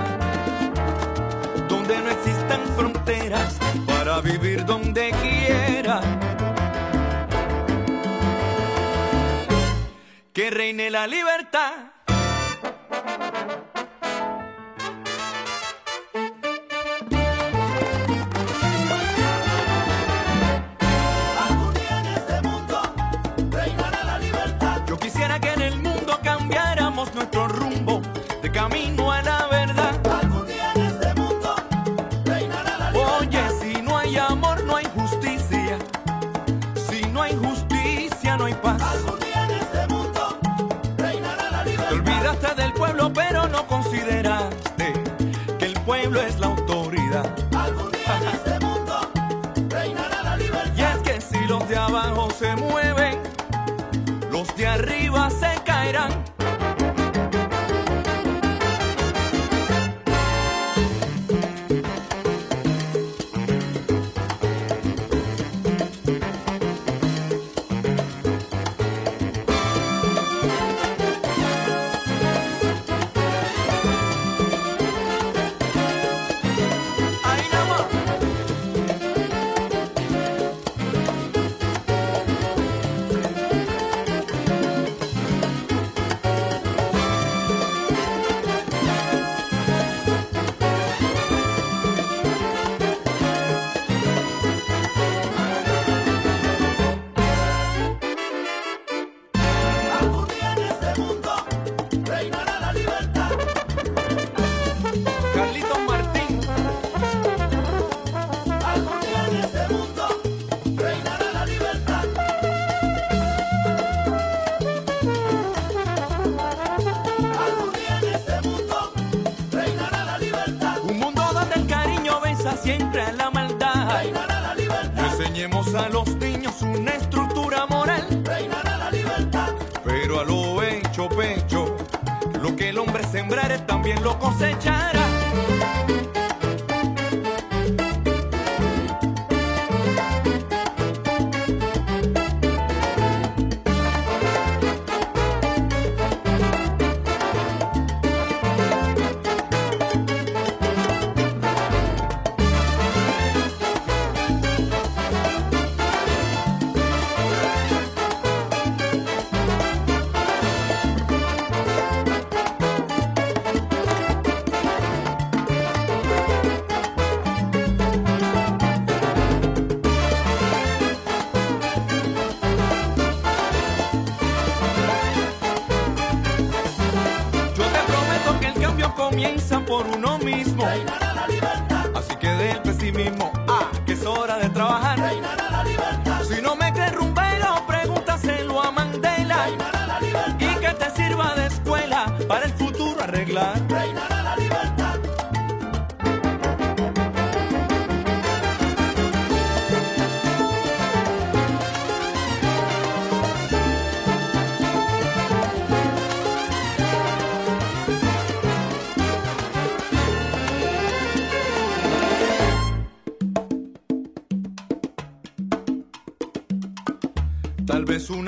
donde 1.68 1.98
no 2.00 2.10
existan 2.10 2.62
fronteras 2.78 3.58
para 3.86 4.22
vivir 4.22 4.66
donde 4.66 5.12
quiera. 5.22 6.02
que 10.32 10.50
reine 10.52 10.90
la 10.90 11.06
libertad. 11.06 11.89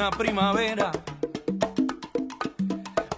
Una 0.01 0.09
primavera. 0.09 0.91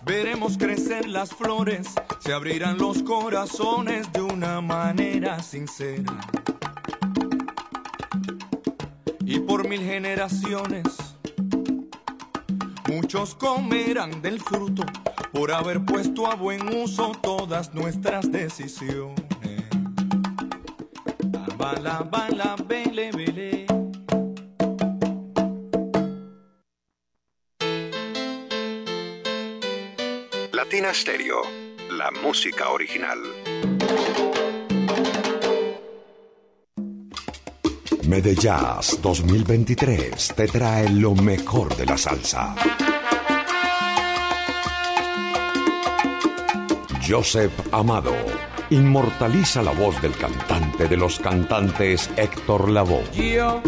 Veremos 0.05 0.57
crecer 0.57 1.07
las 1.07 1.30
flores, 1.30 1.88
se 2.19 2.34
abrirán 2.34 2.77
los 2.77 3.03
corazones 3.03 4.11
de 4.11 4.22
una 4.22 4.60
manera 4.60 5.41
sincera. 5.41 6.14
Y 9.22 9.39
por 9.39 9.65
mil 9.65 9.80
generaciones, 9.81 10.84
muchos 12.89 13.34
comerán 13.34 14.22
del 14.22 14.41
fruto 14.41 14.84
por 15.31 15.53
haber 15.53 15.85
puesto 15.85 16.30
a 16.30 16.35
buen 16.35 16.68
uso 16.68 17.14
todas 17.22 17.73
nuestras 17.73 18.30
decisiones. 18.30 19.23
Bala, 21.57 22.05
bala, 22.11 22.57
bele, 22.68 23.10
bele. 23.14 23.32
Latina 30.84 30.93
Stereo, 30.93 31.41
la 31.91 32.11
música 32.11 32.69
original. 32.69 33.19
Medellas 38.05 38.99
2023 39.01 40.34
te 40.35 40.47
trae 40.47 40.89
lo 40.89 41.15
mejor 41.15 41.73
de 41.77 41.85
la 41.85 41.97
salsa. 41.97 42.55
Joseph 47.07 47.53
Amado 47.72 48.15
inmortaliza 48.69 49.61
la 49.61 49.72
voz 49.72 50.01
del 50.01 50.18
cantante 50.18 50.89
de 50.89 50.97
los 50.97 51.18
cantantes 51.18 52.10
Héctor 52.18 52.68
Lavoe. 52.69 53.10
Yo 53.14 53.61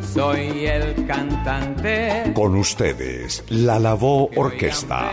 soy 0.00 0.66
el 0.66 1.06
cantante. 1.06 2.32
Con 2.34 2.56
ustedes, 2.56 3.44
la 3.50 3.78
Lavoe 3.78 4.30
Orquesta. 4.36 5.12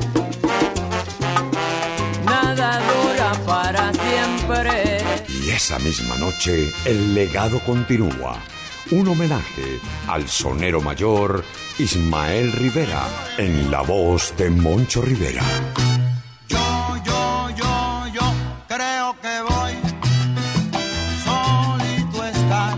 Para 3.45 3.91
siempre. 3.93 5.03
Y 5.27 5.49
esa 5.49 5.79
misma 5.79 6.15
noche, 6.17 6.71
el 6.85 7.13
legado 7.13 7.59
continúa. 7.61 8.37
Un 8.91 9.07
homenaje 9.07 9.79
al 10.07 10.27
sonero 10.27 10.81
mayor 10.81 11.43
Ismael 11.79 12.51
Rivera 12.51 13.07
en 13.37 13.71
la 13.71 13.81
voz 13.81 14.33
de 14.37 14.49
Moncho 14.49 15.01
Rivera. 15.01 15.43
Yo, 16.47 16.57
yo, 17.05 17.49
yo, 17.55 18.07
yo 18.13 18.33
creo 18.67 19.15
que 19.21 19.41
voy 19.49 19.73
solito 21.23 22.21
a 22.21 22.29
estar 22.29 22.77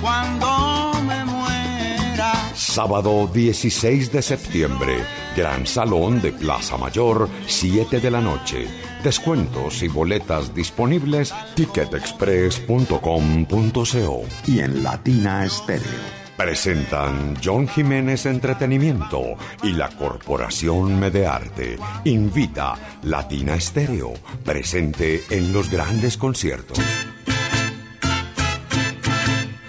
cuando 0.00 0.92
me 1.02 1.24
muera. 1.24 2.32
Sábado 2.54 3.28
16 3.32 4.10
de 4.10 4.22
septiembre, 4.22 5.04
Gran 5.36 5.66
Salón 5.66 6.22
de 6.22 6.32
Plaza 6.32 6.78
Mayor, 6.78 7.28
7 7.46 8.00
de 8.00 8.10
la 8.10 8.20
noche. 8.20 8.91
Descuentos 9.02 9.82
y 9.82 9.88
boletas 9.88 10.54
disponibles 10.54 11.34
ticketexpress.com.co 11.56 14.22
y 14.46 14.60
en 14.60 14.84
Latina 14.84 15.44
Estéreo. 15.44 16.22
Presentan 16.36 17.36
John 17.42 17.66
Jiménez 17.66 18.26
Entretenimiento 18.26 19.36
y 19.62 19.72
la 19.72 19.88
Corporación 19.88 21.00
Medearte. 21.00 21.78
Invita 22.04 22.76
Latina 23.02 23.56
Estéreo, 23.56 24.12
presente 24.44 25.24
en 25.30 25.52
los 25.52 25.68
grandes 25.68 26.16
conciertos. 26.16 26.78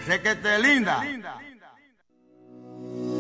Requete 0.07 0.59
linda. 0.59 1.03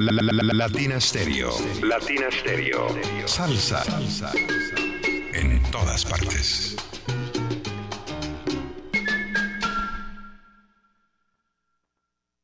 La, 0.00 0.12
la, 0.12 0.22
la, 0.22 0.32
la- 0.44 0.54
Latina 0.54 1.00
Stereo. 1.00 1.50
Latina 1.82 2.28
Stereo. 2.30 2.86
Salsa. 3.26 3.82
En 5.32 5.60
todas 5.72 6.04
partes. 6.04 6.76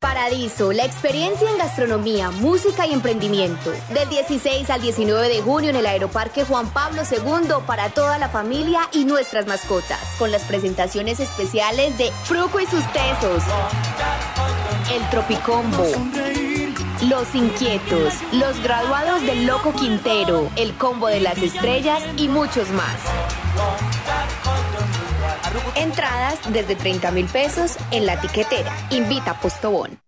Paradiso, 0.01 0.72
la 0.72 0.85
experiencia 0.85 1.48
en 1.51 1.56
gastronomía, 1.56 2.31
música 2.31 2.86
y 2.86 2.93
emprendimiento. 2.93 3.72
Del 3.94 4.06
16 4.10 4.68
al 4.68 4.82
19 4.82 5.28
de 5.28 5.40
junio 5.40 5.70
en 5.70 5.76
el 5.76 5.86
Aeroparque 5.86 6.44
Juan 6.44 6.68
Pablo 6.74 7.02
II 7.10 7.55
para 7.66 7.89
toda 7.89 8.18
la 8.18 8.28
familia 8.28 8.82
y 8.93 9.06
nuestras 9.06 9.47
mascotas, 9.47 9.98
con 10.18 10.31
las 10.31 10.43
presentaciones 10.43 11.20
especiales 11.20 11.97
de 11.97 12.12
Fruco 12.24 12.60
y 12.60 12.66
sus 12.66 12.85
tesos, 12.93 13.43
El 14.93 15.09
Tropicombo, 15.09 15.86
Los 17.09 17.35
Inquietos, 17.35 18.14
Los 18.32 18.62
Graduados 18.62 19.20
del 19.22 19.47
Loco 19.47 19.72
Quintero, 19.72 20.48
El 20.56 20.72
Combo 20.74 21.09
de 21.09 21.20
las 21.20 21.36
Estrellas 21.39 22.02
y 22.16 22.28
muchos 22.28 22.70
más. 22.70 22.97
Entradas 25.74 26.39
desde 26.51 26.76
30 26.76 27.10
mil 27.10 27.26
pesos 27.26 27.76
en 27.90 28.06
la 28.06 28.18
tiquetera. 28.20 28.72
Invita 28.90 29.32
a 29.32 29.40
Postobón. 29.40 29.98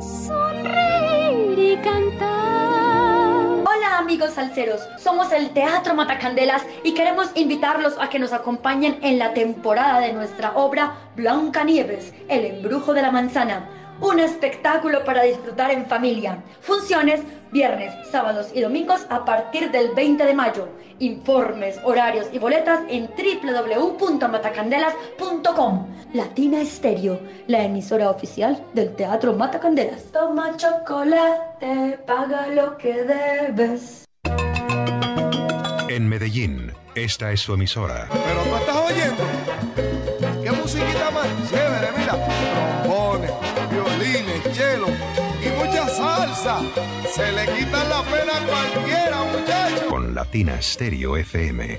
Sonreír 0.00 1.56
y 1.56 1.76
cantar. 1.76 2.28
Hola 3.64 3.98
amigos 3.98 4.32
salseros, 4.34 4.80
somos 4.98 5.30
el 5.30 5.50
Teatro 5.50 5.94
Matacandelas 5.94 6.62
y 6.82 6.94
queremos 6.94 7.30
invitarlos 7.36 7.94
a 8.00 8.08
que 8.08 8.18
nos 8.18 8.32
acompañen 8.32 8.98
en 9.02 9.20
la 9.20 9.34
temporada 9.34 10.00
de 10.00 10.14
nuestra 10.14 10.52
obra 10.56 10.96
Blanca 11.14 11.62
Nieves, 11.62 12.12
El 12.28 12.44
embrujo 12.44 12.92
de 12.92 13.02
la 13.02 13.12
manzana. 13.12 13.68
Un 14.00 14.20
espectáculo 14.20 15.04
para 15.04 15.24
disfrutar 15.24 15.72
en 15.72 15.84
familia. 15.86 16.44
Funciones 16.60 17.20
viernes, 17.50 17.94
sábados 18.10 18.50
y 18.54 18.60
domingos 18.60 19.06
a 19.10 19.24
partir 19.24 19.70
del 19.70 19.94
20 19.94 20.24
de 20.24 20.34
mayo. 20.34 20.68
Informes, 21.00 21.78
horarios 21.84 22.26
y 22.32 22.38
boletas 22.38 22.80
en 22.88 23.08
www.matacandelas.com. 23.08 25.86
Latina 26.12 26.60
Estéreo, 26.60 27.20
la 27.46 27.62
emisora 27.64 28.10
oficial 28.10 28.60
del 28.72 28.94
Teatro 28.94 29.32
Matacandelas. 29.34 30.04
Toma 30.12 30.56
chocolate, 30.56 31.98
paga 32.06 32.46
lo 32.48 32.76
que 32.78 33.04
debes. 33.04 34.04
En 35.88 36.08
Medellín, 36.08 36.72
esta 36.94 37.32
es 37.32 37.40
su 37.40 37.54
emisora. 37.54 38.08
Pero 38.10 38.42
tú 38.42 38.54
estás 38.56 38.76
oyendo. 38.76 39.24
¿Qué 40.42 40.52
musiquita 40.52 41.10
más 41.10 41.26
chévere? 41.50 41.88
Mira, 41.96 42.12
y 44.86 45.48
mucha 45.58 45.88
salsa. 45.88 46.60
Se 47.10 47.32
le 47.32 47.44
quita 47.46 47.84
la 47.84 48.02
pena 48.02 48.36
a 48.36 48.72
cualquiera, 48.72 49.16
muchacho. 49.24 49.88
Con 49.88 50.14
Latina 50.14 50.60
Stereo 50.60 51.16
FM. 51.16 51.76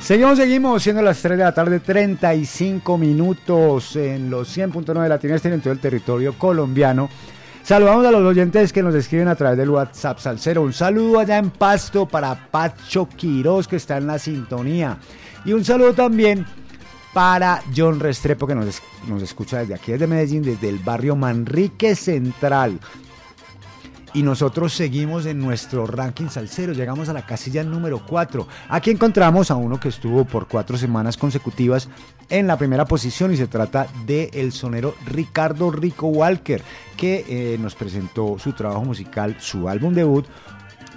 Seguimos, 0.00 0.36
seguimos, 0.36 0.82
siendo 0.82 1.00
las 1.00 1.22
3 1.22 1.38
de 1.38 1.44
la 1.44 1.54
tarde, 1.54 1.80
35 1.80 2.98
minutos 2.98 3.94
en 3.96 4.30
los 4.30 4.54
100.9 4.56 5.00
de 5.00 5.08
Latina 5.08 5.36
Estéreo 5.36 5.54
en 5.54 5.62
todo 5.62 5.72
el 5.72 5.78
territorio 5.78 6.36
colombiano. 6.36 7.08
Saludamos 7.62 8.04
a 8.04 8.10
los 8.10 8.22
oyentes 8.22 8.72
que 8.72 8.82
nos 8.82 8.94
escriben 8.96 9.28
a 9.28 9.36
través 9.36 9.56
del 9.56 9.70
WhatsApp 9.70 10.18
Salcero. 10.18 10.62
Un 10.62 10.72
saludo 10.72 11.20
allá 11.20 11.38
en 11.38 11.50
Pasto 11.50 12.06
para 12.06 12.34
Pacho 12.50 13.08
Quiroz, 13.08 13.68
que 13.68 13.76
está 13.76 13.98
en 13.98 14.08
la 14.08 14.18
sintonía. 14.18 14.98
Y 15.44 15.52
un 15.52 15.64
saludo 15.64 15.92
también 15.92 16.44
para 17.12 17.62
John 17.74 18.00
Restrepo, 18.00 18.46
que 18.46 18.54
nos, 18.54 18.82
nos 19.06 19.22
escucha 19.22 19.58
desde 19.58 19.74
aquí, 19.74 19.92
desde 19.92 20.06
Medellín, 20.06 20.42
desde 20.42 20.68
el 20.68 20.78
barrio 20.78 21.16
Manrique 21.16 21.94
Central. 21.94 22.80
Y 24.14 24.22
nosotros 24.22 24.74
seguimos 24.74 25.24
en 25.24 25.38
nuestro 25.38 25.86
ranking 25.86 26.28
salsero, 26.28 26.74
llegamos 26.74 27.08
a 27.08 27.14
la 27.14 27.24
casilla 27.24 27.64
número 27.64 28.04
4. 28.06 28.46
Aquí 28.68 28.90
encontramos 28.90 29.50
a 29.50 29.56
uno 29.56 29.80
que 29.80 29.88
estuvo 29.88 30.26
por 30.26 30.48
cuatro 30.48 30.76
semanas 30.76 31.16
consecutivas 31.16 31.88
en 32.28 32.46
la 32.46 32.58
primera 32.58 32.84
posición 32.84 33.32
y 33.32 33.38
se 33.38 33.46
trata 33.46 33.86
de 34.04 34.50
sonero 34.52 34.94
Ricardo 35.06 35.70
Rico 35.70 36.08
Walker, 36.08 36.62
que 36.94 37.24
eh, 37.26 37.56
nos 37.58 37.74
presentó 37.74 38.38
su 38.38 38.52
trabajo 38.52 38.84
musical, 38.84 39.36
su 39.40 39.66
álbum 39.66 39.94
debut 39.94 40.26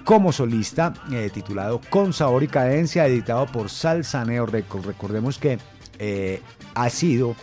como 0.03 0.31
solista, 0.33 0.93
eh, 1.11 1.31
titulado 1.33 1.81
Con 1.89 2.13
Sabor 2.13 2.43
y 2.43 2.47
Cadencia, 2.47 3.07
editado 3.07 3.45
por 3.47 3.69
Salsaneo 3.69 4.45
Records. 4.45 4.85
Recordemos 4.85 5.39
que 5.39 5.57
eh, 5.99 6.41
ha 6.73 6.89
sido 6.89 7.35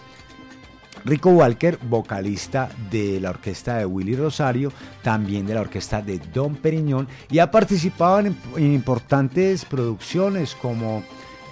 Rico 1.04 1.30
Walker, 1.30 1.78
vocalista 1.82 2.70
de 2.90 3.18
la 3.20 3.30
orquesta 3.30 3.78
de 3.78 3.86
Willy 3.86 4.14
Rosario, 4.14 4.72
también 5.02 5.46
de 5.46 5.54
la 5.54 5.62
orquesta 5.62 6.00
de 6.00 6.18
Don 6.32 6.54
Periñón, 6.54 7.08
y 7.30 7.40
ha 7.40 7.50
participado 7.50 8.20
en, 8.20 8.36
importantes 8.56 9.64
producciones 9.64 10.54
como 10.54 11.02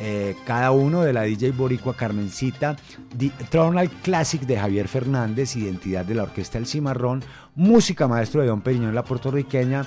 eh, 0.01 0.36
cada 0.47 0.70
uno 0.70 1.02
de 1.02 1.12
la 1.12 1.22
DJ 1.22 1.51
Boricua 1.51 1.97
Carmencita, 1.97 2.77
The 3.18 3.31
Tronal 3.51 3.90
Classic 3.90 4.40
de 4.40 4.59
Javier 4.59 4.89
Fernández, 4.89 5.56
Identidad 5.56 6.05
de 6.05 6.14
la 6.14 6.22
Orquesta 6.22 6.59
El 6.59 6.66
Cimarrón, 6.66 7.22
Música 7.56 8.06
Maestro 8.06 8.43
de 8.43 8.47
Don 8.47 8.60
Periñón, 8.60 8.94
la 8.94 9.05
puertorriqueña, 9.05 9.85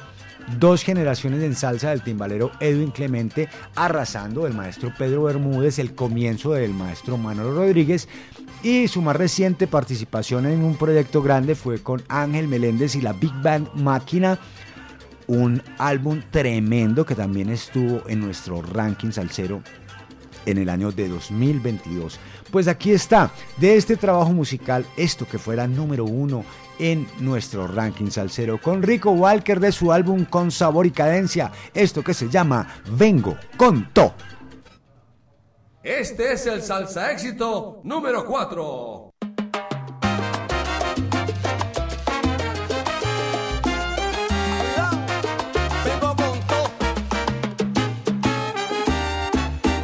Dos 0.60 0.84
generaciones 0.84 1.42
en 1.44 1.56
salsa 1.56 1.90
del 1.90 2.04
timbalero 2.04 2.52
Edwin 2.60 2.92
Clemente, 2.92 3.50
arrasando 3.76 4.44
del 4.44 4.54
maestro 4.54 4.94
Pedro 4.98 5.24
Bermúdez, 5.24 5.80
el 5.80 5.96
comienzo 5.96 6.52
del 6.52 6.74
maestro 6.74 7.18
Manolo 7.18 7.56
Rodríguez 7.56 8.08
y 8.62 8.88
su 8.88 9.02
más 9.02 9.16
reciente 9.16 9.68
participación 9.68 10.46
en 10.46 10.64
un 10.64 10.76
proyecto 10.76 11.22
grande 11.22 11.56
fue 11.56 11.82
con 11.82 12.02
Ángel 12.08 12.48
Meléndez 12.48 12.96
y 12.96 13.02
la 13.02 13.14
Big 13.14 13.34
Band 13.42 13.74
Máquina, 13.74 14.40
un 15.28 15.62
álbum 15.78 16.22
tremendo 16.32 17.06
que 17.06 17.16
también 17.16 17.50
estuvo 17.50 18.08
en 18.08 18.20
nuestro 18.20 18.62
ranking 18.62 19.12
salsero 19.12 19.62
en 20.46 20.58
el 20.58 20.70
año 20.70 20.92
de 20.92 21.10
2022. 21.10 22.20
Pues 22.52 22.68
aquí 22.68 22.92
está, 22.92 23.32
de 23.58 23.76
este 23.76 23.98
trabajo 23.98 24.32
musical, 24.32 24.86
esto 24.98 25.28
que 25.28 25.40
fuera 25.40 25.68
número 25.68 26.06
uno 26.06 26.46
en 26.80 27.08
nuestro 27.20 27.68
ranking 27.68 28.10
salsero, 28.10 28.60
con 28.60 28.82
Rico 28.82 29.12
Walker 29.12 29.60
de 29.60 29.72
su 29.72 29.92
álbum 29.92 30.26
Con 30.26 30.52
Sabor 30.52 30.86
y 30.86 30.92
Cadencia, 30.92 31.52
esto 31.74 32.04
que 32.04 32.14
se 32.14 32.30
llama 32.30 32.68
Vengo 32.92 33.38
con 33.58 33.92
To. 33.94 34.14
Este 35.84 36.32
es 36.32 36.48
el 36.48 36.62
salsa 36.62 37.12
éxito 37.12 37.82
número 37.84 38.26
4. 38.26 39.10
Vengo 45.84 46.16
con 46.16 46.40
todo. 46.48 46.70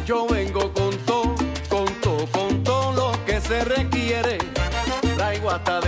Yo 0.06 0.26
vengo 0.26 0.72
con 0.72 0.96
todo, 1.04 1.34
con 1.68 1.86
todo, 2.00 2.26
con 2.32 2.64
todo 2.64 2.92
lo 2.92 3.24
que 3.26 3.38
se 3.42 3.62
requiere. 3.64 4.38
Traigo 5.16 5.50
hasta 5.50 5.79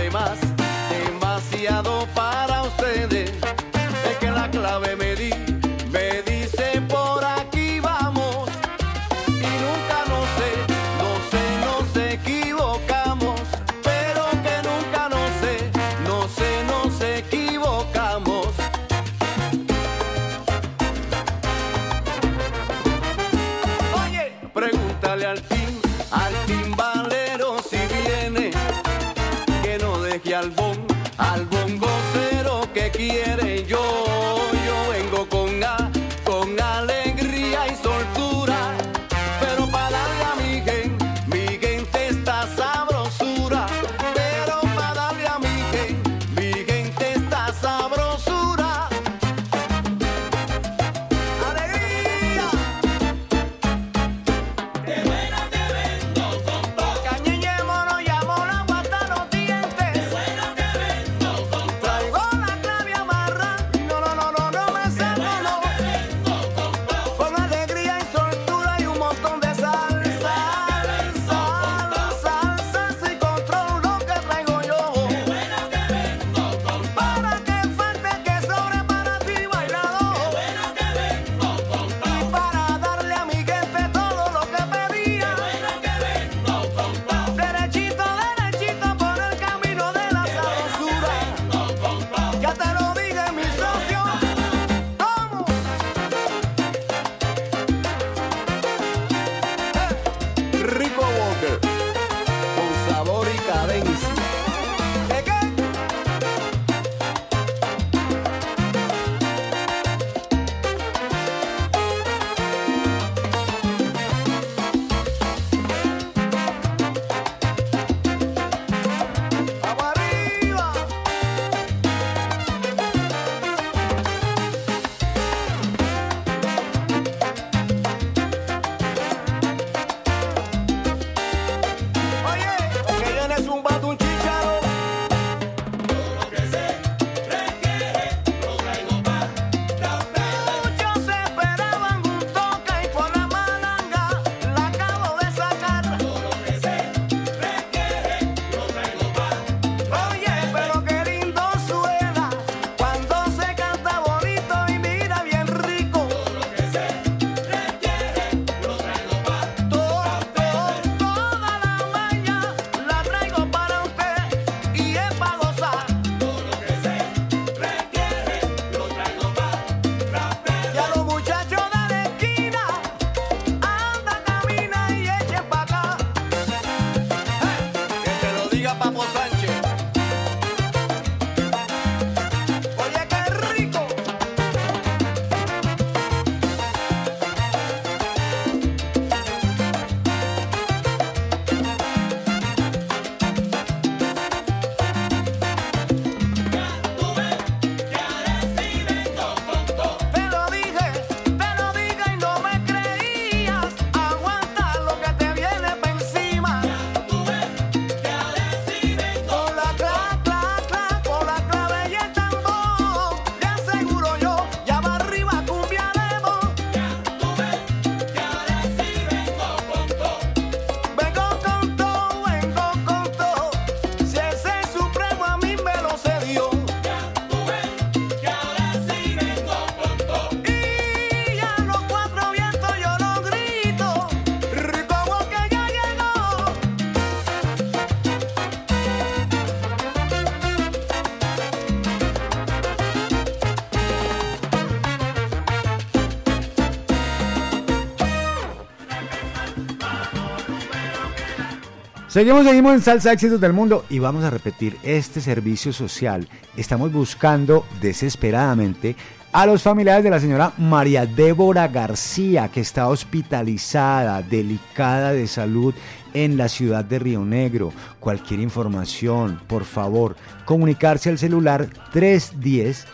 Seguimos, 252.13 252.45
seguimos 252.45 252.75
en 252.75 252.81
Salsa 252.83 253.11
Éxitos 253.11 253.41
del 253.41 253.53
Mundo 253.53 253.85
y 253.89 253.97
vamos 253.97 254.23
a 254.23 254.29
repetir 254.29 254.77
este 254.83 255.19
servicio 255.19 255.73
social. 255.73 256.27
Estamos 256.55 256.93
buscando 256.93 257.65
desesperadamente 257.81 258.95
a 259.31 259.47
los 259.47 259.63
familiares 259.63 260.03
de 260.03 260.11
la 260.11 260.19
señora 260.19 260.53
María 260.59 261.07
Débora 261.07 261.67
García, 261.67 262.49
que 262.49 262.61
está 262.61 262.87
hospitalizada, 262.87 264.21
delicada 264.21 265.11
de 265.11 265.25
salud 265.25 265.73
en 266.13 266.37
la 266.37 266.49
ciudad 266.49 266.85
de 266.85 266.99
Río 266.99 267.25
Negro. 267.25 267.73
Cualquier 267.99 268.41
información, 268.41 269.41
por 269.47 269.65
favor, 269.65 270.15
comunicarse 270.45 271.09
al 271.09 271.17
celular 271.17 271.67
310 271.93 272.85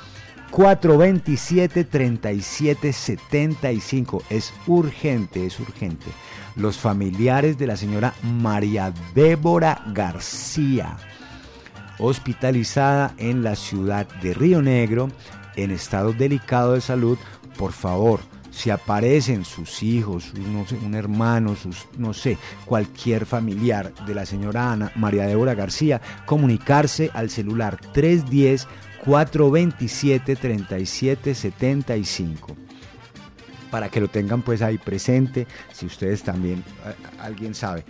427 0.50 1.84
3775. 1.84 4.24
Es 4.30 4.54
urgente, 4.66 5.46
es 5.46 5.60
urgente. 5.60 6.08
Los 6.60 6.78
familiares 6.78 7.58
de 7.58 7.68
la 7.68 7.78
señora 7.78 8.14
María 8.22 8.94
Débora 9.16 9.82
García, 9.94 10.98
hospitalizada 12.00 13.14
en 13.18 13.44
la 13.44 13.56
ciudad 13.56 14.10
de 14.22 14.34
Río 14.34 14.62
Negro, 14.62 15.08
en 15.56 15.72
estado 15.72 16.12
delicado 16.12 16.74
de 16.74 16.82
salud, 16.82 17.18
por 17.58 17.72
favor, 17.72 18.20
si 18.52 18.72
aparecen 18.72 19.46
sus 19.46 19.84
hijos, 19.84 20.26
sus, 20.26 20.38
un 20.84 20.96
hermano, 20.96 21.56
sus, 21.56 21.88
no 21.98 22.14
sé, 22.14 22.38
cualquier 22.66 23.26
familiar 23.26 23.94
de 24.06 24.16
la 24.16 24.26
señora 24.26 24.74
Ana 24.74 24.92
María 24.96 25.28
Débora 25.28 25.54
García, 25.54 26.02
comunicarse 26.26 27.10
al 27.14 27.30
celular 27.30 27.80
310 27.94 28.68
427 29.06 30.36
3775 30.36 32.69
para 33.70 33.90
que 33.90 34.00
lo 34.00 34.08
tengan 34.08 34.42
pues 34.42 34.62
ahí 34.62 34.78
presente, 34.78 35.48
si 35.72 35.86
ustedes 35.86 36.24
también, 36.24 36.64
alguien 37.20 37.54
sabe. 37.54 37.84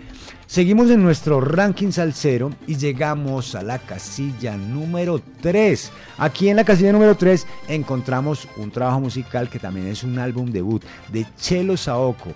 Seguimos 0.47 0.89
en 0.89 1.03
nuestro 1.03 1.41
ranking 1.41 1.91
salsero 1.91 2.51
y 2.67 2.75
llegamos 2.75 3.55
a 3.55 3.61
la 3.61 3.79
casilla 3.79 4.57
número 4.57 5.21
3. 5.41 5.91
Aquí 6.17 6.49
en 6.49 6.55
la 6.55 6.63
casilla 6.63 6.91
número 6.91 7.15
3 7.15 7.45
encontramos 7.67 8.47
un 8.57 8.71
trabajo 8.71 8.99
musical 8.99 9.49
que 9.49 9.59
también 9.59 9.87
es 9.87 10.03
un 10.03 10.17
álbum 10.17 10.51
debut 10.51 10.83
de 11.11 11.25
Chelo 11.37 11.77
Saoko. 11.77 12.33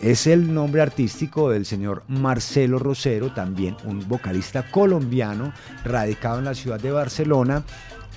es 0.00 0.26
el 0.26 0.52
nombre 0.52 0.80
artístico 0.82 1.50
del 1.50 1.66
señor 1.66 2.04
Marcelo 2.08 2.78
Rosero, 2.78 3.32
también 3.32 3.76
un 3.84 4.06
vocalista 4.08 4.70
colombiano 4.70 5.52
radicado 5.84 6.38
en 6.38 6.46
la 6.46 6.54
ciudad 6.54 6.80
de 6.80 6.90
Barcelona, 6.90 7.64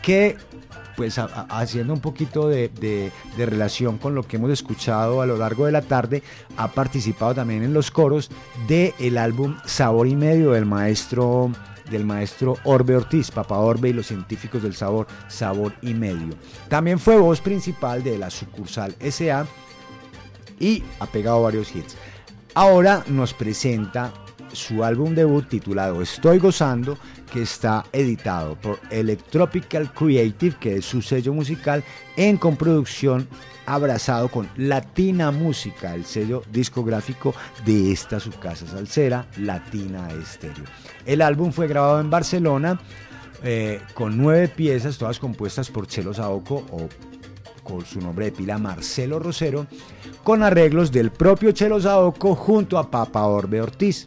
que 0.02 0.38
pues 0.95 1.18
haciendo 1.18 1.94
un 1.94 1.99
poquito 1.99 2.48
de, 2.48 2.70
de- 2.70 3.11
de 3.38 3.45
relación 3.45 3.98
con 3.98 4.15
lo 4.15 4.24
que 4.24 4.38
hemos 4.38 4.52
escuchado 4.52 5.22
a 5.22 5.26
lo 5.26 5.38
largo 5.38 5.65
de 5.65 5.72
la 5.72 5.82
tarde, 5.82 6.24
ha 6.57 6.70
participado 6.72 7.34
también 7.36 7.64
en 7.64 7.74
los 7.74 7.91
coros 7.91 8.30
del 8.68 8.94
el 8.99 9.18
álbum 9.18 9.56
Sabor 9.65 10.07
y 10.07 10.15
Medio 10.15 10.52
del 10.52 10.65
maestro 10.65 11.52
del 11.90 12.06
maestro 12.06 12.57
Orbe 12.64 12.95
Ortiz, 12.95 13.30
Papa 13.30 13.57
Orbe 13.60 13.90
y 13.90 13.94
los 13.94 14.07
científicos 14.07 14.64
del 14.64 14.74
sabor, 14.74 15.06
Sabor 15.28 15.74
y 15.82 15.94
Medio. 15.94 16.34
También 16.70 16.98
fue 16.98 17.18
voz 17.18 17.41
principal 17.41 18.02
de 18.03 18.18
la 18.18 18.30
sucursal 18.30 18.95
SA 19.11 19.45
y 20.60 20.82
ha 20.99 21.06
pegado 21.07 21.44
varios 21.44 21.76
hits. 21.76 21.95
Ahora 22.56 23.03
nos 23.07 23.34
presenta 23.34 24.11
su 24.53 24.84
álbum 24.84 25.14
debut 25.14 25.48
titulado 25.49 26.02
Estoy 26.02 26.40
Gozando, 26.40 26.98
que 27.34 27.41
está 27.41 27.84
editado 27.91 28.55
por 28.55 28.80
Electropical 28.91 29.91
Creative, 29.91 30.55
que 30.60 30.77
es 30.77 30.85
su 30.85 31.01
sello 31.01 31.34
musical, 31.34 31.84
en 32.15 32.38
comproducción 32.38 33.27
abrazado 33.65 34.30
con 34.30 34.47
Latina 34.55 35.31
Música, 35.31 35.95
el 35.95 36.05
sello 36.05 36.43
discográfico 36.51 37.34
de 37.65 37.91
esta 37.91 38.19
su 38.19 38.31
casa 38.34 38.68
salsera, 38.68 39.26
Latina 39.38 40.10
Estéreo. 40.22 40.65
El 41.07 41.22
álbum 41.22 41.51
fue 41.51 41.68
grabado 41.68 41.99
en 41.99 42.11
Barcelona 42.11 42.80
eh, 43.41 43.81
con 43.95 44.15
nueve 44.15 44.47
piezas, 44.47 44.99
todas 44.99 45.18
compuestas 45.18 45.72
por 45.72 45.88
Chelo 45.88 46.14
Saoco 46.14 46.64
o 46.72 46.88
con 47.64 47.84
su 47.84 47.99
nombre 47.99 48.26
de 48.26 48.31
pila 48.34 48.60
Marcelo 48.60 49.18
Rosero, 49.18 49.65
con 50.23 50.43
arreglos 50.43 50.91
del 50.91 51.10
propio 51.10 51.51
Chelo 51.51 51.81
Saoco 51.81 52.35
junto 52.35 52.77
a 52.77 52.91
Papa 52.91 53.26
Orbe 53.26 53.60
Ortiz. 53.60 54.05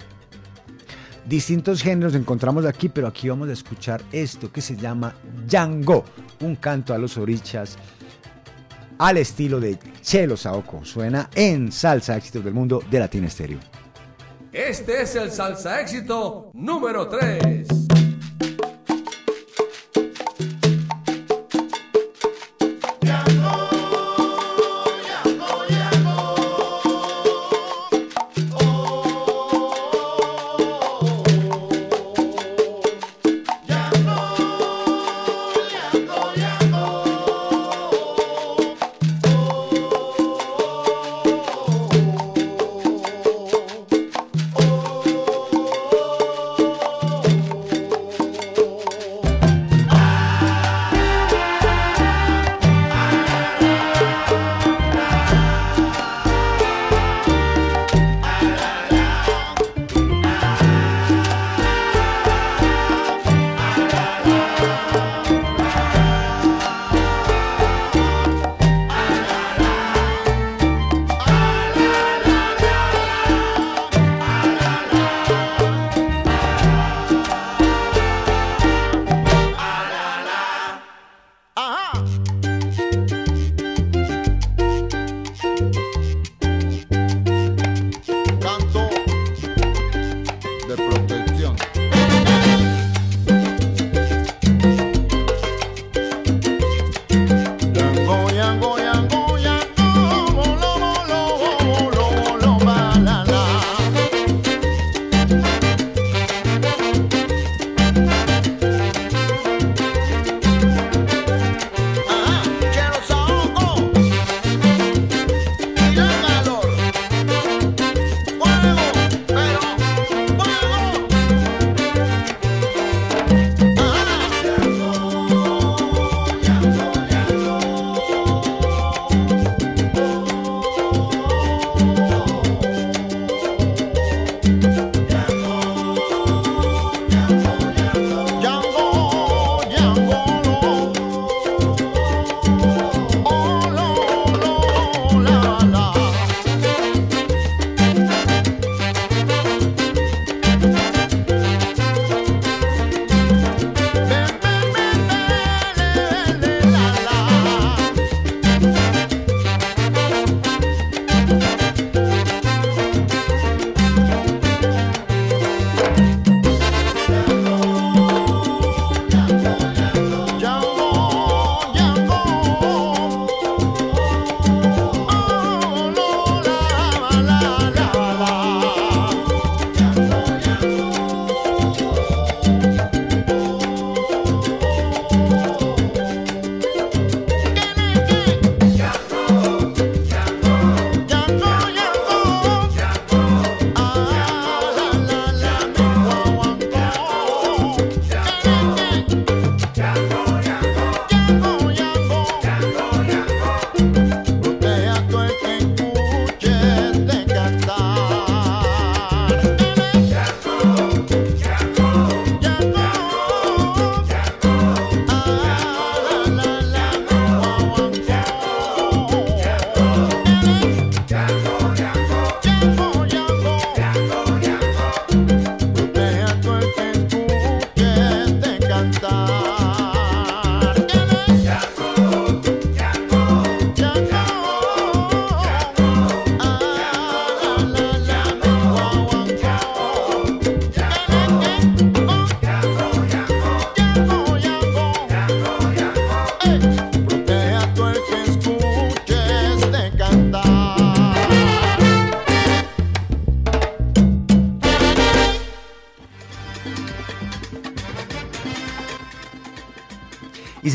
Distintos 1.26 1.82
géneros 1.82 2.14
encontramos 2.14 2.64
aquí, 2.66 2.88
pero 2.88 3.08
aquí 3.08 3.28
vamos 3.28 3.48
a 3.48 3.52
escuchar 3.52 4.00
esto 4.12 4.52
que 4.52 4.60
se 4.60 4.76
llama 4.76 5.12
Django, 5.46 6.04
un 6.40 6.54
canto 6.54 6.94
a 6.94 6.98
los 6.98 7.18
orichas 7.18 7.76
al 8.98 9.16
estilo 9.16 9.58
de 9.58 9.76
Chelo 10.02 10.36
Saoco. 10.36 10.84
Suena 10.84 11.28
en 11.34 11.72
Salsa 11.72 12.16
Éxitos 12.16 12.44
del 12.44 12.54
Mundo 12.54 12.80
de 12.88 13.00
Latina 13.00 13.26
Estéreo. 13.26 13.58
Este 14.52 15.02
es 15.02 15.14
el 15.16 15.30
salsa 15.30 15.82
éxito 15.82 16.50
número 16.54 17.08
3. 17.08 17.85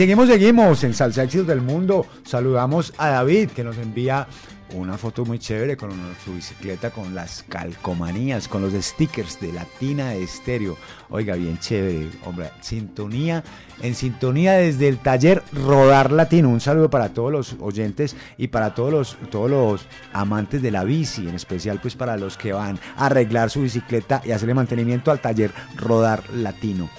Seguimos, 0.02 0.30
seguimos 0.30 0.84
en 0.84 0.96
Salsa 0.96 1.22
Éxitos 1.22 1.46
del 1.46 1.62
Mundo. 1.62 2.08
Saludamos 2.24 2.92
a 2.98 3.10
David 3.10 3.50
que 3.52 3.64
nos 3.64 3.78
envía 3.78 4.28
una 4.74 4.98
foto 4.98 5.26
muy 5.26 5.38
chévere 5.38 5.78
con 5.78 5.92
su 6.26 6.34
bicicleta, 6.34 6.90
con 6.90 7.14
las 7.14 7.46
calcomanías, 7.48 8.48
con 8.48 8.64
los 8.64 8.74
stickers 8.74 9.40
de 9.40 9.54
Latina 9.54 10.16
Estéreo. 10.16 10.76
Oiga, 11.12 11.36
bien 11.36 11.60
chévere, 11.60 12.10
hombre. 12.26 12.50
Sintonía, 12.62 13.44
en 13.84 13.94
sintonía 13.94 14.54
desde 14.54 14.88
el 14.88 14.98
taller 14.98 15.44
Rodar 15.54 16.12
Latino. 16.12 16.50
Un 16.50 16.62
saludo 16.62 16.90
para 16.90 17.10
todos 17.10 17.32
los 17.32 17.56
oyentes 17.60 18.16
y 18.40 18.48
para 18.48 18.74
todos 18.74 18.92
los, 18.92 19.18
todos 19.30 19.52
los 19.52 19.86
amantes 20.14 20.64
de 20.64 20.72
la 20.72 20.84
bici, 20.84 21.30
en 21.30 21.36
especial 21.36 21.80
pues 21.80 21.96
para 21.96 22.18
los 22.18 22.38
que 22.38 22.54
van 22.54 22.80
a 22.98 23.06
arreglar 23.06 23.52
su 23.52 23.62
bicicleta 23.62 24.24
y 24.26 24.32
hacerle 24.32 24.56
mantenimiento 24.56 25.12
al 25.12 25.22
taller 25.22 25.52
Rodar 25.76 26.28
Latino. 26.34 26.90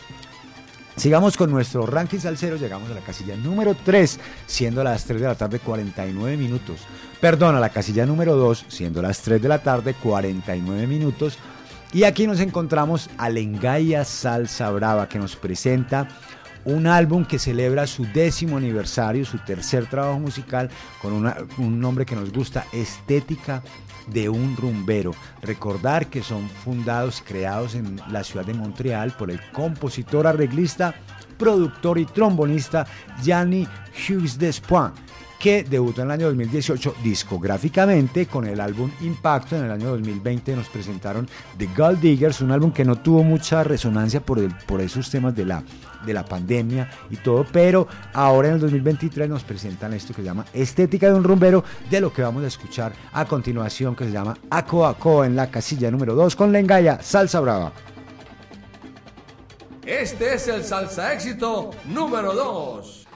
Sigamos 0.96 1.36
con 1.36 1.50
nuestro 1.50 1.86
ranking 1.86 2.18
salsero, 2.18 2.56
llegamos 2.56 2.90
a 2.90 2.94
la 2.94 3.00
casilla 3.00 3.34
número 3.34 3.74
3, 3.74 4.20
siendo 4.46 4.84
las 4.84 5.04
3 5.04 5.20
de 5.22 5.26
la 5.26 5.34
tarde 5.34 5.58
49 5.58 6.36
minutos. 6.36 6.80
Perdón, 7.20 7.56
a 7.56 7.60
la 7.60 7.70
casilla 7.70 8.04
número 8.04 8.36
2, 8.36 8.66
siendo 8.68 9.00
las 9.00 9.20
3 9.22 9.40
de 9.40 9.48
la 9.48 9.62
tarde 9.62 9.94
49 9.94 10.86
minutos. 10.86 11.38
Y 11.92 12.04
aquí 12.04 12.26
nos 12.26 12.40
encontramos 12.40 13.08
a 13.16 13.30
Lengaya 13.30 14.04
Salsa 14.04 14.70
Brava, 14.70 15.08
que 15.08 15.18
nos 15.18 15.34
presenta 15.34 16.08
un 16.64 16.86
álbum 16.86 17.24
que 17.24 17.38
celebra 17.38 17.86
su 17.86 18.04
décimo 18.04 18.58
aniversario, 18.58 19.24
su 19.24 19.38
tercer 19.38 19.86
trabajo 19.86 20.20
musical, 20.20 20.70
con 21.00 21.12
un 21.58 21.80
nombre 21.80 22.06
que 22.06 22.14
nos 22.14 22.32
gusta, 22.32 22.66
Estética 22.72 23.62
de 24.06 24.28
un 24.28 24.56
rumbero. 24.56 25.12
Recordar 25.42 26.06
que 26.06 26.22
son 26.22 26.48
fundados, 26.48 27.22
creados 27.26 27.74
en 27.74 28.00
la 28.10 28.24
ciudad 28.24 28.44
de 28.44 28.54
Montreal 28.54 29.12
por 29.12 29.30
el 29.30 29.40
compositor, 29.52 30.26
arreglista, 30.26 30.94
productor 31.38 31.98
y 31.98 32.04
trombonista 32.04 32.86
Gianni 33.22 33.66
Hughes 34.08 34.38
Despoint 34.38 34.94
que 35.42 35.64
debutó 35.64 36.02
en 36.02 36.06
el 36.06 36.12
año 36.12 36.26
2018 36.26 36.94
discográficamente 37.02 38.26
con 38.26 38.46
el 38.46 38.60
álbum 38.60 38.92
Impacto. 39.00 39.56
En 39.56 39.64
el 39.64 39.72
año 39.72 39.88
2020 39.88 40.54
nos 40.54 40.68
presentaron 40.68 41.28
The 41.58 41.68
Gold 41.76 42.00
Diggers, 42.00 42.40
un 42.42 42.52
álbum 42.52 42.72
que 42.72 42.84
no 42.84 42.94
tuvo 42.94 43.24
mucha 43.24 43.64
resonancia 43.64 44.20
por, 44.20 44.38
por 44.66 44.80
esos 44.80 45.10
temas 45.10 45.34
de 45.34 45.44
la, 45.44 45.64
de 46.06 46.14
la 46.14 46.24
pandemia 46.24 46.88
y 47.10 47.16
todo, 47.16 47.44
pero 47.50 47.88
ahora 48.12 48.48
en 48.48 48.54
el 48.54 48.60
2023 48.60 49.28
nos 49.28 49.42
presentan 49.42 49.92
esto 49.94 50.14
que 50.14 50.22
se 50.22 50.26
llama 50.26 50.46
Estética 50.54 51.08
de 51.08 51.14
un 51.14 51.24
rumbero, 51.24 51.64
de 51.90 52.00
lo 52.00 52.12
que 52.12 52.22
vamos 52.22 52.44
a 52.44 52.46
escuchar 52.46 52.92
a 53.12 53.24
continuación, 53.24 53.96
que 53.96 54.04
se 54.04 54.12
llama 54.12 54.38
Aco 54.48 54.86
Aco 54.86 55.24
en 55.24 55.34
la 55.34 55.50
casilla 55.50 55.90
número 55.90 56.14
2 56.14 56.36
con 56.36 56.52
Lengaya, 56.52 57.02
Salsa 57.02 57.40
Brava. 57.40 57.72
Este 59.84 60.34
es 60.34 60.46
el 60.46 60.62
salsa 60.62 61.12
éxito 61.12 61.70
número 61.86 62.32
2. 62.32 63.08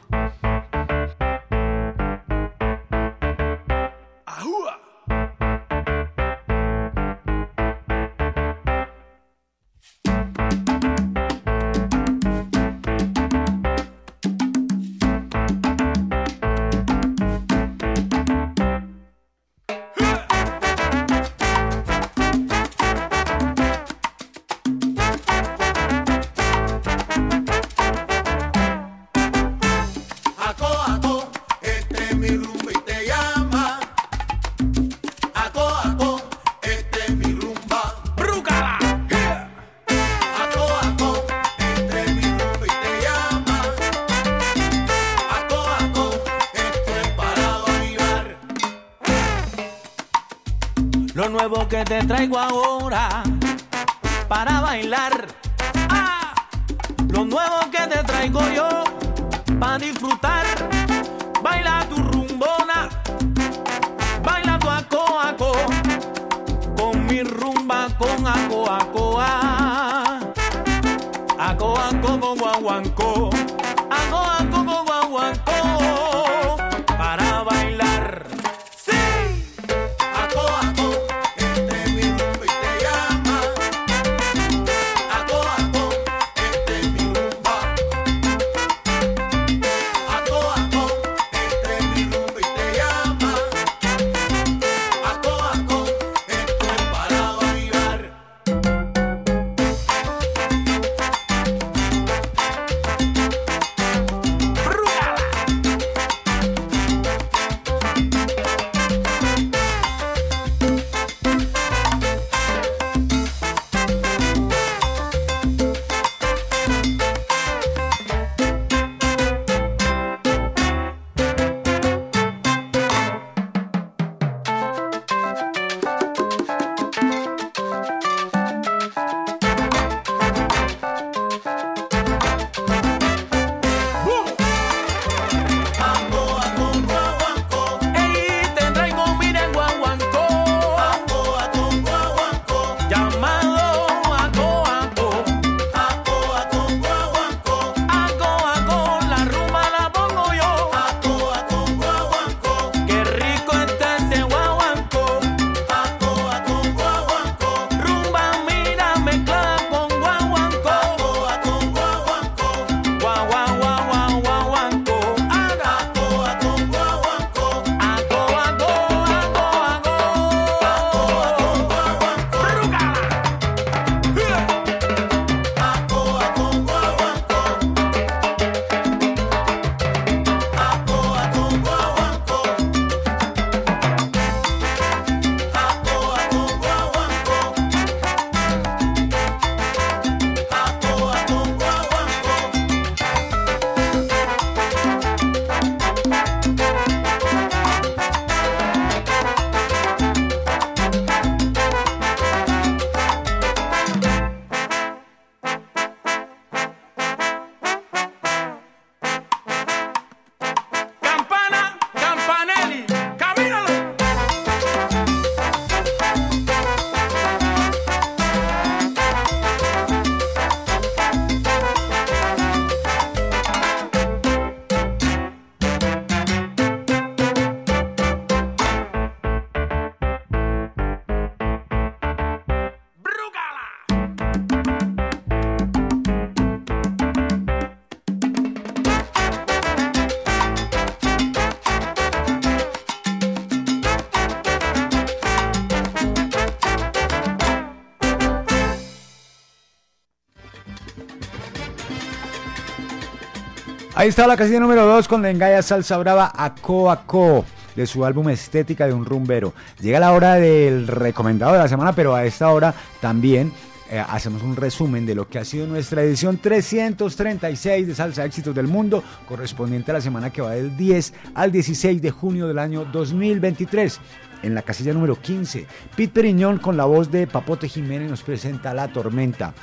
Ahí 253.98 254.08
está 254.10 254.26
la 254.26 254.36
casilla 254.36 254.60
número 254.60 254.84
2 254.84 255.08
con 255.08 255.22
la 255.22 255.30
engaya 255.30 255.62
Salsa 255.62 255.96
Brava 255.96 256.30
Aco 256.36 256.90
Aco 256.90 257.46
de 257.74 257.86
su 257.86 258.04
álbum 258.04 258.28
Estética 258.28 258.86
de 258.86 258.92
un 258.92 259.06
Rumbero. 259.06 259.54
Llega 259.80 259.98
la 259.98 260.12
hora 260.12 260.34
del 260.34 260.86
recomendado 260.86 261.54
de 261.54 261.60
la 261.60 261.68
semana, 261.68 261.94
pero 261.94 262.14
a 262.14 262.26
esta 262.26 262.50
hora 262.50 262.74
también 263.00 263.54
eh, 263.90 264.04
hacemos 264.06 264.42
un 264.42 264.54
resumen 264.54 265.06
de 265.06 265.14
lo 265.14 265.26
que 265.30 265.38
ha 265.38 265.46
sido 265.46 265.66
nuestra 265.66 266.02
edición 266.02 266.36
336 266.36 267.86
de 267.86 267.94
Salsa 267.94 268.26
Éxitos 268.26 268.54
del 268.54 268.66
Mundo, 268.66 269.02
correspondiente 269.26 269.92
a 269.92 269.94
la 269.94 270.02
semana 270.02 270.28
que 270.28 270.42
va 270.42 270.50
del 270.50 270.76
10 270.76 271.14
al 271.34 271.50
16 271.50 272.02
de 272.02 272.10
junio 272.10 272.48
del 272.48 272.58
año 272.58 272.84
2023. 272.84 273.98
En 274.42 274.54
la 274.54 274.60
casilla 274.60 274.92
número 274.92 275.16
15, 275.16 275.66
Pete 275.96 276.12
Periñón 276.12 276.58
con 276.58 276.76
la 276.76 276.84
voz 276.84 277.10
de 277.10 277.26
Papote 277.26 277.66
Jiménez 277.66 278.10
nos 278.10 278.22
presenta 278.22 278.74
La 278.74 278.88
Tormenta. 278.88 279.54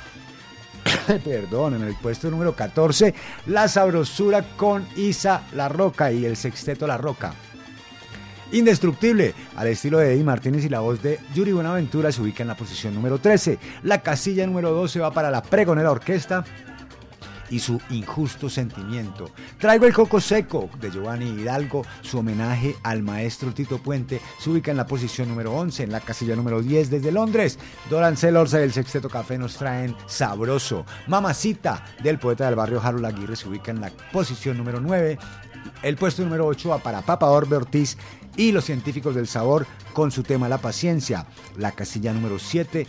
Perdón, 1.24 1.74
en 1.74 1.82
el 1.82 1.94
puesto 1.94 2.30
número 2.30 2.54
14, 2.54 3.14
La 3.46 3.68
Sabrosura 3.68 4.42
con 4.56 4.86
Isa 4.96 5.42
La 5.54 5.68
Roca 5.68 6.12
y 6.12 6.24
el 6.24 6.36
Sexteto 6.36 6.86
La 6.86 6.96
Roca. 6.96 7.34
Indestructible, 8.52 9.34
al 9.56 9.66
estilo 9.66 9.98
de 9.98 10.12
Eddie 10.12 10.24
Martínez 10.24 10.64
y 10.64 10.68
la 10.68 10.80
voz 10.80 11.02
de 11.02 11.18
Yuri 11.34 11.52
Buenaventura 11.52 12.12
se 12.12 12.22
ubica 12.22 12.42
en 12.42 12.48
la 12.48 12.56
posición 12.56 12.94
número 12.94 13.18
13. 13.18 13.58
La 13.82 14.00
casilla 14.00 14.46
número 14.46 14.70
12 14.70 15.00
va 15.00 15.10
para 15.10 15.30
la 15.30 15.42
Pregonera 15.42 15.90
Orquesta 15.90 16.44
y 17.50 17.58
su 17.58 17.80
injusto 17.90 18.48
sentimiento. 18.48 19.30
Traigo 19.58 19.86
el 19.86 19.92
coco 19.92 20.20
seco 20.20 20.68
de 20.80 20.90
Giovanni 20.90 21.26
Hidalgo, 21.26 21.84
su 22.02 22.18
homenaje 22.18 22.76
al 22.82 23.02
maestro 23.02 23.52
Tito 23.52 23.78
Puente, 23.78 24.20
se 24.38 24.50
ubica 24.50 24.70
en 24.70 24.76
la 24.76 24.86
posición 24.86 25.28
número 25.28 25.52
11, 25.52 25.84
en 25.84 25.92
la 25.92 26.00
casilla 26.00 26.36
número 26.36 26.62
10 26.62 26.90
desde 26.90 27.12
Londres. 27.12 27.58
Doran 27.90 28.16
Celorza 28.16 28.58
del 28.58 28.72
Sexteto 28.72 29.08
Café 29.08 29.38
nos 29.38 29.56
traen 29.56 29.96
Sabroso. 30.06 30.84
Mamacita 31.06 31.84
del 32.02 32.18
poeta 32.18 32.46
del 32.46 32.56
barrio 32.56 32.80
Harold 32.82 33.06
Aguirre 33.06 33.36
se 33.36 33.48
ubica 33.48 33.70
en 33.70 33.80
la 33.80 33.90
posición 34.12 34.56
número 34.56 34.80
9. 34.80 35.18
El 35.82 35.96
puesto 35.96 36.22
número 36.22 36.46
8 36.46 36.68
va 36.68 36.78
para 36.78 37.02
Papa 37.02 37.26
Orbe 37.26 37.56
Ortiz 37.56 37.96
y 38.36 38.52
los 38.52 38.64
científicos 38.64 39.14
del 39.14 39.28
sabor 39.28 39.66
con 39.92 40.10
su 40.10 40.22
tema 40.22 40.48
La 40.48 40.58
paciencia. 40.58 41.26
La 41.56 41.72
casilla 41.72 42.12
número 42.12 42.38
7. 42.38 42.86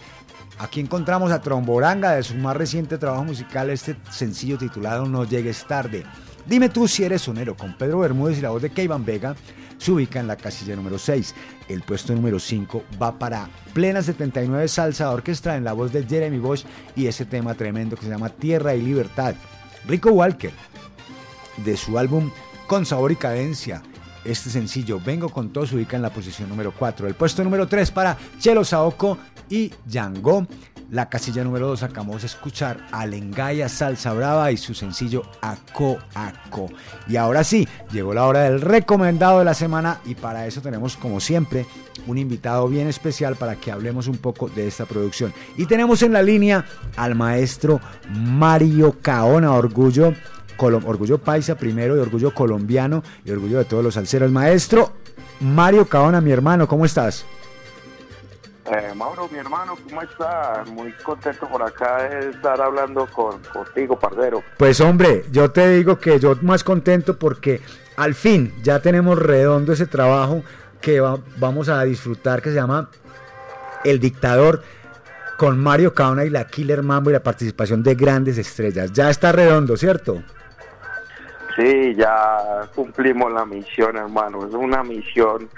Aquí 0.58 0.80
encontramos 0.80 1.32
a 1.32 1.42
Tromboranga 1.42 2.12
de 2.12 2.24
su 2.24 2.36
más 2.36 2.56
reciente 2.56 2.98
trabajo 2.98 3.26
musical, 3.26 3.70
este 3.70 3.98
sencillo 4.10 4.58
titulado 4.58 5.06
No 5.06 5.26
llegues 5.26 5.66
tarde. 5.68 6.06
Dime 6.46 6.70
tú 6.70 6.88
si 6.88 7.04
eres 7.04 7.24
sonero 7.24 7.58
con 7.58 7.78
Pedro 7.78 8.00
Bermúdez 8.00 8.38
y 8.38 8.42
la 8.42 8.52
voz 8.52 8.62
de 8.62 8.70
Keivan 8.70 9.04
Vega 9.04 9.36
se 9.78 9.92
ubica 9.92 10.20
en 10.20 10.28
la 10.28 10.38
casilla 10.38 10.76
número 10.76 10.98
6. 10.98 11.36
El 11.68 11.82
puesto 11.82 12.14
número 12.14 12.40
5 12.40 12.84
va 13.02 13.20
para 13.20 13.50
Plena 13.74 14.02
79 14.02 14.68
Salsa 14.70 15.12
Orquestra 15.12 15.58
en 15.58 15.66
la 15.66 15.74
voz 15.74 15.92
de 15.92 16.06
Jeremy 16.06 16.40
Bosch 16.40 16.66
y 16.96 17.08
ese 17.08 17.26
tema 17.26 17.56
tremendo 17.56 17.98
que 17.98 18.04
se 18.04 18.10
llama 18.10 18.30
Tierra 18.30 18.76
y 18.76 18.82
Libertad. 18.82 19.36
Rico 19.88 20.12
Walker 20.12 20.54
de 21.66 21.76
su 21.76 21.98
álbum 22.00 22.32
Con 22.68 22.86
Sabor 22.86 23.12
y 23.12 23.18
Cadencia 23.18 23.82
este 24.26 24.50
sencillo, 24.50 25.00
Vengo 25.00 25.30
con 25.30 25.50
todo, 25.50 25.66
se 25.66 25.76
ubica 25.76 25.96
en 25.96 26.02
la 26.02 26.10
posición 26.10 26.50
número 26.50 26.74
4. 26.78 27.08
El 27.08 27.14
puesto 27.16 27.44
número 27.44 27.68
3 27.68 27.92
para 27.92 28.18
Chelo 28.40 28.66
Saoko 28.66 29.18
y 29.50 29.72
Django. 29.86 30.48
La 30.92 31.10
casilla 31.10 31.44
número 31.44 31.68
2 31.68 31.84
acabamos 31.84 32.22
de 32.22 32.28
escuchar 32.28 32.86
a 32.92 33.08
Lengaya 33.08 33.68
Salsa 33.68 34.14
Brava 34.14 34.52
y 34.52 34.58
su 34.58 34.76
sencillo 34.76 35.24
Aco 35.42 35.98
Aco. 36.14 36.70
Y 37.08 37.16
ahora 37.16 37.44
sí, 37.44 37.68
llegó 37.92 38.14
la 38.14 38.26
hora 38.26 38.44
del 38.44 38.62
recomendado 38.62 39.40
de 39.40 39.46
la 39.46 39.56
semana 39.56 40.00
y 40.06 40.14
para 40.14 40.46
eso 40.46 40.62
tenemos 40.62 40.96
como 40.96 41.20
siempre 41.20 41.66
un 42.06 42.20
invitado 42.20 42.68
bien 42.68 42.88
especial 42.88 43.36
para 43.36 43.56
que 43.56 43.72
hablemos 43.72 44.08
un 44.08 44.18
poco 44.18 44.48
de 44.48 44.68
esta 44.68 44.86
producción. 44.86 45.34
Y 45.58 45.66
tenemos 45.66 46.04
en 46.04 46.14
la 46.14 46.22
línea 46.22 46.66
al 46.98 47.16
maestro 47.16 47.82
Mario 48.12 48.98
Caona 49.02 49.54
Orgullo 49.54 50.14
Orgullo 50.58 51.18
Paisa 51.18 51.56
primero 51.56 51.96
y 51.96 52.00
Orgullo 52.00 52.34
Colombiano 52.34 53.04
y 53.24 53.32
Orgullo 53.32 53.60
de 53.60 53.66
todos 53.66 53.84
los 53.84 53.94
salseros. 53.94 54.32
Maestro 54.32 54.94
Mario 55.40 55.86
Caona, 55.86 56.22
mi 56.22 56.32
hermano, 56.32 56.68
¿cómo 56.68 56.86
estás? 56.86 57.26
Eh, 58.72 58.94
Mauro, 58.96 59.30
mi 59.32 59.38
hermano, 59.38 59.76
¿cómo 59.88 60.02
estás? 60.02 60.68
Muy 60.70 60.92
contento 61.04 61.48
por 61.48 61.62
acá 61.62 62.04
de 62.04 62.32
estar 62.32 62.60
hablando 62.60 63.06
con, 63.08 63.40
contigo, 63.54 64.00
Pardero. 64.00 64.42
Pues 64.58 64.82
hombre, 64.82 65.24
yo 65.32 65.52
te 65.52 65.70
digo 65.70 66.00
que 66.00 66.20
yo 66.20 66.36
más 66.42 66.64
contento 66.64 67.20
porque 67.20 67.62
al 67.96 68.16
fin 68.16 68.54
ya 68.64 68.80
tenemos 68.80 69.20
redondo 69.20 69.74
ese 69.74 69.86
trabajo 69.86 70.42
que 70.82 71.00
vamos 71.38 71.70
a 71.70 71.84
disfrutar 71.84 72.42
que 72.42 72.50
se 72.50 72.56
llama 72.56 72.90
El 73.84 74.00
Dictador 74.00 74.64
con 75.38 75.60
Mario 75.60 75.94
Caona 75.94 76.26
y 76.26 76.32
la 76.32 76.48
Killer 76.48 76.82
Mambo 76.82 77.12
y 77.12 77.14
la 77.14 77.22
participación 77.22 77.84
de 77.84 77.94
grandes 77.94 78.40
estrellas. 78.40 78.92
Ya 78.94 79.12
está 79.12 79.32
redondo, 79.32 79.78
¿cierto? 79.78 80.24
Sí, 81.56 81.96
ya 81.96 82.70
cumplimos 82.76 83.32
la 83.32 83.46
misión, 83.46 83.96
hermano. 83.96 84.46
Es 84.46 84.54
una 84.54 84.84
misión 84.84 85.50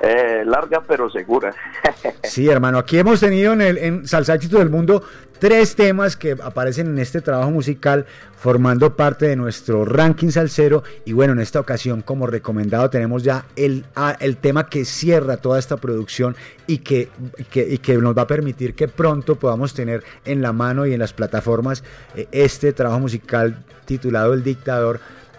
eh, 0.00 0.42
larga 0.44 0.82
pero 0.86 1.08
segura. 1.08 1.54
sí, 2.24 2.48
hermano. 2.48 2.78
Aquí 2.78 2.98
hemos 2.98 3.20
tenido 3.20 3.52
en, 3.52 3.60
el, 3.60 3.78
en 3.78 4.02
del 4.02 4.70
Mundo 4.70 5.04
tres 5.38 5.76
temas 5.76 6.16
que 6.16 6.32
aparecen 6.42 6.88
en 6.88 6.98
este 6.98 7.20
trabajo 7.20 7.50
musical 7.50 8.06
formando 8.36 8.96
parte 8.96 9.26
de 9.28 9.36
nuestro 9.36 9.84
ranking 9.84 10.30
salsero. 10.30 10.82
Y 11.04 11.12
bueno, 11.12 11.34
en 11.34 11.40
esta 11.40 11.60
ocasión, 11.60 12.02
como 12.02 12.26
recomendado, 12.26 12.90
tenemos 12.90 13.22
ya 13.22 13.46
el, 13.54 13.84
ah, 13.94 14.16
el 14.18 14.38
tema 14.38 14.68
que 14.68 14.84
cierra 14.84 15.36
toda 15.36 15.60
esta 15.60 15.76
producción 15.76 16.34
y 16.66 16.78
que, 16.78 17.10
y 17.54 17.78
que 17.78 17.96
nos 17.98 18.16
va 18.16 18.22
a 18.22 18.26
permitir 18.26 18.74
que 18.74 18.88
pronto 18.88 19.36
podamos 19.36 19.72
tener 19.72 20.02
en 20.24 20.42
la 20.42 20.52
mano 20.52 20.84
y 20.84 20.94
en 20.94 20.98
las 20.98 21.12
plataformas 21.12 21.84
eh, 22.16 22.26
este 22.32 22.72
trabajo 22.72 23.00
musical 23.00 23.62
titulado 23.84 24.34
El 24.34 24.42
Dictador 24.42 24.98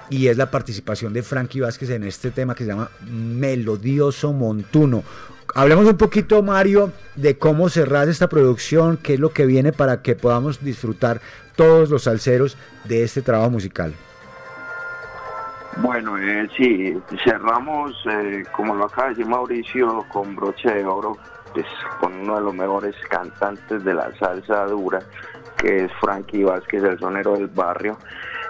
y 0.09 0.27
es 0.27 0.37
la 0.37 0.51
participación 0.51 1.13
de 1.13 1.23
Frankie 1.23 1.61
Vázquez 1.61 1.89
en 1.89 2.03
este 2.03 2.31
tema 2.31 2.55
que 2.55 2.63
se 2.63 2.71
llama 2.71 2.89
Melodioso 3.09 4.33
Montuno. 4.33 5.03
Hablemos 5.53 5.85
un 5.85 5.97
poquito, 5.97 6.43
Mario, 6.43 6.91
de 7.15 7.37
cómo 7.37 7.69
cerrar 7.69 8.09
esta 8.09 8.27
producción, 8.27 8.97
qué 8.97 9.13
es 9.13 9.19
lo 9.19 9.29
que 9.29 9.45
viene 9.45 9.71
para 9.71 10.01
que 10.01 10.15
podamos 10.15 10.63
disfrutar 10.63 11.21
todos 11.55 11.89
los 11.89 12.03
salseros 12.03 12.57
de 12.83 13.03
este 13.03 13.21
trabajo 13.21 13.51
musical. 13.51 13.93
Bueno, 15.77 16.17
eh, 16.17 16.47
sí, 16.55 16.97
cerramos, 17.23 17.93
eh, 18.09 18.43
como 18.53 18.75
lo 18.75 18.85
acaba 18.85 19.09
de 19.09 19.15
decir 19.15 19.25
Mauricio, 19.27 20.05
con 20.11 20.35
broche 20.35 20.69
de 20.69 20.85
oro, 20.85 21.17
pues, 21.53 21.65
con 21.99 22.13
uno 22.13 22.35
de 22.35 22.41
los 22.41 22.53
mejores 22.53 22.95
cantantes 23.09 23.83
de 23.83 23.93
la 23.93 24.13
salsa 24.17 24.65
dura, 24.65 24.99
que 25.57 25.85
es 25.85 25.91
Frankie 25.99 26.43
Vázquez, 26.43 26.83
el 26.83 26.99
sonero 26.99 27.33
del 27.33 27.47
barrio. 27.47 27.97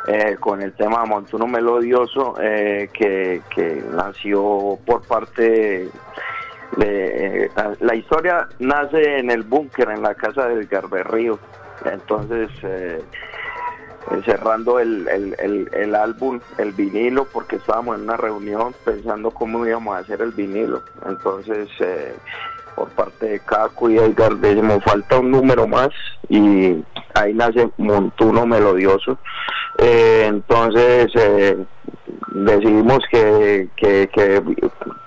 Eh, 0.07 0.38
con 0.40 0.61
el 0.61 0.73
tema 0.73 1.03
Montuno 1.06 1.48
Melodioso, 1.48 2.36
eh, 2.40 2.90
que, 2.94 3.41
nació 3.91 4.77
por 4.86 5.02
parte 5.07 5.90
de... 6.77 7.49
la 7.80 7.95
historia 7.95 8.48
nace 8.60 9.18
en 9.18 9.32
el 9.32 9.41
búnker, 9.41 9.90
en 9.90 10.03
la 10.03 10.14
casa 10.14 10.48
del 10.48 10.68
Garberrío. 10.68 11.40
Entonces, 11.86 12.52
eh, 12.61 13.02
cerrando 14.26 14.80
el, 14.80 15.07
el, 15.07 15.95
álbum, 15.95 16.40
el 16.60 16.72
vinilo, 16.73 17.26
porque 17.26 17.56
estábamos 17.56 17.98
en 17.98 18.03
una 18.03 18.18
reunión 18.18 18.76
pensando 18.86 19.32
cómo 19.32 19.65
íbamos 19.65 19.95
a 19.95 19.99
hacer 19.99 20.22
el 20.22 20.32
vinilo. 20.32 20.84
Entonces, 21.07 21.68
por 22.76 22.89
parte 22.89 23.26
de 23.27 23.39
Caco 23.39 23.89
y 23.89 23.97
Edgar 23.97 24.35
decimos 24.35 24.84
falta 24.84 25.19
un 25.19 25.31
número 25.31 25.68
más 25.68 25.89
y 26.30 26.84
ahí 27.14 27.34
nace 27.34 27.69
Montuno 27.77 28.45
Melodioso. 28.45 29.18
Eh, 29.77 30.26
entonces 30.27 31.11
eh, 31.15 31.57
decidimos 32.34 32.99
que, 33.10 33.69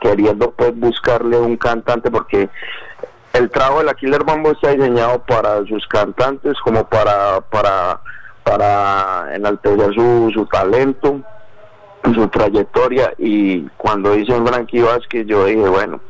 queriendo 0.00 0.50
pues 0.52 0.74
buscarle 0.76 1.38
un 1.38 1.56
cantante 1.56 2.10
porque 2.10 2.48
el 3.34 3.50
trabajo 3.50 3.78
de 3.80 3.84
la 3.84 3.94
Killer 3.94 4.22
está 4.52 4.70
diseñado 4.70 5.22
para 5.24 5.64
sus 5.66 5.86
cantantes 5.86 6.58
como 6.64 6.88
para 6.88 7.40
para 7.42 8.00
para 8.42 9.34
enaltecer 9.34 9.92
su, 9.94 10.30
su 10.32 10.46
talento 10.46 11.20
su 12.14 12.28
trayectoria. 12.28 13.12
Y 13.18 13.62
cuando 13.76 14.12
dicen 14.12 14.46
Frankie 14.46 14.80
Vázquez 14.80 15.26
yo 15.26 15.44
dije 15.44 15.68
bueno 15.68 16.00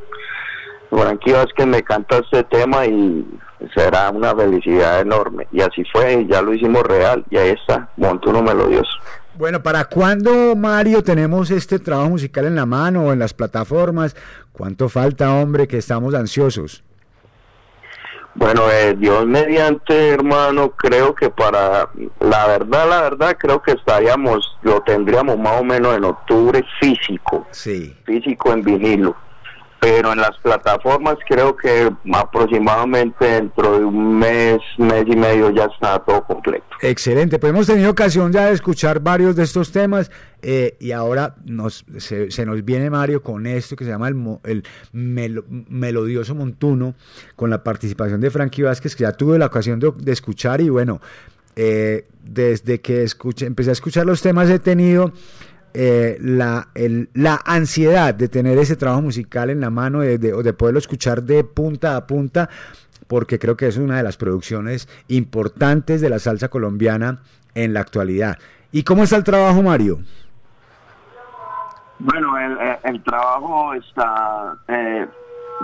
Frankie 0.91 1.33
Vázquez 1.33 1.67
me 1.67 1.83
canta 1.83 2.19
este 2.19 2.45
tema 2.45 2.87
y 2.87 3.27
será 3.75 4.11
una 4.11 4.35
felicidad 4.35 5.01
enorme. 5.01 5.47
Y 5.53 5.61
así 5.61 5.85
fue, 5.93 6.27
ya 6.29 6.43
lo 6.43 6.55
hicimos 6.55 6.83
real 6.83 7.25
y 7.31 7.37
ahí 7.37 7.51
está, 7.51 7.89
Montuno 7.97 8.43
Melodioso. 8.43 8.91
Bueno, 9.35 9.63
¿para 9.63 9.85
cuándo, 9.85 10.57
Mario, 10.57 11.03
tenemos 11.03 11.51
este 11.51 11.79
trabajo 11.79 12.11
musical 12.11 12.47
en 12.47 12.57
la 12.57 12.67
mano 12.67 13.05
o 13.05 13.13
en 13.13 13.21
las 13.21 13.35
plataformas? 13.35 14.17
¿Cuánto 14.53 14.89
falta, 14.89 15.33
hombre, 15.35 15.69
que 15.69 15.79
estamos 15.79 16.15
ansiosos? 16.15 16.83
Bueno, 18.35 18.71
eh, 18.71 18.95
Dios 18.97 19.27
mediante, 19.27 20.11
hermano, 20.11 20.71
creo 20.71 21.15
que 21.15 21.29
para, 21.31 21.89
la 22.21 22.47
verdad, 22.47 22.89
la 22.89 23.03
verdad, 23.03 23.37
creo 23.39 23.61
que 23.61 23.73
estaríamos, 23.73 24.57
lo 24.63 24.81
tendríamos 24.83 25.39
más 25.39 25.61
o 25.61 25.65
menos 25.65 25.97
en 25.97 26.05
octubre 26.05 26.65
físico. 26.81 27.47
Sí. 27.51 27.97
Físico 28.05 28.53
en 28.53 28.63
vinilo 28.63 29.17
pero 29.81 30.13
en 30.13 30.19
las 30.19 30.37
plataformas 30.43 31.17
creo 31.29 31.57
que 31.57 31.91
aproximadamente 32.13 33.25
dentro 33.25 33.79
de 33.79 33.85
un 33.85 34.19
mes, 34.19 34.59
mes 34.77 35.05
y 35.07 35.17
medio 35.17 35.51
ya 35.51 35.67
está 35.67 35.99
todo 36.01 36.25
completo. 36.25 36.65
Excelente, 36.81 37.39
pues 37.39 37.51
hemos 37.53 37.67
tenido 37.67 37.91
ocasión 37.91 38.33
ya 38.33 38.47
de 38.47 38.55
escuchar 38.55 39.01
varios 39.01 39.37
de 39.37 39.45
estos 39.45 39.71
temas 39.73 40.11
eh, 40.43 40.77
y 40.81 40.93
ahora 40.93 41.35
nos, 41.45 41.85
se, 41.99 42.31
se 42.31 42.47
nos 42.47 42.65
viene 42.65 42.91
Mario 42.91 43.23
con 43.23 43.47
esto 43.47 43.77
que 43.77 43.85
se 43.85 43.91
llama 43.91 44.09
el, 44.09 44.17
el 44.45 44.65
melo- 44.93 45.45
melodioso 45.49 46.35
montuno, 46.35 46.95
con 47.37 47.51
la 47.51 47.63
participación 47.63 48.21
de 48.21 48.31
Frankie 48.31 48.63
Vázquez, 48.63 48.95
que 48.97 49.03
ya 49.03 49.13
tuve 49.13 49.39
la 49.39 49.47
ocasión 49.47 49.79
de, 49.81 49.93
de 49.97 50.13
escuchar 50.13 50.61
y 50.61 50.69
bueno, 50.69 51.01
eh, 51.57 52.07
desde 52.23 52.81
que 52.81 53.03
escuché, 53.03 53.47
empecé 53.47 53.71
a 53.71 53.73
escuchar 53.73 54.07
los 54.07 54.23
temas 54.23 54.49
he 54.49 54.59
tenido 54.61 55.13
eh, 55.75 56.17
la, 56.21 56.69
el- 56.75 57.09
la 57.15 57.41
ansiedad 57.45 58.15
de 58.15 58.29
tener 58.29 58.59
ese 58.59 58.77
trabajo 58.77 59.03
musical 59.03 59.51
en 59.51 59.61
la 59.61 59.71
mano, 59.71 60.01
de, 60.01 60.19
de- 60.19 60.43
de 60.43 60.53
poderlo 60.53 60.79
escuchar 60.79 61.23
de 61.23 61.45
punta 61.45 61.97
a 61.97 62.07
punta, 62.07 62.49
porque 63.07 63.39
creo 63.39 63.57
que 63.57 63.67
es 63.67 63.77
una 63.79 63.97
de 63.97 64.03
las 64.03 64.17
producciones 64.17 64.89
importantes 65.09 66.01
de 66.01 66.11
la 66.11 66.19
salsa 66.19 66.49
colombiana 66.49 67.19
en 67.55 67.73
la 67.75 67.81
actualidad. 67.81 68.39
¿Y 68.73 68.83
cómo 68.83 69.03
está 69.05 69.17
el 69.17 69.25
trabajo, 69.25 69.63
Mario? 69.63 69.99
Bueno, 71.99 72.39
el, 72.39 72.53
el- 72.59 72.77
el 72.85 73.03
trabajo 73.03 73.75
está, 73.75 74.57
eh, 74.69 75.07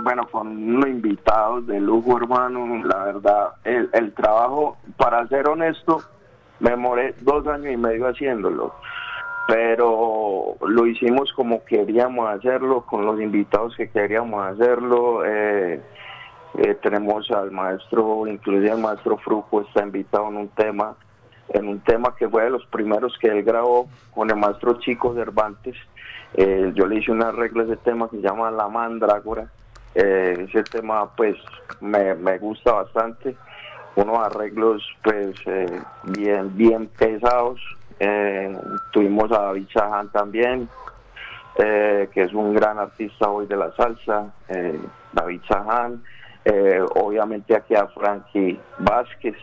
bueno, 0.03 0.27
con 0.29 0.47
unos 0.47 0.89
invitados 0.89 1.65
de 1.67 1.79
lujo, 1.79 2.17
hermano. 2.17 2.83
La 2.85 3.05
verdad, 3.05 3.47
el, 3.63 3.89
el 3.93 4.11
trabajo, 4.13 4.77
para 4.97 5.25
ser 5.27 5.47
honesto, 5.47 6.01
me 6.59 6.71
demoré 6.71 7.15
dos 7.21 7.47
años 7.47 7.73
y 7.73 7.77
medio 7.77 8.07
haciéndolo. 8.07 8.73
Pero 9.47 10.55
lo 10.67 10.87
hicimos 10.87 11.31
como 11.33 11.63
queríamos 11.65 12.29
hacerlo, 12.29 12.81
con 12.85 13.05
los 13.05 13.19
invitados 13.21 13.75
que 13.75 13.89
queríamos 13.89 14.43
hacerlo. 14.45 15.23
eh, 15.25 15.81
eh, 16.57 16.75
tenemos 16.81 17.29
al 17.31 17.51
maestro, 17.51 18.25
inclusive 18.27 18.71
el 18.71 18.77
maestro 18.77 19.17
Fruco 19.17 19.61
está 19.61 19.83
invitado 19.83 20.29
en 20.29 20.37
un 20.37 20.47
tema, 20.49 20.95
en 21.49 21.67
un 21.67 21.81
tema 21.81 22.15
que 22.15 22.29
fue 22.29 22.43
de 22.43 22.49
los 22.49 22.65
primeros 22.67 23.17
que 23.19 23.27
él 23.27 23.43
grabó 23.43 23.89
con 24.13 24.29
el 24.29 24.37
maestro 24.37 24.79
Chico 24.79 25.13
Cervantes. 25.13 25.75
Eh, 26.33 26.71
yo 26.73 26.85
le 26.85 26.97
hice 26.97 27.11
un 27.11 27.23
arreglo 27.23 27.61
a 27.61 27.65
ese 27.65 27.77
tema 27.77 28.09
que 28.09 28.17
se 28.17 28.21
llama 28.21 28.51
La 28.51 28.69
Mandrágora. 28.69 29.49
Eh, 29.95 30.47
ese 30.47 30.63
tema 30.63 31.13
pues 31.15 31.35
me, 31.81 32.15
me 32.15 32.37
gusta 32.37 32.71
bastante. 32.71 33.35
Unos 33.95 34.17
arreglos 34.19 34.81
pues 35.03 35.35
bien, 36.03 36.55
bien 36.55 36.87
pesados. 36.87 37.59
Eh, 37.99 38.57
tuvimos 38.91 39.31
a 39.31 39.41
David 39.43 39.67
Chahan 39.67 40.09
también, 40.11 40.67
eh, 41.57 42.09
que 42.13 42.23
es 42.23 42.33
un 42.33 42.53
gran 42.53 42.77
artista 42.79 43.29
hoy 43.29 43.45
de 43.47 43.55
la 43.55 43.71
salsa, 43.75 44.33
eh, 44.49 44.79
David 45.13 45.41
Chahan. 45.47 46.03
Eh, 46.43 46.79
obviamente 46.95 47.55
aquí 47.55 47.73
a 47.75 47.87
Frankie 47.87 48.59
Vázquez, 48.79 49.35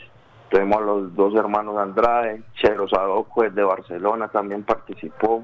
tenemos 0.50 0.76
a 0.78 0.84
los 0.84 1.16
dos 1.16 1.34
hermanos 1.34 1.76
Andrade, 1.78 2.42
Chero 2.54 2.86
Sadoco 2.88 3.42
de 3.42 3.62
Barcelona 3.64 4.28
también 4.28 4.62
participó. 4.62 5.42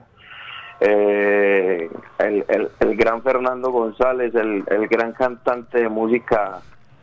El, 0.80 1.90
el- 2.18 2.70
el 2.78 2.96
gran 2.96 3.22
Fernando 3.22 3.70
González, 3.72 4.32
el, 4.34 4.62
el 4.68 4.86
gran 4.86 5.12
cantante 5.12 5.78
de 5.80 5.88
música 5.88 6.60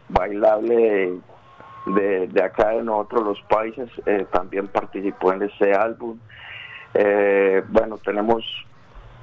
bailable 0.08 1.16
de, 1.86 2.28
de- 2.28 2.44
acá 2.44 2.70
de 2.70 2.84
nosotros 2.84 3.24
los 3.24 3.42
países, 3.44 3.90
eh, 4.06 4.26
también 4.32 4.68
participó 4.68 5.34
en 5.34 5.44
este 5.44 5.74
álbum. 5.74 6.18
Eh, 6.94 7.62
bueno, 7.70 7.98
tenemos, 7.98 8.44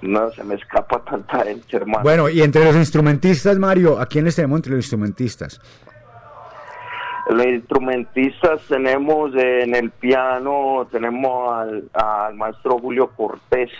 no 0.02 0.30
se 0.30 0.44
me 0.44 0.54
escapa 0.56 1.00
tanta 1.10 1.44
gente, 1.44 1.76
hermano. 1.76 2.02
Bueno, 2.02 2.28
y 2.28 2.42
entre 2.42 2.64
los 2.64 2.76
instrumentistas, 2.76 3.58
Mario, 3.58 3.98
¿a 4.00 4.06
quiénes 4.06 4.36
tenemos 4.36 4.58
entre 4.58 4.72
los 4.72 4.84
instrumentistas? 4.84 5.60
Los 7.30 7.46
instrumentistas 7.46 8.60
tenemos 8.68 9.32
en 9.36 9.74
el 9.76 9.90
piano, 9.90 10.86
tenemos 10.90 11.54
al, 11.56 11.84
al 11.94 12.34
maestro 12.34 12.78
Julio 12.78 13.10
Cortés, 13.16 13.70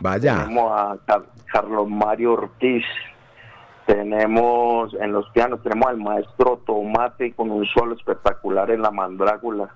Vaya. 0.00 0.40
tenemos 0.42 0.70
a 0.78 0.96
Car- 1.06 1.26
Carlos 1.50 1.88
Mario 1.88 2.34
Ortiz, 2.34 2.84
tenemos 3.88 4.92
en 5.00 5.12
los 5.12 5.30
pianos, 5.30 5.62
tenemos 5.62 5.88
al 5.88 5.96
maestro 5.96 6.60
Tomate 6.66 7.32
con 7.32 7.50
un 7.50 7.64
solo 7.64 7.94
espectacular 7.94 8.70
en 8.70 8.82
la 8.82 8.90
mandrácula, 8.90 9.70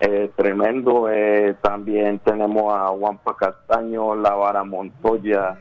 eh, 0.00 0.32
tremendo, 0.34 1.08
eh, 1.08 1.54
también 1.62 2.18
tenemos 2.18 2.74
a 2.74 2.88
Juanpa 2.88 3.36
Castaño, 3.36 4.16
La 4.16 4.34
Vara 4.34 4.64
Montoya, 4.64 5.56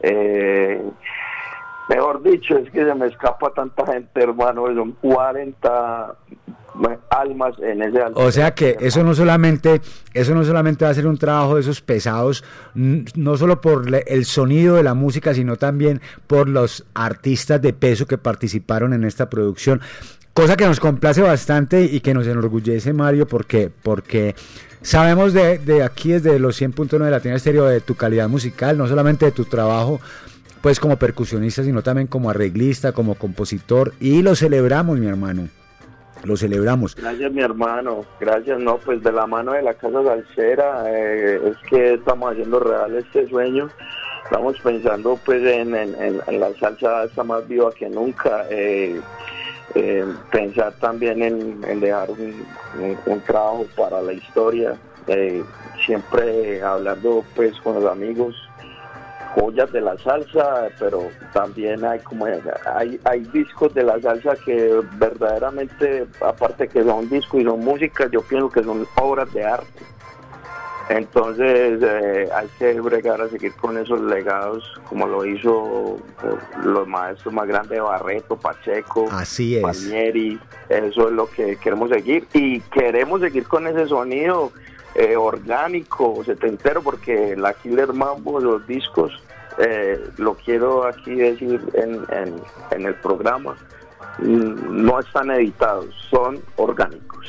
eh, 0.00 0.90
mejor 1.88 2.22
dicho, 2.22 2.58
es 2.58 2.70
que 2.70 2.84
se 2.84 2.94
me 2.94 3.06
escapa 3.06 3.48
tanta 3.54 3.86
gente, 3.94 4.22
hermano, 4.22 4.66
son 4.74 4.92
40 5.00 6.16
almas 7.10 7.54
en 7.60 7.82
ese. 7.82 8.00
O 8.14 8.30
sea 8.30 8.54
que 8.54 8.76
eso 8.80 9.02
no 9.02 9.14
solamente, 9.14 9.80
eso 10.14 10.34
no 10.34 10.44
solamente 10.44 10.84
va 10.84 10.90
a 10.90 10.94
ser 10.94 11.06
un 11.06 11.18
trabajo 11.18 11.54
de 11.54 11.62
esos 11.62 11.80
pesados, 11.80 12.44
no 12.74 13.36
solo 13.36 13.60
por 13.60 13.86
el 14.06 14.24
sonido 14.24 14.76
de 14.76 14.82
la 14.82 14.94
música, 14.94 15.34
sino 15.34 15.56
también 15.56 16.00
por 16.26 16.48
los 16.48 16.84
artistas 16.94 17.60
de 17.60 17.72
peso 17.72 18.06
que 18.06 18.18
participaron 18.18 18.92
en 18.92 19.04
esta 19.04 19.28
producción. 19.28 19.80
Cosa 20.34 20.56
que 20.56 20.66
nos 20.66 20.78
complace 20.78 21.20
bastante 21.20 21.82
y 21.82 22.00
que 22.00 22.14
nos 22.14 22.26
enorgullece, 22.26 22.92
Mario, 22.92 23.26
porque, 23.26 23.72
porque 23.82 24.36
sabemos 24.82 25.32
de, 25.32 25.58
de 25.58 25.82
aquí 25.82 26.12
desde 26.12 26.38
los 26.38 26.60
100.9 26.60 27.04
de 27.04 27.10
Latina 27.10 27.34
Estéreo 27.34 27.64
de 27.64 27.80
tu 27.80 27.96
calidad 27.96 28.28
musical, 28.28 28.78
no 28.78 28.86
solamente 28.86 29.26
de 29.26 29.32
tu 29.32 29.46
trabajo 29.46 30.00
pues 30.60 30.80
como 30.80 30.96
percusionista, 30.96 31.62
sino 31.62 31.82
también 31.82 32.08
como 32.08 32.30
arreglista, 32.30 32.92
como 32.92 33.14
compositor, 33.14 33.94
y 34.00 34.22
lo 34.22 34.34
celebramos, 34.34 34.98
mi 34.98 35.06
hermano. 35.06 35.48
Lo 36.24 36.36
celebramos. 36.36 36.94
Gracias, 36.96 37.32
mi 37.32 37.42
hermano. 37.42 38.04
Gracias, 38.20 38.58
no, 38.58 38.78
pues 38.78 39.02
de 39.02 39.12
la 39.12 39.26
mano 39.26 39.52
de 39.52 39.62
la 39.62 39.74
Casa 39.74 40.02
Salsera, 40.02 40.84
eh, 40.88 41.40
es 41.50 41.56
que 41.68 41.94
estamos 41.94 42.32
haciendo 42.32 42.60
real 42.60 42.96
este 42.96 43.28
sueño. 43.28 43.68
Estamos 44.24 44.58
pensando, 44.60 45.18
pues, 45.24 45.42
en, 45.44 45.70
la 45.70 46.52
salsa 46.60 47.04
está 47.04 47.24
más 47.24 47.46
viva 47.48 47.70
que 47.72 47.88
nunca. 47.88 48.46
eh, 48.50 49.00
eh, 49.74 50.04
pensar 50.30 50.72
también 50.80 51.22
en, 51.22 51.80
dejar 51.80 52.08
un, 52.10 53.20
trabajo 53.26 53.66
para 53.76 54.00
la 54.02 54.12
historia. 54.12 54.76
siempre 55.86 56.60
hablando, 56.62 57.24
pues, 57.34 57.58
con 57.60 57.74
los 57.74 57.90
amigos 57.90 58.47
joyas 59.38 59.70
de 59.72 59.80
la 59.80 59.96
salsa, 59.98 60.68
pero 60.78 61.08
también 61.32 61.84
hay 61.84 61.98
como 62.00 62.26
hay, 62.26 63.00
hay 63.04 63.20
discos 63.32 63.72
de 63.74 63.84
la 63.84 64.00
salsa 64.00 64.34
que 64.44 64.80
verdaderamente, 64.94 66.06
aparte 66.20 66.68
que 66.68 66.82
son 66.82 67.08
discos 67.08 67.40
y 67.40 67.44
son 67.44 67.60
música, 67.60 68.08
yo 68.10 68.22
pienso 68.22 68.50
que 68.50 68.62
son 68.62 68.86
obras 68.96 69.32
de 69.32 69.44
arte. 69.44 69.84
Entonces 70.88 71.80
eh, 71.82 72.28
hay 72.34 72.48
que 72.58 72.80
bregar 72.80 73.20
a 73.20 73.28
seguir 73.28 73.52
con 73.54 73.76
esos 73.76 74.00
legados, 74.00 74.64
como 74.88 75.06
lo 75.06 75.24
hizo 75.26 75.98
eh, 76.24 76.34
los 76.64 76.88
maestros 76.88 77.34
más 77.34 77.46
grandes, 77.46 77.78
Barreto, 77.80 78.36
Pacheco, 78.36 79.06
Así 79.10 79.56
es. 79.56 79.62
Palmieri, 79.62 80.40
eso 80.70 81.08
es 81.08 81.14
lo 81.14 81.28
que 81.28 81.56
queremos 81.56 81.90
seguir 81.90 82.26
y 82.32 82.60
queremos 82.60 83.20
seguir 83.20 83.46
con 83.46 83.66
ese 83.66 83.86
sonido 83.86 84.50
eh, 85.00 85.16
orgánico, 85.16 86.22
setentero, 86.24 86.82
porque 86.82 87.36
la 87.36 87.54
Killer 87.54 87.92
Mambo, 87.92 88.40
los 88.40 88.66
discos, 88.66 89.12
eh, 89.58 89.98
lo 90.16 90.34
quiero 90.34 90.84
aquí 90.86 91.14
decir 91.14 91.60
en, 91.74 92.00
en, 92.72 92.86
el 92.86 92.94
programa, 92.96 93.56
mm, 94.18 94.84
no 94.84 94.98
están 94.98 95.30
editados, 95.30 95.86
son 96.10 96.40
orgánicos. 96.56 97.26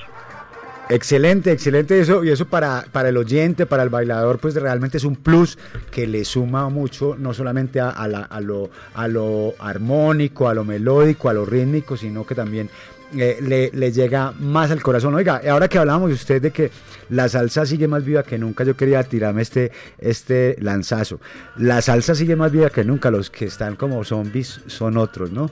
Excelente, 0.92 1.52
excelente 1.52 2.00
eso 2.00 2.24
y 2.24 2.32
eso 2.32 2.48
para, 2.48 2.84
para 2.92 3.10
el 3.10 3.18
oyente, 3.18 3.68
para 3.68 3.84
el 3.84 3.90
bailador, 3.90 4.40
pues 4.40 4.56
realmente 4.56 4.98
es 4.98 5.04
un 5.04 5.16
plus 5.16 5.60
que 5.92 6.08
le 6.08 6.26
suma 6.26 6.68
mucho, 6.70 7.16
no 7.20 7.32
solamente 7.36 7.80
a 7.80 8.08
la- 8.08 8.24
a 8.24 8.42
lo, 8.42 8.72
a 8.96 9.08
lo 9.08 9.54
armónico, 9.60 10.48
a 10.50 10.56
lo 10.56 10.64
melódico, 10.64 11.30
a 11.30 11.34
lo 11.34 11.46
rítmico, 11.46 11.96
sino 11.96 12.26
que 12.26 12.34
también 12.34 12.72
eh, 13.18 13.38
le, 13.42 13.72
le 13.72 13.92
llega 13.92 14.34
más 14.40 14.72
al 14.72 14.82
corazón. 14.82 15.16
Oiga, 15.16 15.42
ahora 15.50 15.68
que 15.68 15.78
hablábamos 15.78 16.10
de 16.10 16.16
usted 16.16 16.42
de 16.42 16.52
que 16.52 16.72
la 17.10 17.28
salsa 17.28 17.66
sigue 17.66 17.88
más 17.88 18.06
viva 18.06 18.24
que 18.24 18.38
nunca, 18.38 18.64
yo 18.64 18.76
quería 18.76 19.04
tirarme 19.04 19.42
este, 19.42 19.72
este 19.98 20.56
lanzazo. 20.60 21.20
La 21.58 21.82
salsa 21.82 22.16
sigue 22.16 22.36
más 22.36 22.52
viva 22.52 22.70
que 22.70 22.84
nunca, 22.84 23.10
los 23.12 23.30
que 23.30 23.46
están 23.46 23.76
como 23.76 24.04
zombies 24.04 24.62
son 24.68 24.98
otros, 24.98 25.32
¿no? 25.32 25.50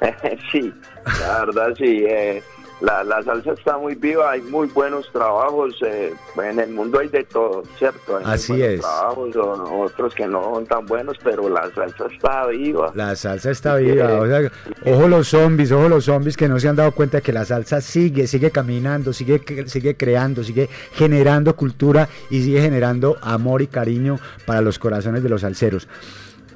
sí, 0.52 0.72
la 1.20 1.44
verdad 1.46 1.74
sí. 1.78 2.04
eh, 2.06 2.42
la, 2.82 3.02
la 3.04 3.22
salsa 3.22 3.52
está 3.52 3.78
muy 3.78 3.94
viva, 3.94 4.32
hay 4.32 4.40
muy 4.42 4.66
buenos 4.68 5.10
trabajos. 5.12 5.76
eh, 5.86 6.12
en 6.42 6.58
el 6.58 6.70
mundo 6.70 6.98
hay 6.98 7.08
de 7.08 7.22
todo, 7.24 7.62
¿cierto? 7.78 8.16
Hay 8.18 8.24
Así 8.26 8.60
es. 8.60 8.80
Trabajos, 8.80 9.36
o- 9.36 9.80
otros 9.82 10.14
que 10.14 10.26
no 10.26 10.42
son 10.42 10.66
tan 10.66 10.84
buenos, 10.86 11.16
pero 11.22 11.48
la 11.48 11.70
salsa 11.74 12.06
está 12.12 12.46
viva. 12.48 12.90
La 12.94 13.14
salsa 13.14 13.50
está 13.52 13.76
viva, 13.76 14.12
o 14.20 14.26
sea, 14.26 14.50
ojo 14.86 15.08
los 15.08 15.28
zombies, 15.28 15.70
ojo 15.72 15.88
los 15.88 16.04
zombies 16.04 16.36
que 16.36 16.48
no 16.48 16.58
se 16.58 16.68
han 16.68 16.76
dado 16.76 16.90
cuenta 16.92 17.20
que 17.20 17.32
la 17.32 17.44
salsa 17.44 17.80
sigue, 17.80 18.26
sigue 18.26 18.50
caminando, 18.50 19.12
sigue, 19.12 19.40
sigue 19.66 19.96
creando, 19.96 20.42
sigue 20.42 20.68
generando 20.92 21.54
cultura 21.54 22.08
y 22.30 22.42
sigue 22.42 22.60
generando 22.60 23.16
amor 23.22 23.62
y 23.62 23.68
cariño 23.68 24.18
para 24.44 24.60
los 24.60 24.78
corazones 24.78 25.22
de 25.22 25.28
los 25.28 25.42
salseros. 25.42 25.86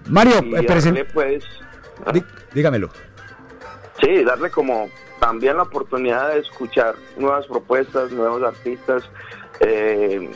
Mario, 0.09 0.35
eh, 0.57 1.07
pues, 1.15 1.45
Dí- 2.13 2.25
dígamelo. 2.53 2.91
sí, 4.01 4.23
darle 4.25 4.51
como 4.51 4.89
también 5.21 5.57
la 5.57 5.63
oportunidad 5.65 6.31
de 6.35 6.41
escuchar 6.41 6.95
nuevas 7.17 7.47
propuestas, 7.47 8.11
nuevos 8.13 8.43
artistas 8.43 9.03
eh, 9.61 10.31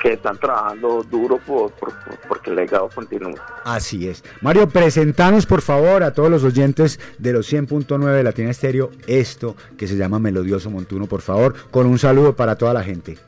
que 0.00 0.12
están 0.12 0.38
trabajando 0.38 1.02
duro 1.04 1.38
por, 1.38 1.70
por- 1.72 1.92
por- 1.92 2.18
porque 2.28 2.50
el 2.50 2.56
legado 2.56 2.88
continúa. 2.94 3.34
Así 3.64 4.08
es. 4.08 4.22
Mario, 4.40 4.68
presentanos 4.68 5.44
por 5.46 5.60
favor 5.60 6.02
a 6.02 6.12
todos 6.12 6.30
los 6.30 6.44
oyentes 6.44 7.00
de 7.18 7.32
los 7.32 7.52
100.9 7.52 8.04
de 8.12 8.22
Latina 8.22 8.50
Estéreo 8.50 8.90
esto 9.06 9.56
que 9.76 9.86
se 9.88 9.96
llama 9.96 10.18
Melodioso 10.18 10.70
Montuno, 10.70 11.06
por 11.06 11.20
favor, 11.20 11.54
con 11.70 11.86
un 11.86 11.98
saludo 11.98 12.34
para 12.36 12.56
toda 12.56 12.72
la 12.74 12.82
gente. 12.84 13.18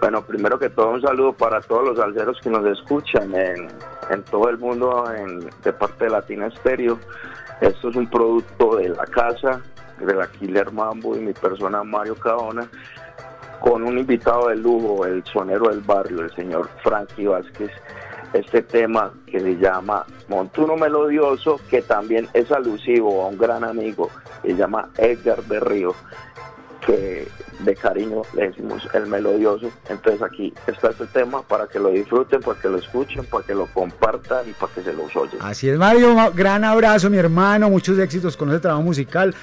Bueno, 0.00 0.22
primero 0.24 0.58
que 0.60 0.70
todo 0.70 0.90
un 0.90 1.02
saludo 1.02 1.32
para 1.32 1.60
todos 1.60 1.84
los 1.84 1.98
alceros 1.98 2.38
que 2.40 2.50
nos 2.50 2.64
escuchan 2.66 3.34
en, 3.34 3.66
en 4.10 4.22
todo 4.30 4.48
el 4.48 4.56
mundo 4.58 5.04
en- 5.12 5.50
de 5.64 5.72
parte 5.72 6.04
de 6.04 6.10
Latina 6.10 6.46
Estéreo. 6.46 6.98
Esto 7.60 7.88
es 7.88 7.96
un 7.96 8.08
producto 8.08 8.76
de 8.76 8.90
la 8.90 9.04
casa, 9.04 9.60
de 9.98 10.14
la 10.14 10.28
Killer 10.28 10.72
Mambo 10.72 11.16
y 11.16 11.20
mi 11.20 11.32
persona 11.32 11.82
Mario 11.82 12.14
Caona, 12.14 12.68
con 13.60 13.82
un 13.82 13.98
invitado 13.98 14.48
de 14.48 14.56
lujo, 14.56 15.04
el 15.04 15.24
sonero 15.24 15.68
del 15.68 15.80
barrio, 15.80 16.20
el 16.20 16.34
señor 16.34 16.68
Frankie 16.82 17.26
Vázquez. 17.26 17.70
Este 18.32 18.62
tema 18.62 19.12
que 19.26 19.40
se 19.40 19.56
llama 19.56 20.04
Montuno 20.28 20.76
Melodioso, 20.76 21.58
que 21.70 21.82
también 21.82 22.28
es 22.34 22.52
alusivo 22.52 23.24
a 23.24 23.28
un 23.28 23.38
gran 23.38 23.64
amigo, 23.64 24.10
se 24.42 24.54
llama 24.54 24.90
Edgar 24.98 25.42
de 25.44 25.60
Río 25.60 25.94
que 26.86 27.28
de 27.60 27.74
cariño 27.74 28.22
le 28.34 28.48
decimos 28.48 28.88
el 28.94 29.06
melodioso. 29.06 29.70
Entonces 29.88 30.22
aquí 30.22 30.52
está 30.66 30.90
este 30.90 31.06
tema 31.06 31.42
para 31.42 31.66
que 31.66 31.78
lo 31.78 31.90
disfruten, 31.90 32.40
para 32.40 32.60
que 32.60 32.68
lo 32.68 32.78
escuchen, 32.78 33.24
para 33.24 33.44
que 33.44 33.54
lo 33.54 33.66
compartan 33.66 34.48
y 34.48 34.52
para 34.52 34.72
que 34.72 34.82
se 34.82 34.92
los 34.92 35.14
oyen. 35.16 35.38
Así 35.40 35.68
es, 35.68 35.76
Mario, 35.78 36.14
ma- 36.14 36.30
gran 36.30 36.64
abrazo, 36.64 37.10
mi 37.10 37.18
hermano, 37.18 37.68
muchos 37.68 37.98
éxitos 37.98 38.36
con 38.36 38.48
ese 38.50 38.60
trabajo 38.60 38.82
musical. 38.82 39.34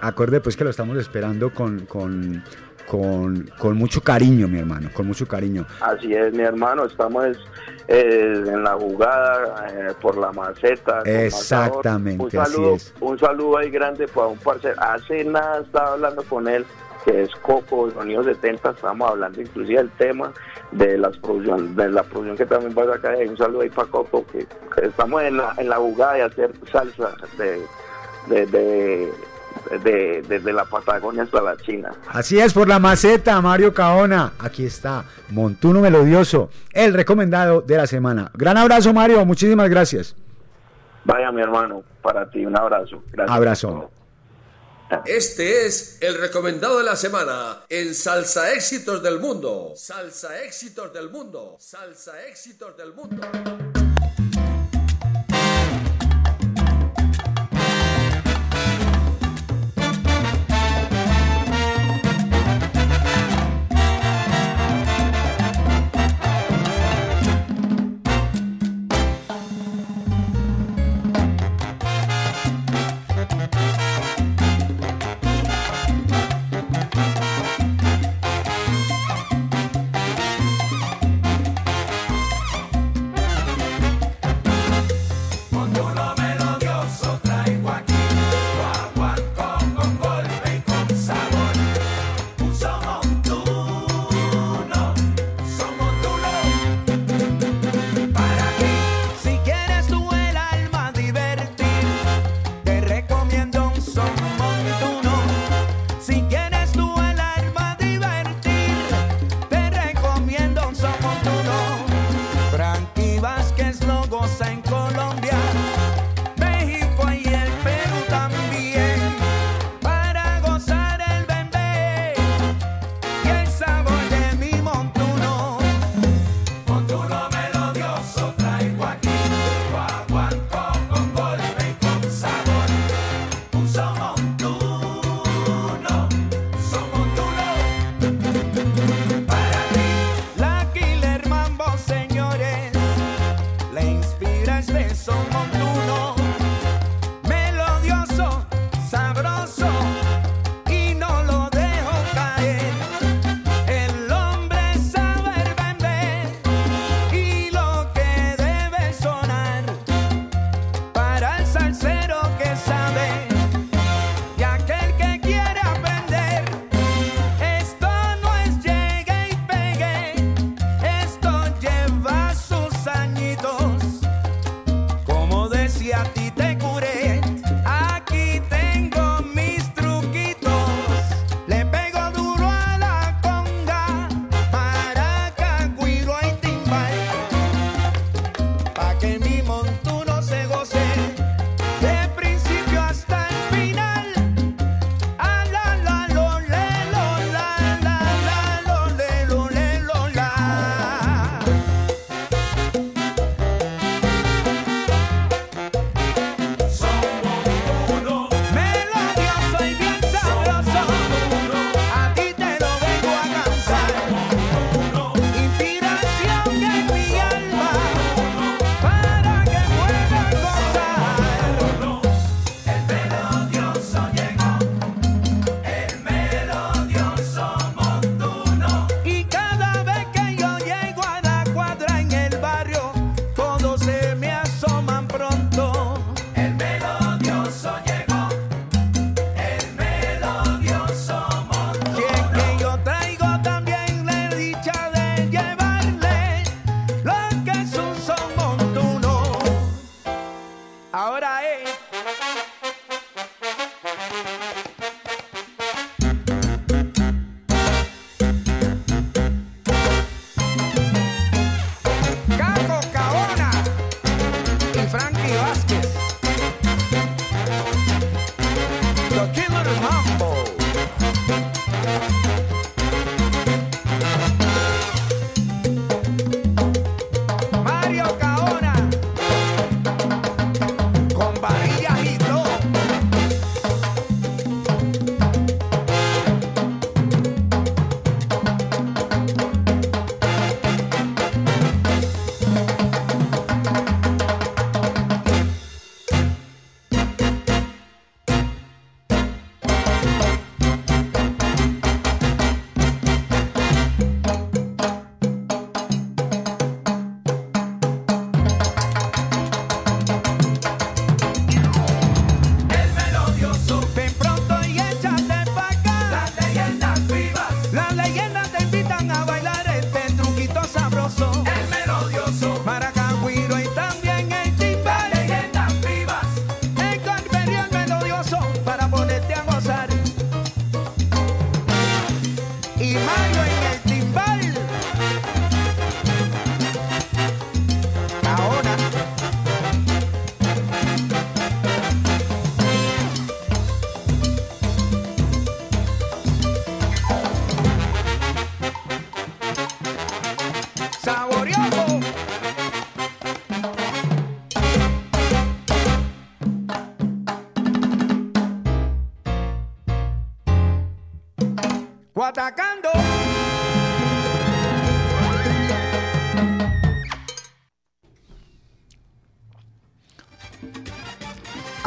Acorde 0.00 0.40
pues 0.40 0.56
que 0.56 0.64
lo 0.64 0.70
estamos 0.70 0.96
esperando 0.98 1.52
con, 1.52 1.80
con, 1.86 2.44
con, 2.90 3.50
con 3.58 3.76
mucho 3.76 4.00
cariño, 4.00 4.48
mi 4.48 4.58
hermano, 4.58 4.88
con 4.94 5.06
mucho 5.06 5.26
cariño. 5.26 5.66
Así 5.80 6.14
es, 6.14 6.32
mi 6.32 6.42
hermano, 6.42 6.86
estamos 6.86 7.36
eh, 7.88 8.44
en 8.46 8.62
la 8.64 8.72
jugada 8.74 9.66
eh, 9.72 9.92
por 10.00 10.16
la 10.16 10.32
maceta. 10.32 11.02
Exactamente, 11.04 12.22
Un 12.24 12.30
saludo, 12.30 12.74
así 12.74 12.86
es. 12.86 12.94
un 13.00 13.18
saludo 13.18 13.58
ahí 13.58 13.70
grande 13.70 14.08
para 14.08 14.28
un 14.28 14.38
parcero. 14.38 14.74
Hace 14.80 15.24
nada 15.24 15.60
estaba 15.60 15.92
hablando 15.92 16.22
con 16.24 16.48
él, 16.48 16.64
que 17.04 17.22
es 17.22 17.30
Coco 17.36 17.86
de 17.88 17.94
Sonido 17.94 18.24
70, 18.24 18.70
estábamos 18.70 19.10
hablando 19.10 19.40
inclusive 19.40 19.78
del 19.78 19.90
tema 19.92 20.32
de 20.72 20.98
las 20.98 21.16
producción, 21.18 21.76
de 21.76 21.88
la 21.90 22.02
producción 22.02 22.36
que 22.36 22.46
también 22.46 22.74
va 22.76 22.82
a 22.90 22.96
sacar. 22.96 23.16
Un 23.26 23.36
saludo 23.36 23.60
ahí 23.62 23.70
para 23.70 23.88
Coco, 23.88 24.24
que, 24.32 24.46
que 24.74 24.86
estamos 24.86 25.22
en 25.22 25.36
la, 25.36 25.54
en 25.58 25.68
la 25.68 25.76
jugada 25.76 26.14
de 26.14 26.22
hacer 26.22 26.50
salsa 26.72 27.14
de, 27.36 27.60
de, 28.28 28.46
de- 28.46 29.12
de- 29.82 30.22
desde 30.28 30.52
la 30.52 30.64
Patagonia 30.64 31.22
hasta 31.24 31.42
la 31.42 31.56
China. 31.58 31.92
Así 32.08 32.38
es, 32.38 32.52
por 32.52 32.68
la 32.68 32.78
maceta, 32.78 33.40
Mario 33.40 33.74
Caona. 33.74 34.32
Aquí 34.38 34.64
está, 34.66 35.04
Montuno 35.30 35.80
Melodioso, 35.80 36.50
el 36.72 36.94
recomendado 36.94 37.60
de 37.60 37.76
la 37.76 37.86
semana. 37.86 38.30
Gran 38.34 38.56
abrazo, 38.56 38.92
Mario, 38.94 39.24
muchísimas 39.24 39.68
gracias. 39.68 40.14
Vaya 41.04 41.30
mi 41.32 41.40
hermano, 41.42 41.82
para 42.02 42.28
ti, 42.30 42.44
un 42.44 42.56
abrazo. 42.56 43.02
Gracias. 43.12 43.36
Abrazo. 43.36 43.90
Este 45.04 45.66
es 45.66 45.98
el 46.00 46.18
recomendado 46.18 46.78
de 46.78 46.84
la 46.84 46.96
semana 46.96 47.58
en 47.68 47.94
Salsa 47.94 48.52
Éxitos 48.52 49.02
del 49.02 49.18
Mundo. 49.20 49.72
Salsa 49.76 50.42
Éxitos 50.42 50.92
del 50.94 51.10
Mundo. 51.10 51.56
Salsa 51.58 52.12
Éxitos 52.26 52.74
del 52.76 52.94
Mundo. 52.94 53.20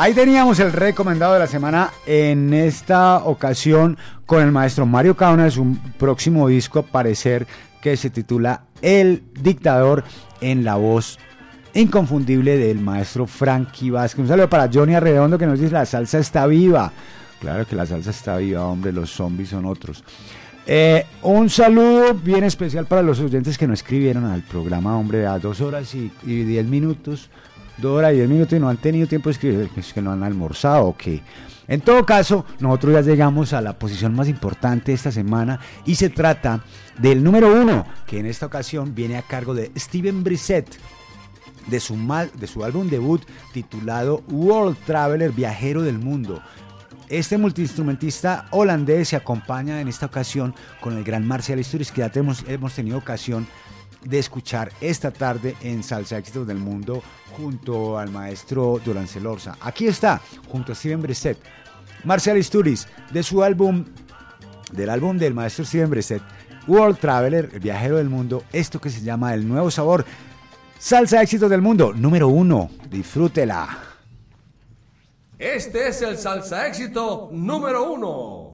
Ahí 0.02 0.16
teníamos 0.16 0.60
el 0.60 0.74
recomendado 0.74 1.34
de 1.34 1.40
la 1.40 1.46
semana 1.46 1.92
en 2.08 2.56
esta 2.56 3.18
ocasión 3.18 4.00
con 4.26 4.42
el 4.42 4.52
maestro 4.52 4.88
Mario 4.88 5.16
Cáunas, 5.16 5.58
un 5.58 5.78
próximo 6.00 6.48
disco 6.48 6.80
a 6.80 6.82
parecer 6.82 7.46
que 7.84 7.96
se 7.96 8.10
titula 8.10 8.64
El 8.82 9.22
Dictador 9.40 10.04
en 10.42 10.64
la 10.64 10.74
voz 10.74 11.20
inconfundible 11.76 12.58
del 12.58 12.80
maestro 12.80 13.28
Frankie 13.28 13.92
Vázquez. 13.92 14.24
Un 14.24 14.28
saludo 14.28 14.50
para 14.50 14.72
Johnny 14.74 14.96
Arredondo 14.96 15.38
que 15.38 15.46
nos 15.46 15.60
dice 15.60 15.74
la 15.74 15.86
salsa 15.86 16.18
está 16.18 16.48
viva. 16.48 16.92
Claro 17.40 17.68
que 17.68 17.76
la 17.76 17.86
salsa 17.86 18.10
está 18.10 18.38
viva, 18.38 18.66
hombre, 18.66 18.92
los 18.92 19.12
zombies 19.12 19.50
son 19.50 19.66
otros. 19.66 20.04
Eh, 20.66 21.06
un 21.22 21.48
saludo 21.48 22.16
bien 22.16 22.44
especial 22.44 22.88
para 22.88 23.04
los 23.04 23.20
oyentes 23.20 23.56
que 23.56 23.68
no 23.68 23.76
escribieron 23.76 24.26
al 24.26 24.42
programa, 24.42 24.98
hombre, 24.98 25.28
a 25.28 25.38
dos 25.38 25.62
horas 25.62 25.94
y 25.94 26.10
diez 26.24 26.66
minutos, 26.66 27.30
dos 27.82 28.04
y 28.12 28.16
diez 28.16 28.30
minutos 28.30 28.54
y 28.58 28.60
no 28.60 28.70
han 28.70 28.78
tenido 28.78 29.08
tiempo 29.08 29.30
de 29.30 29.34
escribir, 29.34 29.70
es 29.76 29.94
que 29.94 30.02
no 30.02 30.12
han 30.12 30.24
almorzado 30.24 30.86
o 30.86 30.96
qué. 30.98 31.22
En 31.68 31.82
todo 31.82 32.06
caso, 32.06 32.46
nosotros 32.60 32.94
ya 32.94 33.02
llegamos 33.02 33.54
a 33.54 33.62
la 33.62 33.80
posición 33.80 34.14
más 34.14 34.28
importante 34.28 34.92
esta 34.94 35.12
semana 35.12 35.60
y 35.86 35.96
se 35.96 36.10
trata 36.10 36.64
del 36.98 37.24
número 37.24 37.62
uno, 37.62 37.86
que 38.06 38.20
en 38.20 38.26
esta 38.26 38.46
ocasión 38.46 38.94
viene 38.94 39.18
a 39.18 39.22
cargo 39.22 39.54
de 39.54 39.72
Steven 39.78 40.24
Brissett, 40.24 40.68
de 41.68 41.80
su, 41.80 41.96
mal- 41.96 42.32
de 42.38 42.48
su 42.48 42.64
álbum 42.64 42.90
debut 42.90 43.22
titulado 43.54 44.24
World 44.30 44.78
Traveler, 44.86 45.32
Viajero 45.32 45.82
del 45.82 46.00
Mundo. 46.00 46.42
Este 47.08 47.38
multiinstrumentista 47.38 48.48
holandés 48.52 49.10
se 49.10 49.16
acompaña 49.16 49.80
en 49.80 49.88
esta 49.88 50.08
ocasión 50.08 50.56
con 50.82 50.98
el 50.98 51.04
gran 51.04 51.26
Marcial 51.28 51.60
Isturiz, 51.60 51.92
que 51.92 52.02
ya 52.02 52.10
tenemos, 52.10 52.44
hemos 52.48 52.74
tenido 52.74 52.98
ocasión 52.98 53.48
de 54.04 54.20
escuchar 54.20 54.72
esta 54.82 55.12
tarde 55.12 55.56
en 55.62 55.84
Salsa 55.84 56.18
Éxitos 56.18 56.48
del 56.48 56.58
Mundo 56.58 57.02
junto 57.36 57.98
al 57.98 58.10
maestro 58.10 58.80
Durán 58.84 59.08
Celorza. 59.08 59.58
Aquí 59.62 59.88
está, 59.88 60.22
junto 60.50 60.72
a 60.72 60.76
Steven 60.76 61.02
Brissett, 61.02 61.38
Marcial 62.04 62.38
Isturiz, 62.38 62.88
de 63.12 63.24
su 63.24 63.44
álbum, 63.44 63.86
del 64.72 64.90
álbum 64.90 65.18
del 65.18 65.34
maestro 65.34 65.66
Steven 65.66 65.90
Brissett, 65.90 66.24
World 66.68 67.00
Traveler, 67.00 67.50
el 67.54 67.60
viajero 67.60 67.98
del 67.98 68.10
mundo, 68.10 68.44
esto 68.52 68.80
que 68.80 68.90
se 68.90 69.02
llama 69.02 69.34
El 69.34 69.48
Nuevo 69.48 69.72
Sabor, 69.72 70.06
Salsa 70.80 71.22
Éxitos 71.22 71.50
del 71.50 71.62
Mundo, 71.62 71.94
número 71.94 72.28
uno, 72.28 72.70
disfrútela. 72.90 73.92
Este 75.42 75.88
es 75.88 76.00
el 76.04 76.20
salsa 76.20 76.68
éxito 76.68 77.30
número 77.32 77.92
uno. 77.92 78.54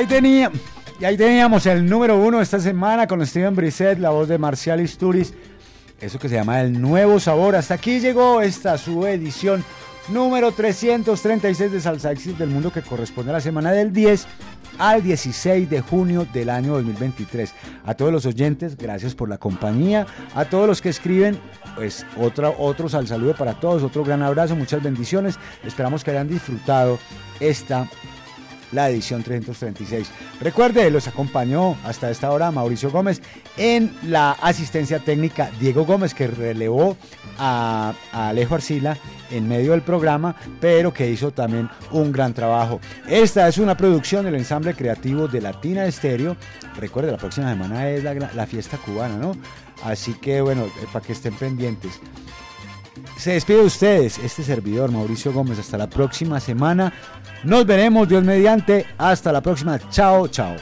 Ahí 0.00 0.48
y 0.98 1.04
ahí 1.04 1.16
teníamos 1.16 1.66
el 1.66 1.84
número 1.86 2.18
uno 2.18 2.40
esta 2.40 2.58
semana 2.58 3.06
con 3.06 3.26
Steven 3.26 3.54
Brisset, 3.54 3.98
la 3.98 4.10
voz 4.10 4.28
de 4.28 4.38
Marcial 4.38 4.80
Isturiz. 4.80 5.34
Eso 6.00 6.18
que 6.18 6.28
se 6.28 6.36
llama 6.36 6.60
el 6.62 6.80
nuevo 6.80 7.20
sabor. 7.20 7.54
Hasta 7.54 7.74
aquí 7.74 8.00
llegó 8.00 8.40
esta 8.40 8.78
su 8.78 9.06
edición 9.06 9.62
número 10.08 10.52
336 10.52 11.72
de 11.72 11.80
Salsa 11.80 12.12
Exit 12.12 12.38
del 12.38 12.48
Mundo 12.48 12.72
que 12.72 12.80
corresponde 12.80 13.30
a 13.30 13.34
la 13.34 13.40
semana 13.40 13.72
del 13.72 13.92
10 13.92 14.26
al 14.78 15.02
16 15.02 15.68
de 15.68 15.80
junio 15.82 16.26
del 16.32 16.48
año 16.48 16.72
2023. 16.74 17.52
A 17.84 17.94
todos 17.94 18.12
los 18.12 18.24
oyentes, 18.24 18.76
gracias 18.76 19.14
por 19.14 19.28
la 19.28 19.36
compañía. 19.36 20.06
A 20.34 20.46
todos 20.46 20.66
los 20.66 20.80
que 20.80 20.88
escriben, 20.88 21.38
pues 21.76 22.06
otro 22.16 22.88
sal 22.88 23.06
saludo 23.06 23.34
para 23.34 23.60
todos, 23.60 23.82
otro 23.82 24.02
gran 24.04 24.22
abrazo, 24.22 24.56
muchas 24.56 24.82
bendiciones. 24.82 25.38
Esperamos 25.62 26.04
que 26.04 26.12
hayan 26.12 26.28
disfrutado 26.28 26.98
esta 27.40 27.88
la 28.72 28.88
edición 28.88 29.22
336. 29.22 30.10
Recuerde, 30.40 30.90
los 30.90 31.08
acompañó 31.08 31.76
hasta 31.84 32.10
esta 32.10 32.30
hora 32.30 32.50
Mauricio 32.50 32.90
Gómez 32.90 33.20
en 33.56 33.94
la 34.02 34.32
asistencia 34.32 34.98
técnica 34.98 35.50
Diego 35.60 35.84
Gómez, 35.84 36.14
que 36.14 36.26
relevó 36.26 36.96
a, 37.38 37.94
Alejo 38.12 38.54
Arcila 38.54 38.96
en 39.30 39.48
medio 39.48 39.72
del 39.72 39.82
programa, 39.82 40.34
pero 40.60 40.92
que 40.92 41.10
hizo 41.10 41.32
también 41.32 41.68
un 41.92 42.12
gran 42.12 42.34
trabajo. 42.34 42.80
Esta 43.08 43.48
es 43.48 43.58
una 43.58 43.76
producción 43.76 44.24
del 44.24 44.34
ensamble 44.34 44.74
creativo 44.74 45.28
de 45.28 45.40
Latina 45.40 45.84
Estéreo. 45.84 46.36
Recuerde, 46.76 47.12
la 47.12 47.18
próxima 47.18 47.50
semana 47.50 47.88
es 47.88 48.02
la, 48.02 48.14
la 48.14 48.46
fiesta 48.46 48.76
cubana, 48.78 49.16
¿no? 49.16 49.32
Así 49.84 50.14
que 50.14 50.40
bueno, 50.40 50.64
eh, 50.64 50.86
para 50.92 51.04
que 51.04 51.12
estén 51.12 51.34
pendientes. 51.34 52.00
Se 53.16 53.32
despide 53.32 53.58
de 53.58 53.64
ustedes, 53.64 54.18
este 54.18 54.42
servidor 54.42 54.90
Mauricio 54.90 55.32
Gómez. 55.32 55.58
Hasta 55.58 55.76
la 55.76 55.88
próxima 55.88 56.40
semana. 56.40 56.92
Nos 57.44 57.64
veremos, 57.64 58.08
Dios 58.08 58.22
mediante. 58.22 58.86
Hasta 58.98 59.32
la 59.32 59.40
próxima. 59.40 59.78
Chao, 59.90 60.28
chao. 60.28 60.56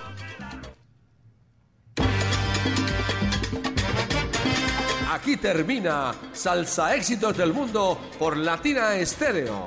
Aquí 5.12 5.36
termina 5.36 6.14
Salsa 6.32 6.94
Éxitos 6.94 7.36
del 7.36 7.52
Mundo 7.52 7.98
por 8.18 8.36
Latina 8.36 8.94
Estéreo. 8.94 9.66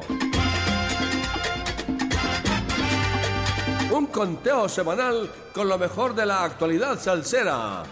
Un 3.91 4.05
conteo 4.07 4.69
semanal 4.69 5.29
con 5.53 5.67
lo 5.67 5.77
mejor 5.77 6.15
de 6.15 6.25
la 6.25 6.45
actualidad 6.45 6.97
salsera. 6.97 7.83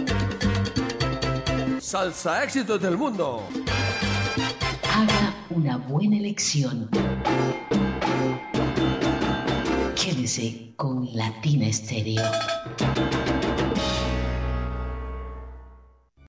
Salsa 1.80 2.44
Éxitos 2.44 2.82
del 2.82 2.98
Mundo. 2.98 3.44
Haga 4.92 5.34
una 5.50 5.78
buena 5.78 6.18
elección. 6.18 6.90
Quédese 10.10 10.74
con 10.76 11.08
Latina 11.14 11.68
Estéreo. 11.68 12.24